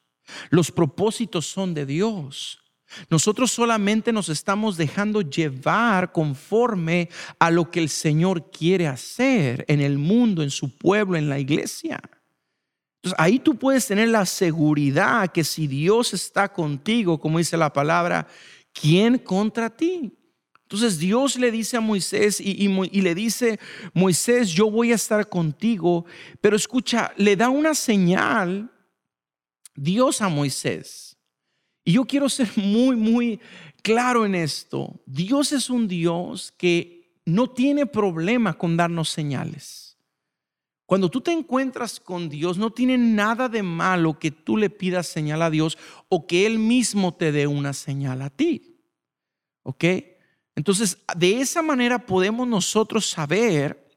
Los 0.50 0.72
propósitos 0.72 1.46
son 1.46 1.74
de 1.74 1.86
Dios. 1.86 2.60
Nosotros 3.10 3.52
solamente 3.52 4.12
nos 4.12 4.30
estamos 4.30 4.78
dejando 4.78 5.22
llevar 5.22 6.12
conforme 6.12 7.10
a 7.40 7.50
lo 7.50 7.72
que 7.72 7.80
el 7.80 7.90
Señor 7.90 8.52
quiere 8.52 8.88
hacer 8.88 9.66
en 9.68 9.82
el 9.82 9.98
mundo, 9.98 10.44
en 10.44 10.52
su 10.52 10.78
pueblo, 10.78 11.18
en 11.18 11.30
la 11.30 11.40
iglesia. 11.40 12.00
Entonces 13.04 13.20
ahí 13.20 13.38
tú 13.38 13.56
puedes 13.56 13.86
tener 13.86 14.08
la 14.08 14.26
seguridad 14.26 15.30
que 15.30 15.44
si 15.44 15.68
Dios 15.68 16.14
está 16.14 16.48
contigo, 16.48 17.20
como 17.20 17.38
dice 17.38 17.58
la 17.58 17.74
palabra, 17.74 18.26
¿quién 18.72 19.18
contra 19.18 19.70
ti? 19.70 20.18
Entonces 20.62 20.98
Dios 20.98 21.38
le 21.38 21.52
dice 21.52 21.76
a 21.76 21.82
Moisés 21.82 22.40
y, 22.40 22.68
le 23.02 23.14
dice, 23.14 23.60
Moisés, 23.94 24.52
yo 24.52 24.72
voy 24.72 24.94
a 24.94 24.96
estar 24.96 25.28
contigo, 25.28 26.06
pero 26.40 26.56
escucha, 26.56 27.12
le 27.18 27.36
da 27.36 27.50
una 27.50 27.76
señal 27.76 28.72
Dios 29.76 30.22
a 30.22 30.30
Moisés. 30.30 31.18
Y 31.84 31.92
yo 31.92 32.06
quiero 32.06 32.30
ser 32.30 32.50
muy, 32.56 32.96
muy 32.96 33.42
claro 33.82 34.26
en 34.26 34.34
esto. 34.34 34.98
Dios 35.06 35.52
es 35.52 35.70
un 35.70 35.90
Dios 35.90 36.54
que 36.58 37.20
no 37.26 37.50
tiene 37.50 37.86
problema 37.86 38.54
con 38.54 38.78
darnos 38.78 39.10
señales. 39.10 39.83
Cuando 40.94 41.10
tú 41.10 41.22
te 41.22 41.32
encuentras 41.32 42.00
con 42.00 42.30
Dios, 42.30 42.60
no 42.60 42.70
tiene 42.70 43.00
nada 43.00 43.50
de 43.50 43.64
malo 43.64 44.20
que 44.20 44.30
tú 44.30 44.58
le 44.58 44.70
pidas 44.70 45.08
señal 45.08 45.42
a 45.42 45.50
Dios 45.50 45.76
o 46.08 46.28
que 46.28 46.46
Él 46.46 46.60
mismo 46.60 47.16
te 47.16 47.32
dé 47.32 47.48
una 47.48 47.74
señal 47.74 48.22
a 48.22 48.30
ti. 48.30 48.78
¿Ok? 49.64 49.86
Entonces, 50.56 51.00
de 51.18 51.42
esa 51.42 51.64
manera 51.64 52.06
podemos 52.06 52.48
nosotros 52.48 53.10
saber 53.10 53.90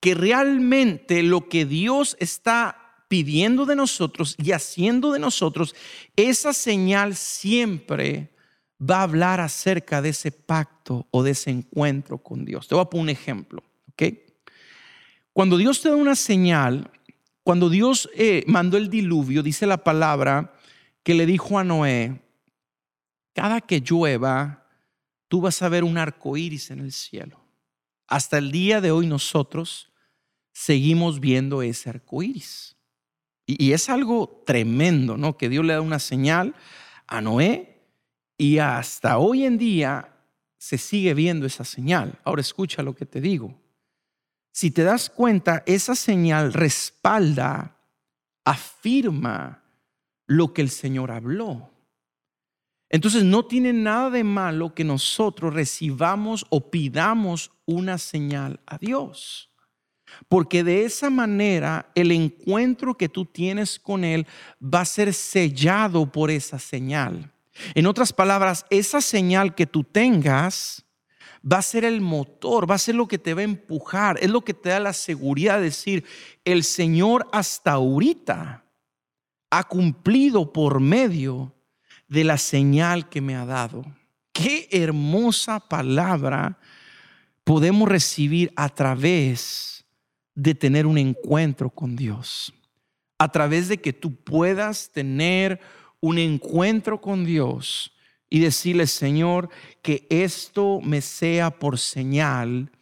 que 0.00 0.16
realmente 0.16 1.22
lo 1.22 1.48
que 1.48 1.64
Dios 1.64 2.16
está 2.18 3.04
pidiendo 3.06 3.64
de 3.64 3.76
nosotros 3.76 4.34
y 4.36 4.50
haciendo 4.50 5.12
de 5.12 5.20
nosotros, 5.20 5.76
esa 6.16 6.52
señal 6.52 7.14
siempre 7.14 8.34
va 8.80 8.96
a 8.96 9.02
hablar 9.04 9.38
acerca 9.38 10.02
de 10.02 10.08
ese 10.08 10.32
pacto 10.32 11.06
o 11.12 11.22
de 11.22 11.30
ese 11.30 11.50
encuentro 11.50 12.18
con 12.18 12.44
Dios. 12.44 12.66
Te 12.66 12.74
voy 12.74 12.82
a 12.82 12.90
poner 12.90 13.02
un 13.04 13.10
ejemplo, 13.10 13.62
¿ok? 13.92 14.31
Cuando 15.32 15.56
Dios 15.56 15.80
te 15.80 15.88
da 15.88 15.96
una 15.96 16.14
señal, 16.14 16.90
cuando 17.42 17.70
Dios 17.70 18.10
eh, 18.14 18.44
mandó 18.46 18.76
el 18.76 18.90
diluvio, 18.90 19.42
dice 19.42 19.66
la 19.66 19.78
palabra 19.78 20.54
que 21.02 21.14
le 21.14 21.26
dijo 21.26 21.58
a 21.58 21.64
Noé, 21.64 22.20
cada 23.32 23.60
que 23.62 23.80
llueva, 23.80 24.66
tú 25.28 25.40
vas 25.40 25.62
a 25.62 25.68
ver 25.70 25.84
un 25.84 25.96
arco 25.96 26.36
iris 26.36 26.70
en 26.70 26.80
el 26.80 26.92
cielo. 26.92 27.40
Hasta 28.06 28.36
el 28.38 28.52
día 28.52 28.82
de 28.82 28.90
hoy 28.90 29.06
nosotros 29.06 29.90
seguimos 30.52 31.18
viendo 31.18 31.62
ese 31.62 31.88
arco 31.88 32.22
iris. 32.22 32.76
Y, 33.46 33.64
y 33.64 33.72
es 33.72 33.88
algo 33.88 34.42
tremendo, 34.44 35.16
¿no? 35.16 35.38
Que 35.38 35.48
Dios 35.48 35.64
le 35.64 35.72
da 35.72 35.80
una 35.80 35.98
señal 35.98 36.54
a 37.06 37.22
Noé 37.22 37.80
y 38.36 38.58
hasta 38.58 39.16
hoy 39.16 39.46
en 39.46 39.56
día 39.56 40.14
se 40.58 40.76
sigue 40.76 41.14
viendo 41.14 41.46
esa 41.46 41.64
señal. 41.64 42.20
Ahora 42.22 42.42
escucha 42.42 42.82
lo 42.82 42.94
que 42.94 43.06
te 43.06 43.22
digo 43.22 43.61
si 44.52 44.70
te 44.70 44.84
das 44.84 45.08
cuenta, 45.08 45.62
esa 45.66 45.94
señal 45.94 46.52
respalda, 46.52 47.78
afirma 48.44 49.62
lo 50.26 50.52
que 50.52 50.62
el 50.62 50.70
Señor 50.70 51.10
habló. 51.10 51.70
Entonces 52.90 53.24
no 53.24 53.46
tiene 53.46 53.72
nada 53.72 54.10
de 54.10 54.22
malo 54.22 54.74
que 54.74 54.84
nosotros 54.84 55.54
recibamos 55.54 56.44
o 56.50 56.70
pidamos 56.70 57.50
una 57.64 57.96
señal 57.96 58.60
a 58.66 58.76
Dios. 58.76 59.50
Porque 60.28 60.62
de 60.62 60.84
esa 60.84 61.08
manera 61.08 61.90
el 61.94 62.12
encuentro 62.12 62.98
que 62.98 63.08
tú 63.08 63.24
tienes 63.24 63.78
con 63.78 64.04
Él 64.04 64.26
va 64.62 64.82
a 64.82 64.84
ser 64.84 65.14
sellado 65.14 66.12
por 66.12 66.30
esa 66.30 66.58
señal. 66.58 67.32
En 67.74 67.86
otras 67.86 68.12
palabras, 68.12 68.66
esa 68.68 69.00
señal 69.00 69.54
que 69.54 69.66
tú 69.66 69.84
tengas 69.84 70.81
va 71.50 71.58
a 71.58 71.62
ser 71.62 71.84
el 71.84 72.00
motor, 72.00 72.70
va 72.70 72.76
a 72.76 72.78
ser 72.78 72.94
lo 72.94 73.08
que 73.08 73.18
te 73.18 73.34
va 73.34 73.40
a 73.40 73.44
empujar, 73.44 74.18
es 74.20 74.30
lo 74.30 74.42
que 74.42 74.54
te 74.54 74.70
da 74.70 74.80
la 74.80 74.92
seguridad 74.92 75.58
de 75.58 75.64
decir, 75.64 76.04
el 76.44 76.64
Señor 76.64 77.28
hasta 77.32 77.72
ahorita 77.72 78.64
ha 79.50 79.64
cumplido 79.64 80.52
por 80.52 80.80
medio 80.80 81.54
de 82.08 82.24
la 82.24 82.38
señal 82.38 83.08
que 83.08 83.20
me 83.20 83.34
ha 83.34 83.44
dado. 83.44 83.84
Qué 84.32 84.68
hermosa 84.70 85.60
palabra 85.60 86.58
podemos 87.44 87.88
recibir 87.88 88.52
a 88.56 88.68
través 88.68 89.84
de 90.34 90.54
tener 90.54 90.86
un 90.86 90.96
encuentro 90.96 91.68
con 91.70 91.96
Dios. 91.96 92.52
A 93.18 93.30
través 93.30 93.68
de 93.68 93.78
que 93.78 93.92
tú 93.92 94.14
puedas 94.14 94.90
tener 94.90 95.60
un 96.00 96.18
encuentro 96.18 97.00
con 97.00 97.24
Dios 97.24 97.91
y 98.32 98.38
decirle, 98.38 98.86
Señor, 98.86 99.50
que 99.82 100.06
esto 100.08 100.80
me 100.80 101.02
sea 101.02 101.50
por 101.50 101.78
señal 101.78 102.72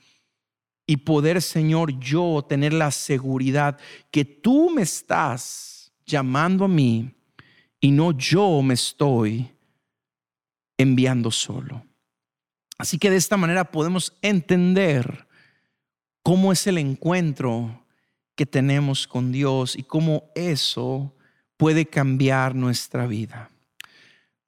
y 0.87 0.99
poder, 0.99 1.43
Señor, 1.43 1.99
yo 1.99 2.47
tener 2.49 2.73
la 2.73 2.93
seguridad 2.93 3.77
que 4.13 4.25
tú 4.25 4.71
me 4.71 4.83
estás 4.83 5.93
llamando 6.07 6.67
a 6.67 6.69
mí 6.69 7.13
y 7.81 7.91
no 7.91 8.13
yo 8.13 8.63
me 8.63 8.75
estoy 8.75 9.51
enviando 10.79 11.33
solo. 11.33 11.85
Así 12.79 12.97
que 12.97 13.11
de 13.11 13.17
esta 13.17 13.37
manera 13.37 13.73
podemos 13.73 14.17
entender 14.23 15.27
cómo 16.23 16.53
es 16.53 16.65
el 16.69 16.79
encuentro 16.79 17.85
que 18.37 18.47
tenemos 18.47 19.09
con 19.09 19.33
Dios 19.33 19.75
y 19.75 19.83
cómo 19.83 20.31
eso 20.37 21.13
puede 21.57 21.87
cambiar 21.87 22.55
nuestra 22.55 23.09
vida. 23.09 23.51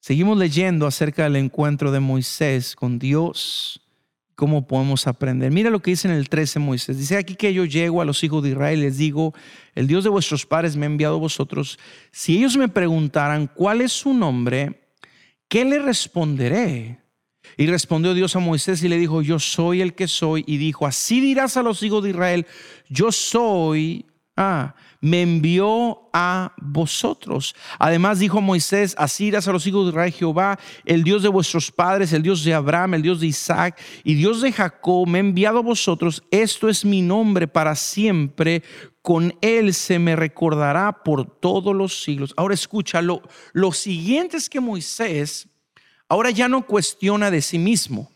Seguimos 0.03 0.37
leyendo 0.37 0.89
acerca 0.89 1.23
del 1.23 1.37
encuentro 1.37 1.93
de 1.93 2.01
Moisés 2.01 2.75
con 2.75 2.99
Dios 2.99 3.81
¿Cómo 4.35 4.67
podemos 4.67 5.07
aprender? 5.07 5.53
Mira 5.53 5.71
lo 5.71 5.81
que 5.81 5.93
dice 5.93 6.09
en 6.09 6.15
el 6.15 6.29
13 6.29 6.59
Moisés. 6.59 6.99
Dice 6.99 7.17
aquí 7.17 7.37
que 7.37 7.55
yo 7.55 7.65
llego 7.65 8.01
a 8.01 8.05
los 8.05 8.25
hijos 8.25 8.43
de 8.43 8.49
Israel 8.49 8.81
y 8.81 8.83
les 8.83 8.99
digo, 8.99 9.35
el 9.77 9.87
Dios 9.87 10.03
de 10.03 10.11
vuestros 10.11 10.47
padres 10.47 10.75
me 10.75 10.85
ha 10.85 10.89
enviado 10.89 11.15
a 11.15 11.21
vosotros. 11.21 11.79
Si 12.11 12.39
ellos 12.39 12.57
me 12.57 12.69
preguntaran 12.69 13.47
cuál 13.47 13.83
es 13.83 13.93
su 13.93 14.13
nombre, 14.13 14.81
¿qué 15.47 15.65
le 15.65 15.79
responderé? 15.79 16.99
Y 17.57 17.69
respondió 17.69 18.15
Dios 18.15 18.35
a 18.35 18.41
Moisés 18.41 18.83
y 18.83 18.89
le 18.89 18.99
dijo, 18.99 19.23
yo 19.23 19.39
soy 19.39 19.81
el 19.81 19.95
que 19.95 20.09
soy. 20.09 20.43
Y 20.45 20.57
dijo, 20.57 20.89
así 20.89 21.21
dirás 21.21 21.57
a 21.57 21.63
los 21.63 21.81
hijos 21.85 22.03
de 22.03 22.11
Israel, 22.11 22.47
yo 22.89 23.13
soy 23.13 24.07
Ah, 24.37 24.75
me 25.03 25.21
envió 25.21 26.09
a 26.13 26.55
vosotros. 26.59 27.55
Además 27.79 28.21
dijo 28.21 28.41
Moisés, 28.41 28.95
así 28.97 29.27
irás 29.27 29.49
a 29.49 29.53
los 29.53 29.67
hijos 29.67 29.85
de 29.85 29.91
Israel, 29.91 30.13
Jehová, 30.13 30.59
el 30.85 31.03
Dios 31.03 31.25
de 31.25 31.29
vuestros 31.29 31.73
padres, 31.73 32.13
el 32.13 32.23
Dios 32.23 32.45
de 32.45 32.55
Abraham, 32.55 32.95
el 32.95 33.03
Dios 33.03 33.21
de 33.21 33.27
Isaac 33.27 33.81
y 34.05 34.15
Dios 34.15 34.41
de 34.41 34.53
Jacob, 34.53 35.09
me 35.09 35.19
ha 35.19 35.21
enviado 35.21 35.59
a 35.59 35.63
vosotros. 35.63 36.23
Esto 36.31 36.69
es 36.69 36.85
mi 36.85 37.03
nombre 37.03 37.49
para 37.49 37.75
siempre. 37.75 38.63
Con 39.03 39.37
él 39.41 39.75
se 39.75 39.99
me 39.99 40.15
recordará 40.15 41.03
por 41.03 41.27
todos 41.41 41.75
los 41.75 42.01
siglos. 42.05 42.33
Ahora 42.37 42.55
escúchalo. 42.55 43.23
Lo 43.53 43.73
siguiente 43.73 44.37
es 44.37 44.49
que 44.49 44.61
Moisés 44.61 45.49
ahora 46.09 46.31
ya 46.31 46.47
no 46.47 46.65
cuestiona 46.65 47.33
de 47.33 47.43
sí 47.43 47.59
mismo. 47.59 48.09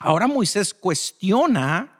Ahora 0.00 0.26
Moisés 0.26 0.74
cuestiona 0.74 1.95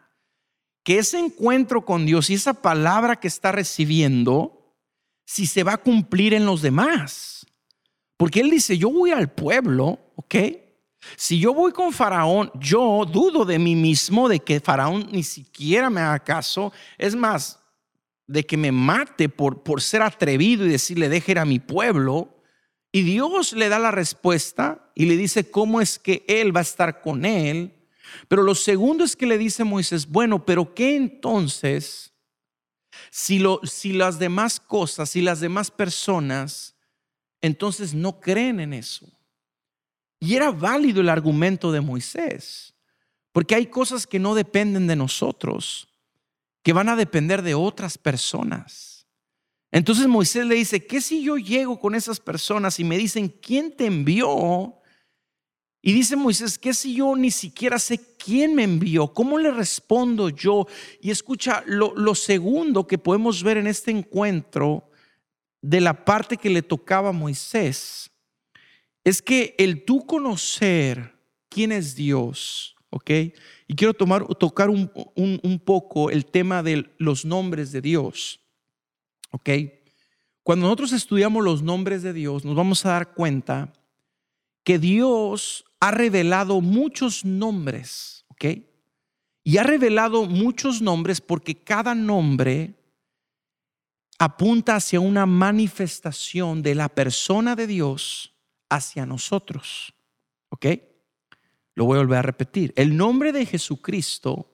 que 0.87 1.01
ese 1.01 1.18
encuentro 1.18 1.84
con 1.84 2.07
Dios 2.07 2.30
y 2.30 2.34
esa 2.34 2.55
palabra 2.55 3.16
que 3.16 3.26
está 3.26 3.51
recibiendo, 3.51 4.72
si 5.24 5.49
se 5.49 5.64
va 5.64 5.72
a 5.72 5.82
cumplir 5.82 6.32
en 6.32 6.47
los 6.47 6.62
demás. 6.62 7.45
Porque 8.16 8.39
él 8.39 8.51
dice, 8.51 8.78
yo 8.78 8.91
voy 8.91 9.11
al 9.11 9.32
pueblo, 9.32 9.99
¿ok? 10.14 10.37
Si 11.16 11.41
yo 11.41 11.53
voy 11.53 11.72
con 11.72 11.93
Faraón, 11.93 12.53
yo 12.61 13.05
dudo 13.05 13.45
de 13.45 13.59
mí 13.59 13.74
mismo 13.74 14.28
de 14.28 14.39
que 14.39 14.61
Faraón 14.61 15.09
ni 15.11 15.24
siquiera 15.24 15.91
me 15.91 16.01
haga 16.01 16.20
caso. 16.20 16.72
Es 16.99 17.16
más, 17.16 17.59
de 18.28 18.47
que 18.47 18.57
me 18.57 18.70
mate 18.70 19.28
por, 19.28 19.64
por 19.64 19.82
ser 19.82 20.03
atrevido 20.03 20.64
y 20.64 20.68
decirle, 20.68 21.09
deje 21.09 21.32
ir 21.32 21.41
a 21.41 21.45
mi 21.45 21.59
pueblo. 21.59 22.45
Y 22.93 23.03
Dios 23.03 23.55
le 23.55 23.68
da 23.68 23.80
la 23.80 23.91
respuesta 23.91 24.93
y 24.95 25.07
le 25.07 25.16
dice 25.16 25.51
cómo 25.51 25.80
es 25.80 25.99
que 25.99 26.24
Él 26.28 26.55
va 26.55 26.61
a 26.61 26.62
estar 26.62 27.01
con 27.01 27.24
Él 27.24 27.76
pero 28.28 28.42
lo 28.42 28.54
segundo 28.54 29.04
es 29.04 29.16
que 29.16 29.26
le 29.26 29.38
dice 29.38 29.64
Moisés, 29.64 30.06
bueno, 30.06 30.44
pero 30.44 30.74
¿qué 30.74 30.96
entonces 30.96 32.12
si, 33.10 33.38
lo, 33.38 33.60
si 33.64 33.92
las 33.92 34.18
demás 34.18 34.60
cosas, 34.60 35.10
si 35.10 35.22
las 35.22 35.40
demás 35.40 35.70
personas, 35.70 36.74
entonces 37.40 37.94
no 37.94 38.20
creen 38.20 38.60
en 38.60 38.72
eso? 38.72 39.06
Y 40.18 40.34
era 40.34 40.50
válido 40.50 41.00
el 41.00 41.08
argumento 41.08 41.72
de 41.72 41.80
Moisés, 41.80 42.74
porque 43.32 43.54
hay 43.54 43.66
cosas 43.66 44.06
que 44.06 44.18
no 44.18 44.34
dependen 44.34 44.86
de 44.86 44.96
nosotros, 44.96 45.88
que 46.62 46.72
van 46.72 46.88
a 46.88 46.96
depender 46.96 47.42
de 47.42 47.54
otras 47.54 47.98
personas. 47.98 49.06
Entonces 49.70 50.06
Moisés 50.06 50.46
le 50.46 50.54
dice, 50.54 50.86
¿qué 50.86 51.00
si 51.00 51.22
yo 51.22 51.36
llego 51.36 51.78
con 51.78 51.94
esas 51.94 52.18
personas 52.18 52.80
y 52.80 52.84
me 52.84 52.96
dicen, 52.96 53.28
¿quién 53.28 53.76
te 53.76 53.86
envió? 53.86 54.80
Y 55.87 55.93
dice 55.93 56.16
Moisés, 56.16 56.59
¿qué 56.59 56.74
si 56.74 56.97
yo 56.97 57.14
ni 57.14 57.30
siquiera 57.30 57.78
sé 57.78 58.01
quién 58.16 58.57
me 58.57 58.64
envió? 58.64 59.07
¿Cómo 59.07 59.39
le 59.39 59.53
respondo 59.53 60.30
yo? 60.30 60.66
Y 61.01 61.12
escucha, 61.12 61.62
lo, 61.64 62.16
segundo 62.16 62.89
que 62.89 62.99
podemos 62.99 63.41
ver 63.45 63.57
en 63.57 63.68
este 63.68 63.93
encuentro 63.93 64.91
de 65.62 65.80
la 65.80 66.05
parte 66.05 66.39
que 66.39 66.51
le 66.51 66.62
tocaba 66.62 67.11
a 67.11 67.12
Moisés 67.12 68.11
es 69.05 69.22
que 69.22 69.55
el 69.59 69.84
tú 69.84 70.05
conocer 70.05 71.14
quién 71.49 71.70
es 71.70 71.95
Dios, 71.95 72.74
¿ok? 72.91 73.11
Y 73.68 73.76
quiero 73.76 73.95
tomar, 73.95 74.26
tocar 74.41 74.70
un, 74.70 74.91
un 75.14 75.62
poco 75.64 76.11
el 76.11 76.26
tema 76.26 76.64
de 76.64 76.91
los 76.99 77.24
nombres 77.24 77.70
de 77.70 77.80
Dios, 77.80 78.41
¿ok? 79.30 79.51
Cuando 80.43 80.66
nosotros 80.66 80.91
estudiamos 80.91 81.45
los 81.45 81.62
nombres 81.62 82.03
de 82.03 82.12
Dios, 82.12 82.45
nos 82.45 82.57
vamos 82.57 82.84
a 82.84 82.89
dar 82.89 83.14
cuenta 83.14 83.72
que 84.64 84.80
Dios 84.80 85.65
ha 85.81 85.91
revelado 85.91 86.61
muchos 86.61 87.24
nombres, 87.24 88.24
¿ok? 88.29 88.45
Y 89.45 89.59
ha 89.59 89.62
revelado 89.62 90.27
muchos 90.27 90.83
nombres 90.83 91.20
porque 91.20 91.55
cada 91.55 91.95
nombre 91.95 92.74
apunta 94.18 94.77
hacia 94.77 95.01
una 95.01 95.27
manifestación 95.27 96.62
de 96.62 96.74
la 96.74 96.89
persona 96.89 97.55
de 97.55 97.66
Dios 97.66 98.35
hacia 98.68 99.07
nosotros, 99.07 99.95
¿ok? 100.49 100.66
Lo 101.74 101.85
voy 101.85 101.97
a 101.97 102.01
volver 102.01 102.18
a 102.18 102.22
repetir. 102.22 102.72
El 102.77 102.97
nombre 102.97 103.33
de 103.33 103.47
Jesucristo 103.47 104.51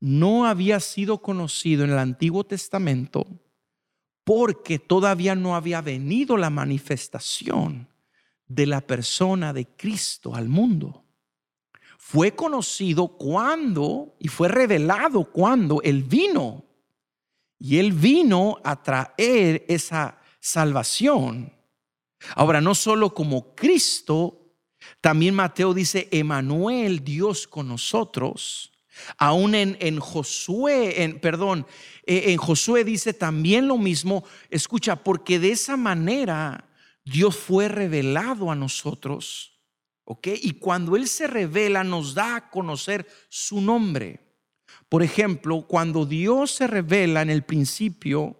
no 0.00 0.46
había 0.46 0.80
sido 0.80 1.20
conocido 1.20 1.84
en 1.84 1.90
el 1.90 1.98
Antiguo 1.98 2.44
Testamento 2.44 3.26
porque 4.24 4.78
todavía 4.78 5.34
no 5.34 5.56
había 5.56 5.80
venido 5.80 6.36
la 6.36 6.50
manifestación 6.50 7.88
de 8.48 8.66
la 8.66 8.80
persona 8.80 9.52
de 9.52 9.66
Cristo 9.66 10.34
al 10.34 10.48
mundo. 10.48 11.04
Fue 11.98 12.34
conocido 12.34 13.08
cuando 13.08 14.16
y 14.18 14.28
fue 14.28 14.48
revelado 14.48 15.24
cuando 15.30 15.82
Él 15.82 16.02
vino. 16.02 16.64
Y 17.58 17.78
Él 17.78 17.92
vino 17.92 18.58
a 18.64 18.82
traer 18.82 19.64
esa 19.68 20.18
salvación. 20.40 21.52
Ahora, 22.34 22.60
no 22.60 22.74
solo 22.74 23.12
como 23.12 23.54
Cristo, 23.54 24.54
también 25.00 25.34
Mateo 25.34 25.74
dice, 25.74 26.08
Emanuel, 26.10 27.04
Dios 27.04 27.46
con 27.46 27.68
nosotros. 27.68 28.72
Aún 29.16 29.54
en, 29.54 29.76
en 29.80 30.00
Josué, 30.00 31.04
en, 31.04 31.20
perdón, 31.20 31.66
e, 32.04 32.32
en 32.32 32.38
Josué 32.38 32.84
dice 32.84 33.12
también 33.12 33.68
lo 33.68 33.76
mismo. 33.76 34.24
Escucha, 34.50 34.96
porque 34.96 35.38
de 35.38 35.52
esa 35.52 35.76
manera 35.76 36.67
Dios 37.10 37.36
fue 37.36 37.68
revelado 37.68 38.50
a 38.50 38.54
nosotros, 38.54 39.60
¿ok? 40.04 40.28
Y 40.42 40.52
cuando 40.54 40.96
Él 40.96 41.08
se 41.08 41.26
revela, 41.26 41.84
nos 41.84 42.14
da 42.14 42.36
a 42.36 42.50
conocer 42.50 43.06
su 43.28 43.60
nombre. 43.60 44.20
Por 44.88 45.02
ejemplo, 45.02 45.66
cuando 45.66 46.06
Dios 46.06 46.50
se 46.50 46.66
revela 46.66 47.22
en 47.22 47.30
el 47.30 47.44
principio 47.44 48.36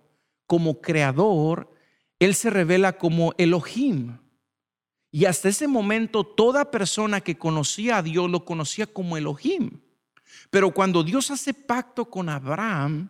como 0.47 0.81
creador, 0.81 1.73
Él 2.19 2.35
se 2.35 2.51
revela 2.51 2.99
como 2.99 3.33
Elohim. 3.39 4.19
Y 5.11 5.25
hasta 5.25 5.49
ese 5.49 5.69
momento 5.69 6.25
toda 6.25 6.71
persona 6.71 7.21
que 7.21 7.39
conocía 7.39 7.99
a 7.99 8.03
Dios 8.03 8.31
lo 8.31 8.45
conocía 8.45 8.87
como 8.87 9.16
Elohim. 9.16 9.81
Pero 10.51 10.73
cuando 10.73 11.03
Dios 11.03 11.31
hace 11.31 11.55
pacto 11.55 12.07
con 12.07 12.29
Abraham, 12.29 13.09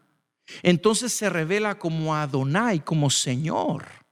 entonces 0.63 1.13
se 1.13 1.29
revela 1.29 1.79
como 1.79 2.15
Adonai, 2.15 2.85
como 2.85 3.11
Señor. 3.11 4.08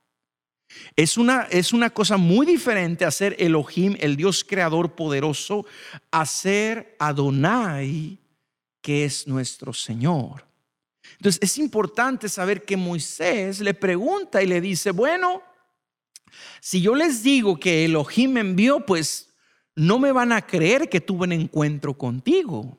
Es 0.95 1.17
una, 1.17 1.43
es 1.51 1.73
una 1.73 1.91
cosa 1.91 2.17
muy 2.17 2.47
diferente 2.47 3.05
hacer 3.05 3.37
Elohim, 3.39 3.97
el 4.01 4.17
Dios 4.17 4.45
creador 4.45 4.95
poderoso, 4.95 5.67
a 6.11 6.25
ser 6.25 6.97
Adonai, 6.99 8.19
que 8.81 9.05
es 9.05 9.27
nuestro 9.27 9.73
Señor. 9.73 10.47
Entonces 11.19 11.41
es 11.43 11.59
importante 11.59 12.29
saber 12.29 12.65
que 12.65 12.77
Moisés 12.77 13.61
le 13.61 13.75
pregunta 13.75 14.43
y 14.43 14.47
le 14.47 14.61
dice, 14.61 14.91
bueno, 14.91 15.43
si 16.61 16.81
yo 16.81 16.95
les 16.95 17.23
digo 17.23 17.59
que 17.59 17.85
Elohim 17.85 18.33
me 18.33 18.41
envió, 18.41 18.85
pues 18.85 19.33
no 19.75 19.99
me 19.99 20.13
van 20.13 20.33
a 20.33 20.47
creer 20.47 20.89
que 20.89 21.01
tuve 21.01 21.25
un 21.25 21.33
encuentro 21.33 21.97
contigo. 21.97 22.79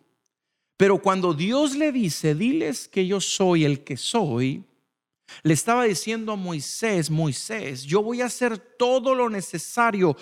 Pero 0.75 1.01
cuando 1.01 1.33
Dios 1.33 1.75
le 1.75 1.91
dice, 1.91 2.35
diles 2.35 2.87
que 2.87 3.07
yo 3.07 3.19
soy 3.19 3.65
el 3.65 3.83
que 3.83 3.97
soy, 3.97 4.63
le 5.43 5.53
estaba 5.53 5.83
diciendo 5.83 6.31
a 6.31 6.35
Moisés, 6.35 7.09
Moisés, 7.09 7.83
yo 7.83 8.01
voy 8.01 8.21
a 8.21 8.25
hacer 8.25 8.57
todo 8.57 9.13
lo 9.15 9.29
necesario, 9.29 10.15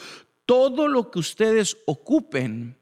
todo 0.45 0.87
lo 0.87 1.11
que 1.11 1.19
ustedes 1.19 1.77
ocupen 1.85 2.77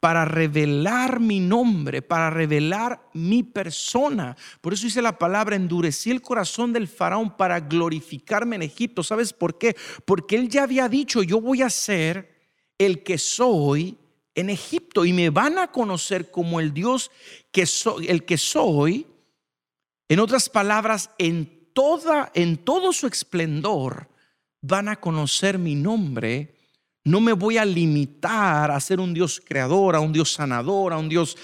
para 0.00 0.24
revelar 0.24 1.20
mi 1.20 1.40
nombre, 1.40 2.02
para 2.02 2.30
revelar 2.30 3.08
mi 3.14 3.42
persona. 3.42 4.36
Por 4.60 4.72
eso 4.72 4.84
dice 4.84 5.02
la 5.02 5.18
palabra, 5.18 5.56
endurecí 5.56 6.10
el 6.10 6.22
corazón 6.22 6.72
del 6.72 6.88
faraón 6.88 7.36
para 7.36 7.60
glorificarme 7.60 8.56
en 8.56 8.62
Egipto. 8.62 9.02
¿Sabes 9.02 9.32
por 9.32 9.58
qué? 9.58 9.76
Porque 10.04 10.36
él 10.36 10.48
ya 10.48 10.64
había 10.64 10.88
dicho, 10.88 11.22
yo 11.22 11.40
voy 11.40 11.62
a 11.62 11.70
ser 11.70 12.32
el 12.78 13.02
que 13.02 13.18
soy 13.18 13.98
en 14.34 14.50
Egipto 14.50 15.04
y 15.04 15.12
me 15.12 15.30
van 15.30 15.58
a 15.58 15.70
conocer 15.70 16.30
como 16.30 16.60
el 16.60 16.72
Dios 16.72 17.10
que 17.50 17.66
soy, 17.66 18.06
el 18.08 18.24
que 18.24 18.38
soy 18.38 19.06
en 20.12 20.20
otras 20.20 20.50
palabras, 20.50 21.08
en, 21.16 21.70
toda, 21.72 22.30
en 22.34 22.58
todo 22.58 22.92
su 22.92 23.06
esplendor 23.06 24.10
van 24.60 24.88
a 24.90 24.96
conocer 24.96 25.56
mi 25.56 25.74
nombre. 25.74 26.54
No 27.02 27.22
me 27.22 27.32
voy 27.32 27.56
a 27.56 27.64
limitar 27.64 28.70
a 28.70 28.78
ser 28.78 29.00
un 29.00 29.14
Dios 29.14 29.40
creador, 29.42 29.96
a 29.96 30.00
un 30.00 30.12
Dios 30.12 30.30
sanador, 30.30 30.92
a 30.92 30.98
un 30.98 31.08
Dios 31.08 31.38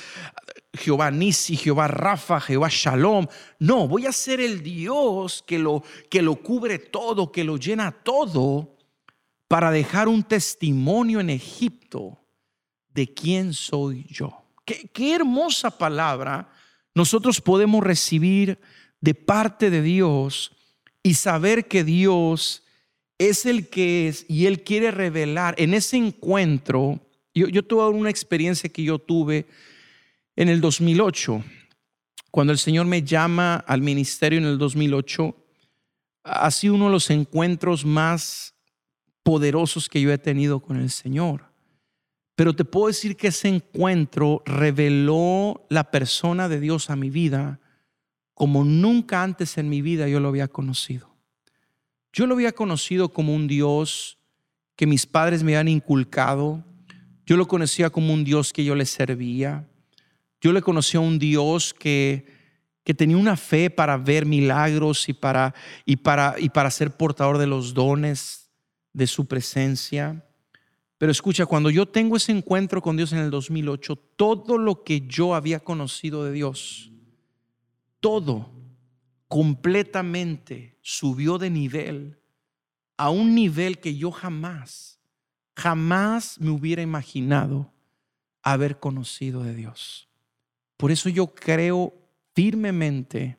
Jehová 0.75 1.11
Nisi, 1.11 1.57
Jehová 1.57 1.89
Rafa, 1.89 2.41
Jehová 2.41 2.69
Shalom. 2.71 3.27
No, 3.59 3.89
voy 3.89 4.05
a 4.05 4.13
ser 4.13 4.39
el 4.39 4.63
Dios 4.63 5.43
que 5.47 5.59
lo, 5.59 5.83
que 6.11 6.21
lo 6.21 6.37
cubre 6.37 6.79
todo, 6.79 7.33
que 7.33 7.45
lo 7.45 7.57
llena 7.57 7.91
todo, 7.91 8.77
para 9.49 9.71
dejar 9.71 10.09
un 10.09 10.23
testimonio 10.25 11.21
en 11.21 11.31
Egipto 11.31 12.19
de 12.91 13.15
quién 13.15 13.55
soy 13.55 14.05
yo. 14.11 14.43
Qué, 14.67 14.91
qué 14.93 15.15
hermosa 15.15 15.71
palabra 15.71 16.51
nosotros 16.99 17.41
podemos 17.41 17.85
recibir 17.85 18.59
de 19.01 19.15
parte 19.15 19.71
de 19.71 19.83
Dios 19.83 20.51
y 21.01 21.15
saber 21.15 21.69
que 21.69 21.85
Dios 21.85 22.65
es 23.19 23.47
el 23.47 23.69
que 23.69 24.09
es 24.09 24.27
y 24.29 24.47
Él 24.47 24.65
quiere 24.65 24.91
revelar 24.91 25.55
en 25.59 25.75
ese 25.75 25.97
encuentro. 25.97 27.01
Yo, 27.33 27.47
yo 27.47 27.63
tuve 27.63 27.89
una 27.89 28.11
experiencia 28.11 28.69
que 28.69 28.83
yo 28.83 28.99
tuve 28.99 29.47
en 30.35 30.49
el 30.49 30.61
2008, 30.61 31.45
cuando 32.33 32.53
el 32.53 32.59
Señor 32.59 32.87
me 32.87 33.03
llama 33.03 33.55
al 33.55 33.81
ministerio 33.81 34.41
en 34.41 34.47
el 34.47 34.59
2008. 34.59 35.37
Ha 36.25 36.51
sido 36.51 36.75
uno 36.75 36.87
de 36.87 36.93
los 36.93 37.11
encuentros 37.11 37.85
más 37.85 38.55
poderosos 39.23 39.89
que 39.89 40.01
yo 40.01 40.13
he 40.13 40.19
tenido 40.19 40.59
con 40.59 40.79
el 40.79 40.91
Señor. 40.91 41.48
Pero 42.39 42.55
te 42.55 42.65
puedo 42.65 42.87
decir 42.87 43.17
que 43.17 43.27
ese 43.27 43.49
encuentro 43.49 44.45
reveló 44.47 45.67
la 45.71 45.91
persona 45.91 46.49
de 46.49 46.61
Dios 46.61 46.89
a 46.89 46.95
mi 46.95 47.11
vida 47.11 47.59
como 48.33 48.63
nunca 48.63 49.25
antes 49.25 49.59
en 49.59 49.69
mi 49.69 49.83
vida 49.83 50.07
yo 50.07 50.21
lo 50.21 50.29
había 50.29 50.47
conocido. 50.47 51.13
Yo 52.13 52.29
lo 52.29 52.35
había 52.37 52.53
conocido 52.53 53.09
como 53.09 53.35
un 53.35 53.49
Dios 53.49 54.19
que 54.77 54.87
mis 54.87 55.05
padres 55.05 55.43
me 55.43 55.57
habían 55.57 55.67
inculcado. 55.67 56.65
Yo 57.27 57.37
lo 57.37 57.49
conocía 57.49 57.91
como 57.91 58.15
un 58.15 58.23
Dios 58.23 58.53
que 58.53 58.65
yo 58.65 58.77
le 58.77 58.87
servía. 58.87 59.69
Yo 60.41 60.53
le 60.53 60.63
conocía 60.63 61.01
a 61.01 61.03
un 61.03 61.19
Dios 61.19 61.75
que, 61.75 62.25
que 62.85 62.95
tenía 62.95 63.17
una 63.17 63.37
fe 63.37 63.69
para 63.69 63.97
ver 63.97 64.27
milagros 64.27 65.09
y 65.09 65.13
para, 65.13 65.57
y, 65.85 65.97
para, 65.97 66.37
y 66.39 66.51
para 66.51 66.71
ser 66.71 66.97
portador 66.97 67.39
de 67.39 67.49
los 67.49 67.75
dones 67.75 68.53
de 68.93 69.09
su 69.09 69.27
presencia. 69.27 70.25
Pero 70.99 71.13
escucha, 71.13 71.47
cuando 71.47 71.71
yo 71.71 71.87
tengo 71.87 72.17
ese 72.17 72.33
encuentro 72.33 72.83
con 72.83 72.97
Dios 72.97 73.13
en 73.13 73.21
el 73.21 73.31
2008, 73.31 73.97
todo 74.17 74.59
lo 74.59 74.83
que 74.83 75.03
yo 75.03 75.35
había 75.35 75.61
conocido 75.61 76.25
de 76.25 76.33
Dios, 76.33 76.91
todo 78.01 78.51
completamente 79.29 80.77
subió 80.83 81.39
de 81.39 81.51
nivel 81.51 82.19
a 82.97 83.11
un 83.11 83.35
nivel 83.35 83.79
que 83.79 83.97
yo 83.97 84.11
jamás, 84.11 84.99
jamás 85.55 86.41
me 86.41 86.51
hubiera 86.51 86.83
imaginado 86.83 87.73
haber 88.43 88.81
conocido 88.81 89.45
de 89.45 89.55
Dios. 89.55 90.09
Por 90.77 90.91
eso 90.91 91.09
yo 91.09 91.33
creo 91.33 91.95
firmemente 92.35 93.39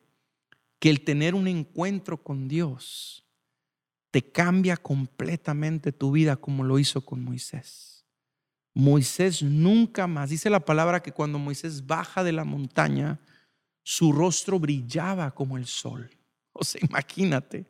que 0.78 0.88
el 0.88 1.02
tener 1.04 1.34
un 1.34 1.46
encuentro 1.46 2.22
con 2.22 2.48
Dios 2.48 3.26
te 4.10 4.22
cambia 4.22 4.76
completamente 4.76 5.92
tu 5.92 6.12
vida 6.12 6.36
como 6.36 6.64
lo 6.64 6.78
hizo 6.78 7.04
con 7.04 7.22
Moisés. 7.22 8.04
Moisés 8.74 9.42
nunca 9.42 10.06
más, 10.06 10.30
dice 10.30 10.50
la 10.50 10.60
palabra 10.60 11.02
que 11.02 11.12
cuando 11.12 11.38
Moisés 11.38 11.86
baja 11.86 12.24
de 12.24 12.32
la 12.32 12.44
montaña, 12.44 13.20
su 13.82 14.12
rostro 14.12 14.58
brillaba 14.58 15.32
como 15.32 15.56
el 15.56 15.66
sol. 15.66 16.10
O 16.52 16.64
sea, 16.64 16.80
imagínate, 16.84 17.66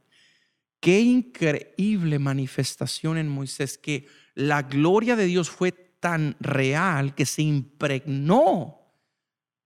qué 0.81 1.01
increíble 1.01 2.19
manifestación 2.19 3.19
en 3.19 3.29
Moisés, 3.29 3.79
que 3.79 4.07
la 4.35 4.63
gloria 4.63 5.17
de 5.17 5.27
Dios 5.27 5.51
fue 5.51 5.73
tan 5.73 6.37
real 6.41 7.15
que 7.15 7.27
se 7.27 7.43
impregnó 7.43 8.79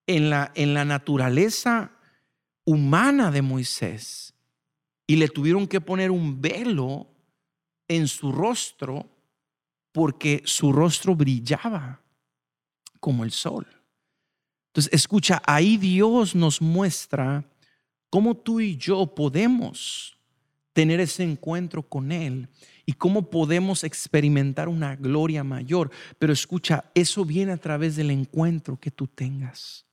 en 0.07 0.31
la, 0.31 0.53
en 0.55 0.75
la 0.75 0.85
naturaleza 0.85 1.93
humana 2.64 3.31
de 3.31 3.43
Moisés 3.43 4.34
y 5.07 5.17
le 5.17 5.29
tuvieron 5.29 5.67
que 5.67 5.81
poner 5.81 6.11
un 6.11 6.41
velo 6.41 7.07
en 7.89 8.09
su 8.09 8.33
rostro 8.33 9.09
porque 9.93 10.43
su 10.45 10.73
rostro 10.73 11.15
brillaba 11.15 12.01
como 13.01 13.25
el 13.25 13.31
sol. 13.31 13.67
Entonces, 14.69 14.93
escucha, 14.93 15.41
ahí 15.47 15.77
Dios 15.77 16.35
nos 16.35 16.61
muestra 16.61 17.45
cómo 18.11 18.37
tú 18.37 18.61
y 18.61 18.77
yo 18.77 19.07
podemos 19.15 20.19
tener 20.73 21.01
ese 21.01 21.23
encuentro 21.23 21.83
con 21.83 22.11
Él 22.11 22.49
y 22.85 22.93
cómo 22.93 23.31
podemos 23.31 23.85
experimentar 23.85 24.69
una 24.69 24.97
gloria 24.97 25.45
mayor. 25.45 25.91
Pero 26.19 26.33
escucha, 26.33 26.91
eso 26.95 27.25
viene 27.25 27.53
a 27.53 27.57
través 27.57 27.97
del 27.97 28.11
encuentro 28.11 28.79
que 28.79 28.91
tú 28.91 29.07
tengas. 29.07 29.87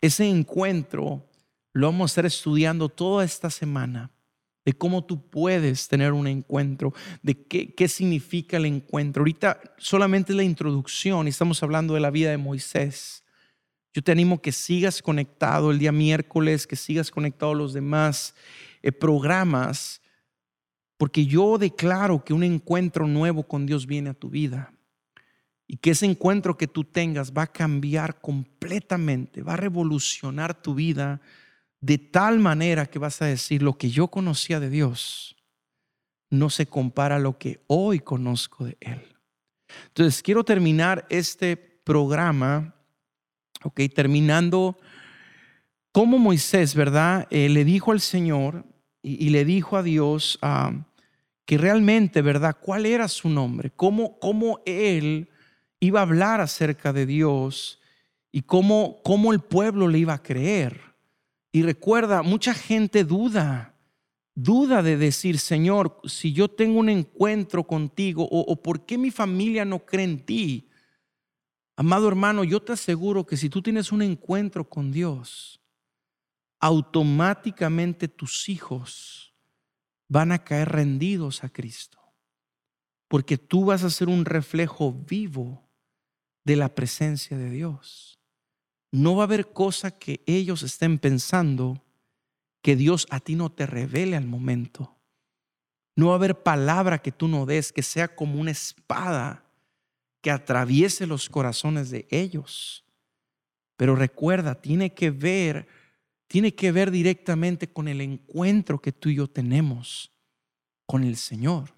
Ese 0.00 0.28
encuentro 0.28 1.28
lo 1.72 1.86
vamos 1.88 2.10
a 2.10 2.12
estar 2.12 2.26
estudiando 2.26 2.88
toda 2.88 3.24
esta 3.24 3.50
semana, 3.50 4.10
de 4.70 4.78
cómo 4.78 5.02
tú 5.04 5.28
puedes 5.28 5.88
tener 5.88 6.12
un 6.12 6.28
encuentro, 6.28 6.94
de 7.24 7.34
qué, 7.34 7.74
qué 7.74 7.88
significa 7.88 8.56
el 8.56 8.66
encuentro. 8.66 9.22
Ahorita 9.22 9.60
solamente 9.78 10.32
la 10.32 10.44
introducción 10.44 11.26
y 11.26 11.30
estamos 11.30 11.60
hablando 11.64 11.94
de 11.94 11.98
la 11.98 12.12
vida 12.12 12.30
de 12.30 12.36
Moisés. 12.36 13.24
Yo 13.92 14.00
te 14.00 14.12
animo 14.12 14.40
que 14.40 14.52
sigas 14.52 15.02
conectado 15.02 15.72
el 15.72 15.80
día 15.80 15.90
miércoles, 15.90 16.68
que 16.68 16.76
sigas 16.76 17.10
conectado 17.10 17.50
a 17.50 17.56
los 17.56 17.72
demás 17.72 18.36
eh, 18.80 18.92
programas, 18.92 20.02
porque 20.96 21.26
yo 21.26 21.58
declaro 21.58 22.24
que 22.24 22.32
un 22.32 22.44
encuentro 22.44 23.08
nuevo 23.08 23.42
con 23.42 23.66
Dios 23.66 23.88
viene 23.88 24.10
a 24.10 24.14
tu 24.14 24.30
vida 24.30 24.72
y 25.66 25.78
que 25.78 25.90
ese 25.90 26.06
encuentro 26.06 26.56
que 26.56 26.68
tú 26.68 26.84
tengas 26.84 27.32
va 27.32 27.42
a 27.42 27.52
cambiar 27.52 28.20
completamente, 28.20 29.42
va 29.42 29.54
a 29.54 29.56
revolucionar 29.56 30.62
tu 30.62 30.76
vida 30.76 31.20
de 31.80 31.98
tal 31.98 32.38
manera 32.38 32.86
que 32.86 32.98
vas 32.98 33.22
a 33.22 33.26
decir 33.26 33.62
lo 33.62 33.78
que 33.78 33.90
yo 33.90 34.08
conocía 34.08 34.60
de 34.60 34.70
Dios 34.70 35.36
no 36.28 36.50
se 36.50 36.66
compara 36.66 37.16
a 37.16 37.20
lo 37.20 37.38
que 37.38 37.60
hoy 37.66 38.00
conozco 38.00 38.64
de 38.64 38.76
Él. 38.80 39.02
Entonces, 39.88 40.22
quiero 40.22 40.44
terminar 40.44 41.06
este 41.08 41.56
programa 41.56 42.74
Ok, 43.62 43.80
terminando, 43.94 44.78
como 45.92 46.18
Moisés, 46.18 46.74
¿verdad? 46.74 47.26
Eh, 47.30 47.50
le 47.50 47.64
dijo 47.64 47.92
al 47.92 48.00
Señor 48.00 48.64
y, 49.02 49.28
le 49.28 49.44
dijo 49.44 49.76
a 49.76 49.82
Dios 49.82 50.38
ah, 50.40 50.72
que 51.44 51.58
realmente, 51.58 52.22
¿verdad? 52.22 52.56
¿Cuál 52.58 52.86
era 52.86 53.06
su 53.06 53.28
nombre? 53.28 53.70
¿Cómo, 53.70 54.18
cómo 54.18 54.60
él 54.64 55.28
iba 55.78 56.00
a 56.00 56.04
hablar 56.04 56.40
acerca 56.40 56.94
de 56.94 57.04
Dios 57.04 57.80
y 58.32 58.42
cómo, 58.42 59.02
cómo 59.02 59.30
el 59.32 59.40
pueblo 59.40 59.88
le 59.88 59.98
iba 59.98 60.14
a 60.14 60.22
creer? 60.22 60.80
Y 61.52 61.62
recuerda, 61.62 62.22
mucha 62.22 62.54
gente 62.54 63.04
duda, 63.04 63.74
duda 64.34 64.82
de 64.82 64.96
decir, 64.96 65.38
Señor, 65.38 66.00
si 66.04 66.32
yo 66.32 66.48
tengo 66.48 66.78
un 66.78 66.88
encuentro 66.88 67.66
contigo 67.66 68.26
o, 68.30 68.62
por 68.62 68.86
qué 68.86 68.96
mi 68.98 69.10
familia 69.10 69.64
no 69.64 69.84
cree 69.84 70.04
en 70.04 70.24
ti. 70.24 70.68
Amado 71.76 72.08
hermano, 72.08 72.44
yo 72.44 72.62
te 72.62 72.72
aseguro 72.72 73.26
que 73.26 73.36
si 73.36 73.48
tú 73.48 73.62
tienes 73.62 73.90
un 73.90 74.02
encuentro 74.02 74.68
con 74.68 74.92
Dios, 74.92 75.60
automáticamente 76.60 78.06
tus 78.06 78.48
hijos 78.48 79.34
van 80.08 80.30
a 80.30 80.44
caer 80.44 80.68
rendidos 80.68 81.42
a 81.42 81.48
Cristo. 81.48 81.98
Porque 83.08 83.38
tú 83.38 83.64
vas 83.64 83.82
a 83.82 83.90
ser 83.90 84.08
un 84.08 84.24
reflejo 84.24 84.92
vivo 84.92 85.68
de 86.44 86.54
la 86.54 86.74
presencia 86.74 87.36
de 87.36 87.50
Dios. 87.50 88.19
No 88.92 89.16
va 89.16 89.22
a 89.22 89.26
haber 89.26 89.52
cosa 89.52 89.90
que 89.90 90.22
ellos 90.26 90.62
estén 90.62 90.98
pensando 90.98 91.82
que 92.62 92.76
Dios 92.76 93.06
a 93.10 93.20
ti 93.20 93.36
no 93.36 93.50
te 93.50 93.66
revele 93.66 94.16
al 94.16 94.26
momento. 94.26 94.96
No 95.96 96.08
va 96.08 96.12
a 96.12 96.16
haber 96.16 96.42
palabra 96.42 97.00
que 97.00 97.12
tú 97.12 97.28
no 97.28 97.46
des 97.46 97.72
que 97.72 97.82
sea 97.82 98.14
como 98.14 98.40
una 98.40 98.50
espada 98.50 99.44
que 100.20 100.30
atraviese 100.30 101.06
los 101.06 101.28
corazones 101.28 101.90
de 101.90 102.06
ellos. 102.10 102.84
Pero 103.76 103.96
recuerda, 103.96 104.60
tiene 104.60 104.92
que 104.92 105.10
ver, 105.10 105.66
tiene 106.26 106.54
que 106.54 106.72
ver 106.72 106.90
directamente 106.90 107.72
con 107.72 107.88
el 107.88 108.00
encuentro 108.00 108.80
que 108.80 108.92
tú 108.92 109.08
y 109.08 109.16
yo 109.16 109.28
tenemos 109.28 110.12
con 110.84 111.04
el 111.04 111.16
Señor. 111.16 111.74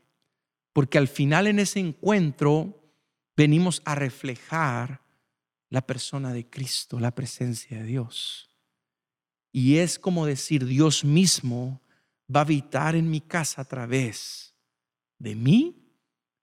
Porque 0.73 0.99
al 0.99 1.09
final 1.09 1.47
en 1.47 1.59
ese 1.59 1.79
encuentro 1.79 2.83
venimos 3.37 3.83
a 3.85 3.95
reflejar 3.95 5.02
la 5.73 5.81
persona 5.81 6.35
de 6.35 6.51
Cristo, 6.51 7.01
la 7.01 7.14
presencia 7.14 7.79
de 7.79 7.85
Dios. 7.85 8.51
Y 9.53 9.79
es 9.79 9.99
como 9.99 10.27
decir, 10.27 10.66
Dios 10.66 11.03
mismo 11.03 11.81
va 12.29 12.41
a 12.41 12.43
habitar 12.43 12.95
en 12.95 13.11
mi 13.11 13.23
casa 13.23 13.62
a 13.62 13.64
través 13.64 14.55
de 15.18 15.35
mí 15.35 15.83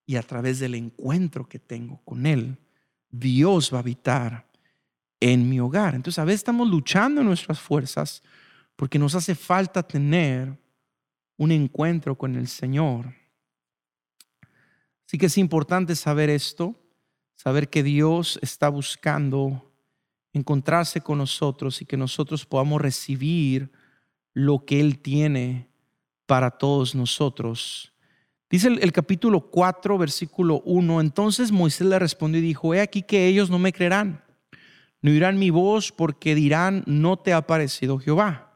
y 0.07 0.15
a 0.15 0.23
través 0.23 0.57
del 0.57 0.73
encuentro 0.73 1.47
que 1.47 1.59
tengo 1.59 2.01
con 2.03 2.25
Él, 2.25 2.57
Dios 3.11 3.71
va 3.71 3.77
a 3.77 3.81
habitar 3.81 4.47
en 5.19 5.47
mi 5.47 5.59
hogar. 5.59 5.93
Entonces 5.93 6.17
a 6.17 6.25
veces 6.25 6.39
estamos 6.39 6.67
luchando 6.67 7.21
en 7.21 7.27
nuestras 7.27 7.59
fuerzas 7.59 8.23
porque 8.75 8.97
nos 8.97 9.13
hace 9.13 9.35
falta 9.35 9.83
tener 9.83 10.57
un 11.37 11.51
encuentro 11.51 12.17
con 12.17 12.35
el 12.35 12.47
Señor. 12.47 13.13
Así 15.05 15.19
que 15.19 15.27
es 15.27 15.37
importante 15.37 15.95
saber 15.95 16.31
esto, 16.31 16.75
saber 17.41 17.69
que 17.69 17.83
Dios 17.83 18.37
está 18.41 18.67
buscando 18.67 19.71
encontrarse 20.33 20.99
con 20.99 21.19
nosotros 21.19 21.81
y 21.81 21.85
que 21.85 21.95
nosotros 21.95 22.45
podamos 22.45 22.81
recibir 22.81 23.71
lo 24.33 24.65
que 24.65 24.79
Él 24.79 24.99
tiene 24.99 25.69
para 26.25 26.51
todos 26.51 26.93
nosotros 26.95 27.93
Dice 28.49 28.67
el, 28.67 28.91
capítulo 28.91 29.41
4, 29.41 29.95
versículo 29.99 30.63
1, 30.65 31.01
entonces 31.01 31.51
Moisés 31.51 31.85
le 31.85 31.99
respondió 31.99 32.39
y 32.39 32.43
dijo, 32.43 32.73
he 32.73 32.81
aquí 32.81 33.03
que 33.03 33.27
ellos 33.27 33.51
no 33.51 33.59
me 33.59 33.71
creerán, 33.71 34.23
no 35.03 35.11
oirán 35.11 35.37
mi 35.37 35.51
voz 35.51 35.91
porque 35.91 36.33
dirán, 36.33 36.83
no 36.87 37.17
te 37.17 37.31
ha 37.31 37.45
parecido 37.45 37.99
Jehová. 37.99 38.51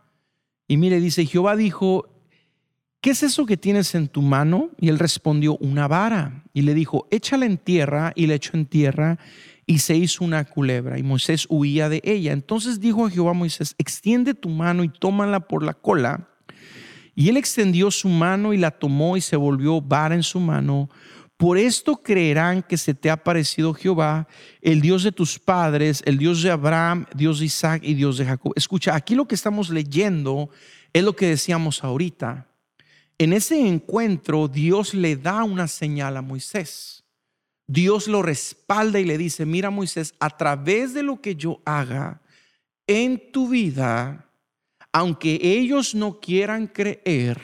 Y 0.67 0.77
mire, 0.77 0.99
dice, 0.99 1.27
Jehová 1.27 1.55
dijo, 1.55 2.09
¿qué 3.03 3.11
es 3.11 3.21
eso 3.21 3.45
que 3.45 3.57
tienes 3.57 3.93
en 3.93 4.07
tu 4.07 4.23
mano? 4.23 4.71
Y 4.79 4.89
él 4.89 4.97
respondió, 4.97 5.57
una 5.57 5.87
vara. 5.87 6.43
Y 6.53 6.63
le 6.63 6.73
dijo, 6.73 7.07
échala 7.11 7.45
en 7.45 7.59
tierra, 7.59 8.13
y 8.15 8.25
le 8.25 8.33
echó 8.33 8.57
en 8.57 8.65
tierra, 8.65 9.19
y 9.67 9.77
se 9.77 9.95
hizo 9.95 10.25
una 10.25 10.43
culebra, 10.45 10.97
y 10.97 11.03
Moisés 11.03 11.45
huía 11.49 11.87
de 11.87 12.01
ella. 12.03 12.31
Entonces 12.31 12.79
dijo 12.79 13.05
a 13.05 13.11
Jehová 13.11 13.33
Moisés, 13.33 13.75
extiende 13.77 14.33
tu 14.33 14.49
mano 14.49 14.83
y 14.83 14.89
tómala 14.89 15.41
por 15.41 15.63
la 15.63 15.75
cola 15.75 16.29
y 17.15 17.29
él 17.29 17.37
extendió 17.37 17.91
su 17.91 18.09
mano 18.09 18.53
y 18.53 18.57
la 18.57 18.71
tomó 18.71 19.17
y 19.17 19.21
se 19.21 19.35
volvió 19.35 19.81
vara 19.81 20.15
en 20.15 20.23
su 20.23 20.39
mano. 20.39 20.89
Por 21.37 21.57
esto 21.57 21.97
creerán 21.97 22.63
que 22.63 22.77
se 22.77 22.93
te 22.93 23.09
ha 23.09 23.17
parecido 23.17 23.73
Jehová, 23.73 24.27
el 24.61 24.81
Dios 24.81 25.03
de 25.03 25.11
tus 25.11 25.39
padres, 25.39 26.01
el 26.05 26.17
Dios 26.17 26.41
de 26.41 26.51
Abraham, 26.51 27.05
Dios 27.15 27.39
de 27.39 27.45
Isaac 27.45 27.81
y 27.83 27.93
Dios 27.93 28.17
de 28.17 28.25
Jacob. 28.25 28.53
Escucha, 28.55 28.95
aquí 28.95 29.15
lo 29.15 29.27
que 29.27 29.35
estamos 29.35 29.69
leyendo 29.69 30.49
es 30.93 31.03
lo 31.03 31.15
que 31.15 31.27
decíamos 31.27 31.83
ahorita. 31.83 32.47
En 33.23 33.31
ese 33.31 33.57
encuentro 33.65 34.49
Dios 34.49 34.93
le 34.93 35.15
da 35.15 35.45
una 35.45 35.69
señal 35.69 36.17
a 36.17 36.21
Moisés. 36.21 37.05
Dios 37.65 38.09
lo 38.09 38.21
respalda 38.21 38.99
y 38.99 39.05
le 39.05 39.17
dice, 39.17 39.45
mira 39.45 39.69
Moisés, 39.69 40.13
a 40.19 40.29
través 40.29 40.93
de 40.93 41.03
lo 41.03 41.21
que 41.21 41.37
yo 41.37 41.61
haga 41.63 42.21
en 42.85 43.31
tu 43.31 43.47
vida, 43.47 44.29
aunque 44.91 45.39
ellos 45.41 45.95
no 45.95 46.19
quieran 46.19 46.67
creer, 46.67 47.39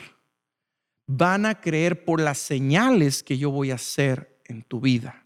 van 1.07 1.45
a 1.45 1.61
creer 1.61 2.03
por 2.03 2.19
las 2.19 2.39
señales 2.39 3.23
que 3.23 3.37
yo 3.37 3.49
voy 3.49 3.71
a 3.71 3.75
hacer 3.75 4.37
en 4.47 4.63
tu 4.63 4.81
vida. 4.81 5.25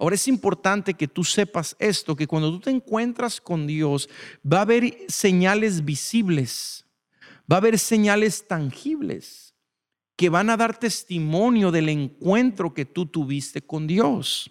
Ahora 0.00 0.16
es 0.16 0.26
importante 0.26 0.94
que 0.94 1.06
tú 1.06 1.22
sepas 1.22 1.76
esto, 1.78 2.16
que 2.16 2.26
cuando 2.26 2.50
tú 2.50 2.58
te 2.58 2.70
encuentras 2.70 3.40
con 3.40 3.68
Dios, 3.68 4.08
va 4.44 4.58
a 4.58 4.62
haber 4.62 4.96
señales 5.06 5.84
visibles, 5.84 6.84
va 7.48 7.54
a 7.54 7.58
haber 7.58 7.78
señales 7.78 8.48
tangibles 8.48 9.45
que 10.16 10.30
van 10.30 10.50
a 10.50 10.56
dar 10.56 10.78
testimonio 10.78 11.70
del 11.70 11.90
encuentro 11.90 12.72
que 12.72 12.86
tú 12.86 13.06
tuviste 13.06 13.62
con 13.62 13.86
Dios. 13.86 14.50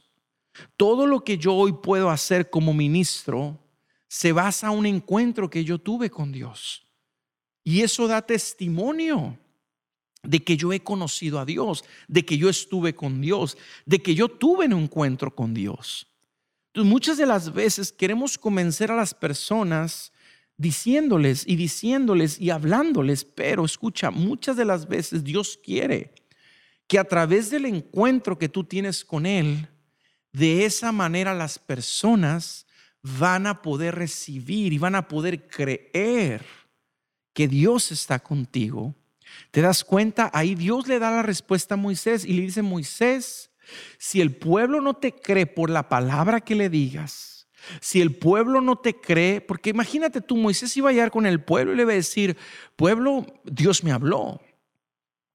Todo 0.78 1.07
lo 1.07 1.24
que 1.24 1.38
yo 1.38 1.53
hoy 1.53 1.74
puedo 1.74 2.09
hacer 2.09 2.49
como 2.49 2.74
ministro 2.74 3.59
se 4.07 4.32
basa 4.32 4.68
en 4.68 4.78
un 4.78 4.86
encuentro 4.86 5.49
que 5.49 5.63
yo 5.63 5.80
tuve 5.80 6.09
con 6.09 6.32
Dios. 6.32 6.86
Y 7.63 7.82
eso 7.82 8.07
da 8.07 8.22
testimonio 8.22 9.38
de 10.22 10.43
que 10.43 10.55
yo 10.55 10.72
he 10.72 10.82
conocido 10.82 11.39
a 11.39 11.45
Dios, 11.45 11.84
de 12.07 12.24
que 12.24 12.38
yo 12.38 12.47
estuve 12.47 12.95
con 12.95 13.22
Dios, 13.22 13.57
de 13.86 14.01
que 14.01 14.13
yo 14.13 14.28
tuve 14.28 14.66
un 14.66 14.84
encuentro 14.84 15.36
con 15.36 15.53
Dios. 15.53 16.07
Entonces, 16.68 16.91
muchas 16.91 17.18
de 17.18 17.26
las 17.26 17.53
veces 17.53 17.91
queremos 17.91 18.38
convencer 18.38 18.91
a 18.91 18.95
las 18.95 19.13
personas 19.13 20.11
diciéndoles 20.57 21.45
y 21.47 21.55
diciéndoles 21.55 22.39
y 22.39 22.49
hablándoles, 22.49 23.25
pero 23.25 23.65
escucha, 23.65 24.11
muchas 24.11 24.55
de 24.55 24.65
las 24.65 24.87
veces 24.87 25.23
Dios 25.23 25.59
quiere 25.61 26.13
que 26.87 26.99
a 26.99 27.03
través 27.03 27.49
del 27.49 27.65
encuentro 27.65 28.37
que 28.37 28.49
tú 28.49 28.63
tienes 28.63 29.03
con 29.03 29.25
Él, 29.25 29.67
de 30.31 30.65
esa 30.65 30.91
manera 30.91 31.33
las 31.33 31.59
personas 31.59 32.67
van 33.01 33.47
a 33.47 33.61
poder 33.61 33.95
recibir 33.95 34.73
y 34.73 34.77
van 34.77 34.95
a 34.95 35.07
poder 35.07 35.47
creer 35.47 36.45
que 37.33 37.47
Dios 37.47 37.91
está 37.91 38.19
contigo, 38.19 38.95
te 39.51 39.61
das 39.61 39.83
cuenta, 39.83 40.29
ahí 40.33 40.55
Dios 40.55 40.87
le 40.87 40.99
da 40.99 41.11
la 41.11 41.21
respuesta 41.21 41.73
a 41.73 41.77
Moisés 41.77 42.25
y 42.25 42.33
le 42.33 42.43
dice, 42.43 42.61
Moisés, 42.61 43.51
si 43.97 44.21
el 44.21 44.35
pueblo 44.35 44.81
no 44.81 44.95
te 44.95 45.11
cree 45.11 45.45
por 45.45 45.69
la 45.69 45.89
palabra 45.89 46.41
que 46.41 46.55
le 46.55 46.69
digas, 46.69 47.34
si 47.82 48.01
el 48.01 48.16
pueblo 48.16 48.61
no 48.61 48.78
te 48.78 48.95
cree, 48.95 49.41
porque 49.41 49.70
imagínate 49.70 50.22
tú, 50.22 50.38
Moisés 50.38 50.76
iba 50.78 50.89
a 50.89 50.93
llegar 50.93 51.11
con 51.11 51.26
el 51.26 51.41
pueblo 51.41 51.74
y 51.74 51.76
le 51.76 51.82
iba 51.84 51.91
a 51.91 51.95
decir, 51.95 52.38
pueblo, 52.76 53.26
Dios 53.43 53.84
me 53.84 53.91
habló. 53.91 54.41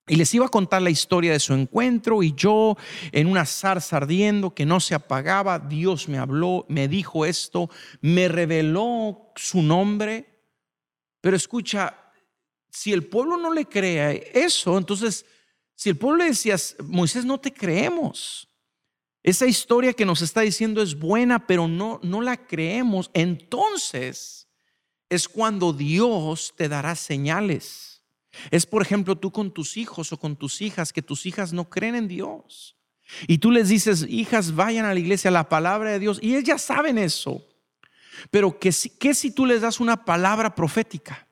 Y 0.06 0.16
les 0.16 0.34
iba 0.34 0.46
a 0.46 0.50
contar 0.50 0.82
la 0.82 0.90
historia 0.90 1.32
de 1.32 1.38
su 1.38 1.54
encuentro 1.54 2.22
y 2.22 2.34
yo 2.34 2.76
en 3.12 3.28
una 3.28 3.46
zarza 3.46 3.98
ardiendo 3.98 4.54
que 4.54 4.66
no 4.66 4.80
se 4.80 4.94
apagaba, 4.94 5.58
Dios 5.60 6.08
me 6.08 6.18
habló, 6.18 6.66
me 6.68 6.88
dijo 6.88 7.24
esto, 7.24 7.70
me 8.00 8.26
reveló 8.26 9.30
su 9.36 9.62
nombre 9.62 10.30
pero 11.20 11.36
escucha, 11.36 11.94
si 12.70 12.92
el 12.92 13.04
pueblo 13.04 13.36
no 13.36 13.52
le 13.52 13.66
cree 13.66 14.30
eso, 14.34 14.78
entonces, 14.78 15.26
si 15.74 15.90
el 15.90 15.96
pueblo 15.96 16.18
le 16.18 16.30
decía, 16.30 16.56
Moisés, 16.84 17.24
no 17.24 17.38
te 17.38 17.52
creemos. 17.52 18.48
Esa 19.22 19.46
historia 19.46 19.92
que 19.92 20.06
nos 20.06 20.22
está 20.22 20.40
diciendo 20.40 20.82
es 20.82 20.98
buena, 20.98 21.46
pero 21.46 21.68
no, 21.68 22.00
no 22.02 22.22
la 22.22 22.36
creemos. 22.46 23.10
Entonces 23.12 24.48
es 25.08 25.28
cuando 25.28 25.72
Dios 25.72 26.54
te 26.56 26.68
dará 26.68 26.94
señales. 26.94 28.02
Es, 28.50 28.64
por 28.64 28.80
ejemplo, 28.80 29.16
tú 29.16 29.30
con 29.32 29.50
tus 29.50 29.76
hijos 29.76 30.12
o 30.12 30.18
con 30.18 30.36
tus 30.36 30.62
hijas, 30.62 30.92
que 30.92 31.02
tus 31.02 31.26
hijas 31.26 31.52
no 31.52 31.68
creen 31.68 31.96
en 31.96 32.08
Dios. 32.08 32.76
Y 33.26 33.38
tú 33.38 33.50
les 33.50 33.68
dices, 33.68 34.06
hijas, 34.08 34.54
vayan 34.54 34.86
a 34.86 34.94
la 34.94 35.00
iglesia, 35.00 35.30
la 35.30 35.48
palabra 35.48 35.90
de 35.90 35.98
Dios. 35.98 36.18
Y 36.22 36.36
ellas 36.36 36.62
saben 36.62 36.96
eso. 36.96 37.44
Pero 38.30 38.58
¿qué, 38.58 38.72
qué 38.98 39.14
si 39.14 39.30
tú 39.32 39.46
les 39.46 39.62
das 39.62 39.80
una 39.80 40.04
palabra 40.04 40.54
profética? 40.54 41.26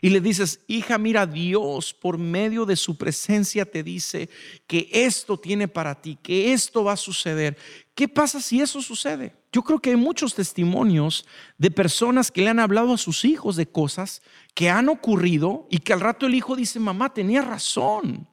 Y 0.00 0.10
le 0.10 0.20
dices, 0.20 0.60
hija, 0.66 0.98
mira, 0.98 1.26
Dios 1.26 1.94
por 1.94 2.18
medio 2.18 2.66
de 2.66 2.76
su 2.76 2.96
presencia 2.96 3.64
te 3.64 3.82
dice 3.82 4.28
que 4.66 4.88
esto 4.92 5.38
tiene 5.38 5.68
para 5.68 6.00
ti, 6.00 6.18
que 6.22 6.52
esto 6.52 6.84
va 6.84 6.92
a 6.92 6.96
suceder. 6.96 7.56
¿Qué 7.94 8.08
pasa 8.08 8.40
si 8.40 8.60
eso 8.60 8.82
sucede? 8.82 9.34
Yo 9.52 9.62
creo 9.62 9.78
que 9.78 9.90
hay 9.90 9.96
muchos 9.96 10.34
testimonios 10.34 11.26
de 11.56 11.70
personas 11.70 12.30
que 12.30 12.42
le 12.42 12.50
han 12.50 12.60
hablado 12.60 12.92
a 12.92 12.98
sus 12.98 13.24
hijos 13.24 13.56
de 13.56 13.66
cosas 13.66 14.20
que 14.54 14.68
han 14.68 14.88
ocurrido 14.88 15.66
y 15.70 15.78
que 15.78 15.92
al 15.92 16.00
rato 16.00 16.26
el 16.26 16.34
hijo 16.34 16.56
dice, 16.56 16.78
mamá, 16.78 17.14
tenía 17.14 17.40
razón. 17.40 18.28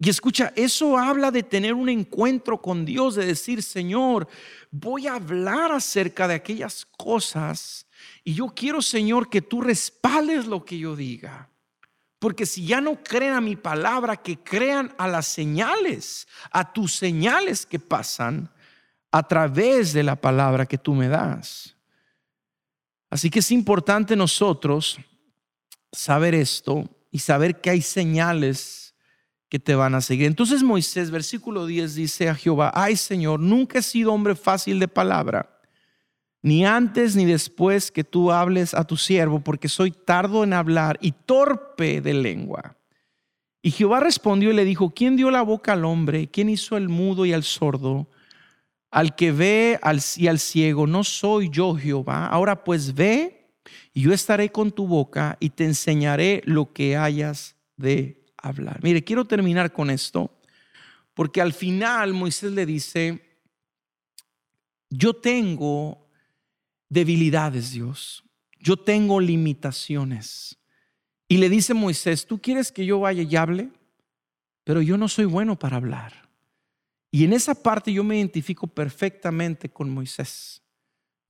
Y 0.00 0.08
escucha, 0.08 0.52
eso 0.54 0.96
habla 0.96 1.32
de 1.32 1.42
tener 1.42 1.74
un 1.74 1.88
encuentro 1.88 2.62
con 2.62 2.84
Dios, 2.84 3.16
de 3.16 3.26
decir, 3.26 3.64
Señor, 3.64 4.28
voy 4.70 5.08
a 5.08 5.16
hablar 5.16 5.72
acerca 5.72 6.28
de 6.28 6.34
aquellas 6.34 6.86
cosas 6.86 7.87
y 8.28 8.34
yo 8.34 8.48
quiero, 8.48 8.82
Señor, 8.82 9.30
que 9.30 9.40
tú 9.40 9.62
respaldes 9.62 10.44
lo 10.44 10.62
que 10.62 10.78
yo 10.78 10.94
diga. 10.94 11.48
Porque 12.18 12.44
si 12.44 12.66
ya 12.66 12.78
no 12.78 13.02
creen 13.02 13.32
a 13.32 13.40
mi 13.40 13.56
palabra, 13.56 14.18
que 14.18 14.36
crean 14.36 14.94
a 14.98 15.08
las 15.08 15.28
señales, 15.28 16.28
a 16.50 16.70
tus 16.70 16.94
señales 16.94 17.64
que 17.64 17.78
pasan 17.78 18.50
a 19.10 19.26
través 19.26 19.94
de 19.94 20.02
la 20.02 20.14
palabra 20.14 20.66
que 20.66 20.76
tú 20.76 20.92
me 20.92 21.08
das. 21.08 21.74
Así 23.08 23.30
que 23.30 23.38
es 23.38 23.50
importante 23.50 24.14
nosotros 24.14 24.98
saber 25.90 26.34
esto 26.34 26.86
y 27.10 27.20
saber 27.20 27.62
que 27.62 27.70
hay 27.70 27.80
señales 27.80 28.94
que 29.48 29.58
te 29.58 29.74
van 29.74 29.94
a 29.94 30.02
seguir. 30.02 30.26
Entonces 30.26 30.62
Moisés, 30.62 31.10
versículo 31.10 31.64
10, 31.64 31.94
dice 31.94 32.28
a 32.28 32.34
Jehová, 32.34 32.72
ay 32.74 32.94
Señor, 32.94 33.40
nunca 33.40 33.78
he 33.78 33.82
sido 33.82 34.12
hombre 34.12 34.34
fácil 34.34 34.80
de 34.80 34.88
palabra, 34.88 35.57
ni 36.42 36.64
antes 36.64 37.16
ni 37.16 37.24
después 37.24 37.90
que 37.90 38.04
tú 38.04 38.30
hables 38.30 38.74
a 38.74 38.84
tu 38.84 38.96
siervo, 38.96 39.40
porque 39.40 39.68
soy 39.68 39.90
tardo 39.90 40.44
en 40.44 40.52
hablar 40.52 40.98
y 41.00 41.12
torpe 41.12 42.00
de 42.00 42.14
lengua. 42.14 42.76
Y 43.60 43.72
Jehová 43.72 44.00
respondió 44.00 44.50
y 44.50 44.54
le 44.54 44.64
dijo, 44.64 44.90
¿quién 44.90 45.16
dio 45.16 45.30
la 45.30 45.42
boca 45.42 45.72
al 45.72 45.84
hombre? 45.84 46.28
¿Quién 46.28 46.48
hizo 46.48 46.76
el 46.76 46.88
mudo 46.88 47.26
y 47.26 47.32
al 47.32 47.42
sordo? 47.42 48.08
Al 48.90 49.16
que 49.16 49.32
ve 49.32 49.80
y 50.16 50.26
al 50.28 50.38
ciego, 50.38 50.86
no 50.86 51.04
soy 51.04 51.50
yo 51.50 51.74
Jehová. 51.74 52.26
Ahora 52.26 52.64
pues 52.64 52.94
ve 52.94 53.52
y 53.92 54.02
yo 54.02 54.12
estaré 54.12 54.50
con 54.50 54.70
tu 54.70 54.86
boca 54.86 55.36
y 55.40 55.50
te 55.50 55.64
enseñaré 55.64 56.42
lo 56.44 56.72
que 56.72 56.96
hayas 56.96 57.56
de 57.76 58.24
hablar. 58.36 58.80
Mire, 58.82 59.02
quiero 59.02 59.24
terminar 59.24 59.72
con 59.72 59.90
esto, 59.90 60.30
porque 61.14 61.40
al 61.40 61.52
final 61.52 62.14
Moisés 62.14 62.52
le 62.52 62.64
dice, 62.64 63.40
yo 64.88 65.14
tengo 65.14 66.07
debilidades, 66.88 67.72
Dios, 67.72 68.24
yo 68.58 68.76
tengo 68.76 69.20
limitaciones. 69.20 70.58
Y 71.28 71.38
le 71.38 71.48
dice 71.48 71.74
Moisés, 71.74 72.26
¿tú 72.26 72.40
quieres 72.40 72.72
que 72.72 72.86
yo 72.86 73.00
vaya 73.00 73.22
y 73.22 73.36
hable? 73.36 73.70
Pero 74.64 74.82
yo 74.82 74.96
no 74.96 75.08
soy 75.08 75.24
bueno 75.24 75.58
para 75.58 75.76
hablar. 75.76 76.28
Y 77.10 77.24
en 77.24 77.32
esa 77.32 77.54
parte 77.54 77.92
yo 77.92 78.04
me 78.04 78.16
identifico 78.16 78.66
perfectamente 78.66 79.68
con 79.68 79.90
Moisés. 79.90 80.62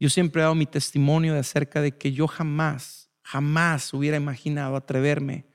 Yo 0.01 0.09
siempre 0.09 0.41
he 0.41 0.45
dado 0.45 0.55
mi 0.55 0.67
testimonio 0.67 1.35
de 1.35 1.41
acerca 1.41 1.81
de 1.81 1.93
que 1.93 2.13
yo 2.13 2.27
jamás, 2.29 3.11
jamás 3.23 3.93
hubiera 3.93 4.17
imaginado 4.17 4.77
atreverme 4.77 5.49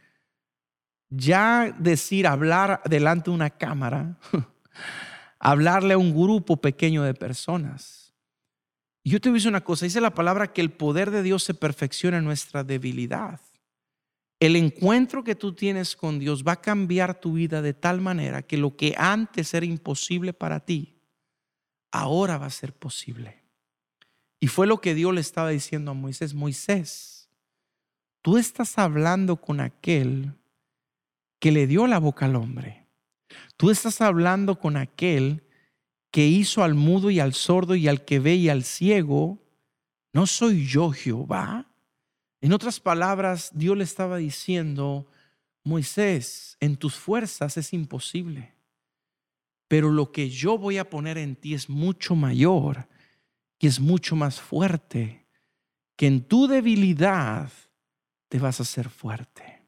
ya 1.15 1.73
decir, 1.77 2.25
hablar 2.27 2.81
delante 2.85 3.29
de 3.29 3.35
una 3.35 3.49
cámara, 3.49 4.17
hablarle 5.39 5.93
a 5.93 5.97
un 5.97 6.11
grupo 6.13 6.57
pequeño 6.57 7.03
de 7.03 7.13
personas. 7.13 8.02
Yo 9.03 9.19
te 9.19 9.29
voy 9.29 9.45
una 9.47 9.61
cosa, 9.61 9.85
dice 9.85 9.99
la 9.99 10.13
palabra 10.13 10.53
que 10.53 10.61
el 10.61 10.71
poder 10.71 11.11
de 11.11 11.23
Dios 11.23 11.43
se 11.43 11.53
perfecciona 11.53 12.17
en 12.17 12.23
nuestra 12.23 12.63
debilidad. 12.63 13.41
El 14.39 14.55
encuentro 14.55 15.23
que 15.23 15.35
tú 15.35 15.53
tienes 15.53 15.95
con 15.95 16.19
Dios 16.19 16.43
va 16.45 16.53
a 16.53 16.61
cambiar 16.61 17.19
tu 17.19 17.33
vida 17.33 17.61
de 17.61 17.73
tal 17.73 18.01
manera 18.01 18.41
que 18.41 18.57
lo 18.57 18.75
que 18.75 18.95
antes 18.97 19.53
era 19.53 19.65
imposible 19.65 20.33
para 20.33 20.61
ti, 20.61 21.01
ahora 21.91 22.37
va 22.37 22.45
a 22.47 22.49
ser 22.49 22.73
posible. 22.73 23.43
Y 24.39 24.47
fue 24.47 24.67
lo 24.67 24.81
que 24.81 24.95
Dios 24.95 25.13
le 25.13 25.21
estaba 25.21 25.49
diciendo 25.49 25.91
a 25.91 25.93
Moisés, 25.93 26.33
Moisés, 26.33 27.29
tú 28.21 28.37
estás 28.37 28.77
hablando 28.77 29.37
con 29.37 29.59
aquel 29.59 30.33
que 31.39 31.51
le 31.51 31.67
dio 31.67 31.87
la 31.87 31.99
boca 31.99 32.25
al 32.25 32.35
hombre. 32.35 32.87
Tú 33.57 33.69
estás 33.69 34.01
hablando 34.01 34.59
con 34.59 34.75
aquel 34.75 35.43
que 36.13 36.27
hizo 36.27 36.63
al 36.63 36.75
mudo 36.75 37.09
y 37.09 37.19
al 37.19 37.33
sordo 37.33 37.75
y 37.75 37.87
al 37.87 38.05
que 38.05 38.19
ve 38.19 38.35
y 38.35 38.47
al 38.47 38.63
ciego. 38.63 39.39
¿No 40.13 40.27
soy 40.27 40.67
yo 40.67 40.91
Jehová? 40.91 41.73
En 42.39 42.53
otras 42.53 42.79
palabras, 42.79 43.49
Dios 43.51 43.75
le 43.75 43.83
estaba 43.83 44.17
diciendo, 44.17 45.07
Moisés, 45.63 46.55
en 46.59 46.77
tus 46.77 46.93
fuerzas 46.93 47.57
es 47.57 47.73
imposible, 47.73 48.53
pero 49.67 49.89
lo 49.89 50.11
que 50.11 50.29
yo 50.29 50.59
voy 50.59 50.77
a 50.77 50.87
poner 50.87 51.17
en 51.17 51.35
ti 51.35 51.55
es 51.55 51.67
mucho 51.67 52.13
mayor 52.15 52.87
y 53.57 53.65
es 53.65 53.79
mucho 53.79 54.15
más 54.15 54.39
fuerte, 54.39 55.25
que 55.95 56.05
en 56.05 56.21
tu 56.21 56.45
debilidad 56.45 57.51
te 58.29 58.37
vas 58.37 58.59
a 58.59 58.63
hacer 58.63 58.87
fuerte. 58.87 59.63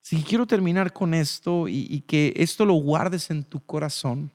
Si 0.00 0.22
quiero 0.22 0.46
terminar 0.46 0.92
con 0.92 1.12
esto 1.12 1.66
y, 1.66 1.88
y 1.90 2.02
que 2.02 2.34
esto 2.36 2.64
lo 2.64 2.74
guardes 2.74 3.32
en 3.32 3.42
tu 3.42 3.58
corazón, 3.66 4.30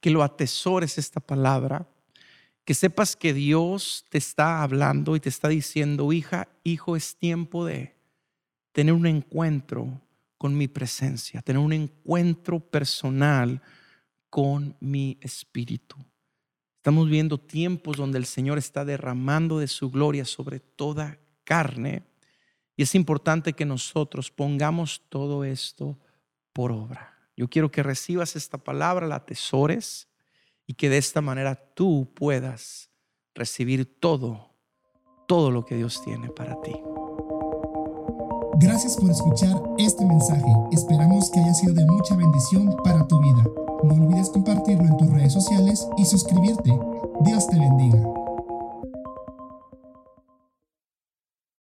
que 0.00 0.10
lo 0.10 0.22
atesores 0.22 0.98
esta 0.98 1.20
palabra, 1.20 1.88
que 2.64 2.74
sepas 2.74 3.16
que 3.16 3.32
Dios 3.32 4.04
te 4.10 4.18
está 4.18 4.62
hablando 4.62 5.16
y 5.16 5.20
te 5.20 5.28
está 5.28 5.48
diciendo, 5.48 6.12
hija, 6.12 6.48
hijo, 6.64 6.96
es 6.96 7.16
tiempo 7.16 7.64
de 7.64 7.96
tener 8.72 8.92
un 8.92 9.06
encuentro 9.06 10.00
con 10.36 10.56
mi 10.56 10.68
presencia, 10.68 11.42
tener 11.42 11.60
un 11.60 11.72
encuentro 11.72 12.60
personal 12.60 13.60
con 14.30 14.76
mi 14.80 15.18
espíritu. 15.20 15.96
Estamos 16.76 17.08
viendo 17.08 17.38
tiempos 17.38 17.96
donde 17.96 18.18
el 18.18 18.24
Señor 18.24 18.56
está 18.56 18.84
derramando 18.84 19.58
de 19.58 19.66
su 19.66 19.90
gloria 19.90 20.24
sobre 20.24 20.60
toda 20.60 21.18
carne 21.44 22.04
y 22.76 22.82
es 22.82 22.94
importante 22.94 23.54
que 23.54 23.64
nosotros 23.64 24.30
pongamos 24.30 25.02
todo 25.08 25.42
esto 25.42 25.98
por 26.52 26.70
obra. 26.70 27.17
Yo 27.38 27.48
quiero 27.48 27.70
que 27.70 27.84
recibas 27.84 28.34
esta 28.34 28.58
palabra, 28.58 29.06
la 29.06 29.14
atesores 29.14 30.08
y 30.66 30.74
que 30.74 30.90
de 30.90 30.98
esta 30.98 31.20
manera 31.20 31.54
tú 31.54 32.12
puedas 32.12 32.90
recibir 33.32 34.00
todo, 34.00 34.56
todo 35.28 35.52
lo 35.52 35.64
que 35.64 35.76
Dios 35.76 36.02
tiene 36.02 36.30
para 36.30 36.60
ti. 36.62 36.74
Gracias 38.54 38.96
por 38.96 39.08
escuchar 39.08 39.56
este 39.78 40.04
mensaje. 40.04 40.52
Esperamos 40.72 41.30
que 41.30 41.38
haya 41.38 41.54
sido 41.54 41.74
de 41.74 41.86
mucha 41.86 42.16
bendición 42.16 42.76
para 42.82 43.06
tu 43.06 43.20
vida. 43.20 43.44
No 43.84 43.94
olvides 43.94 44.30
compartirlo 44.30 44.82
en 44.82 44.96
tus 44.96 45.08
redes 45.08 45.32
sociales 45.32 45.88
y 45.96 46.06
suscribirte. 46.06 46.76
Dios 47.20 47.46
te 47.46 47.56
bendiga. 47.56 48.17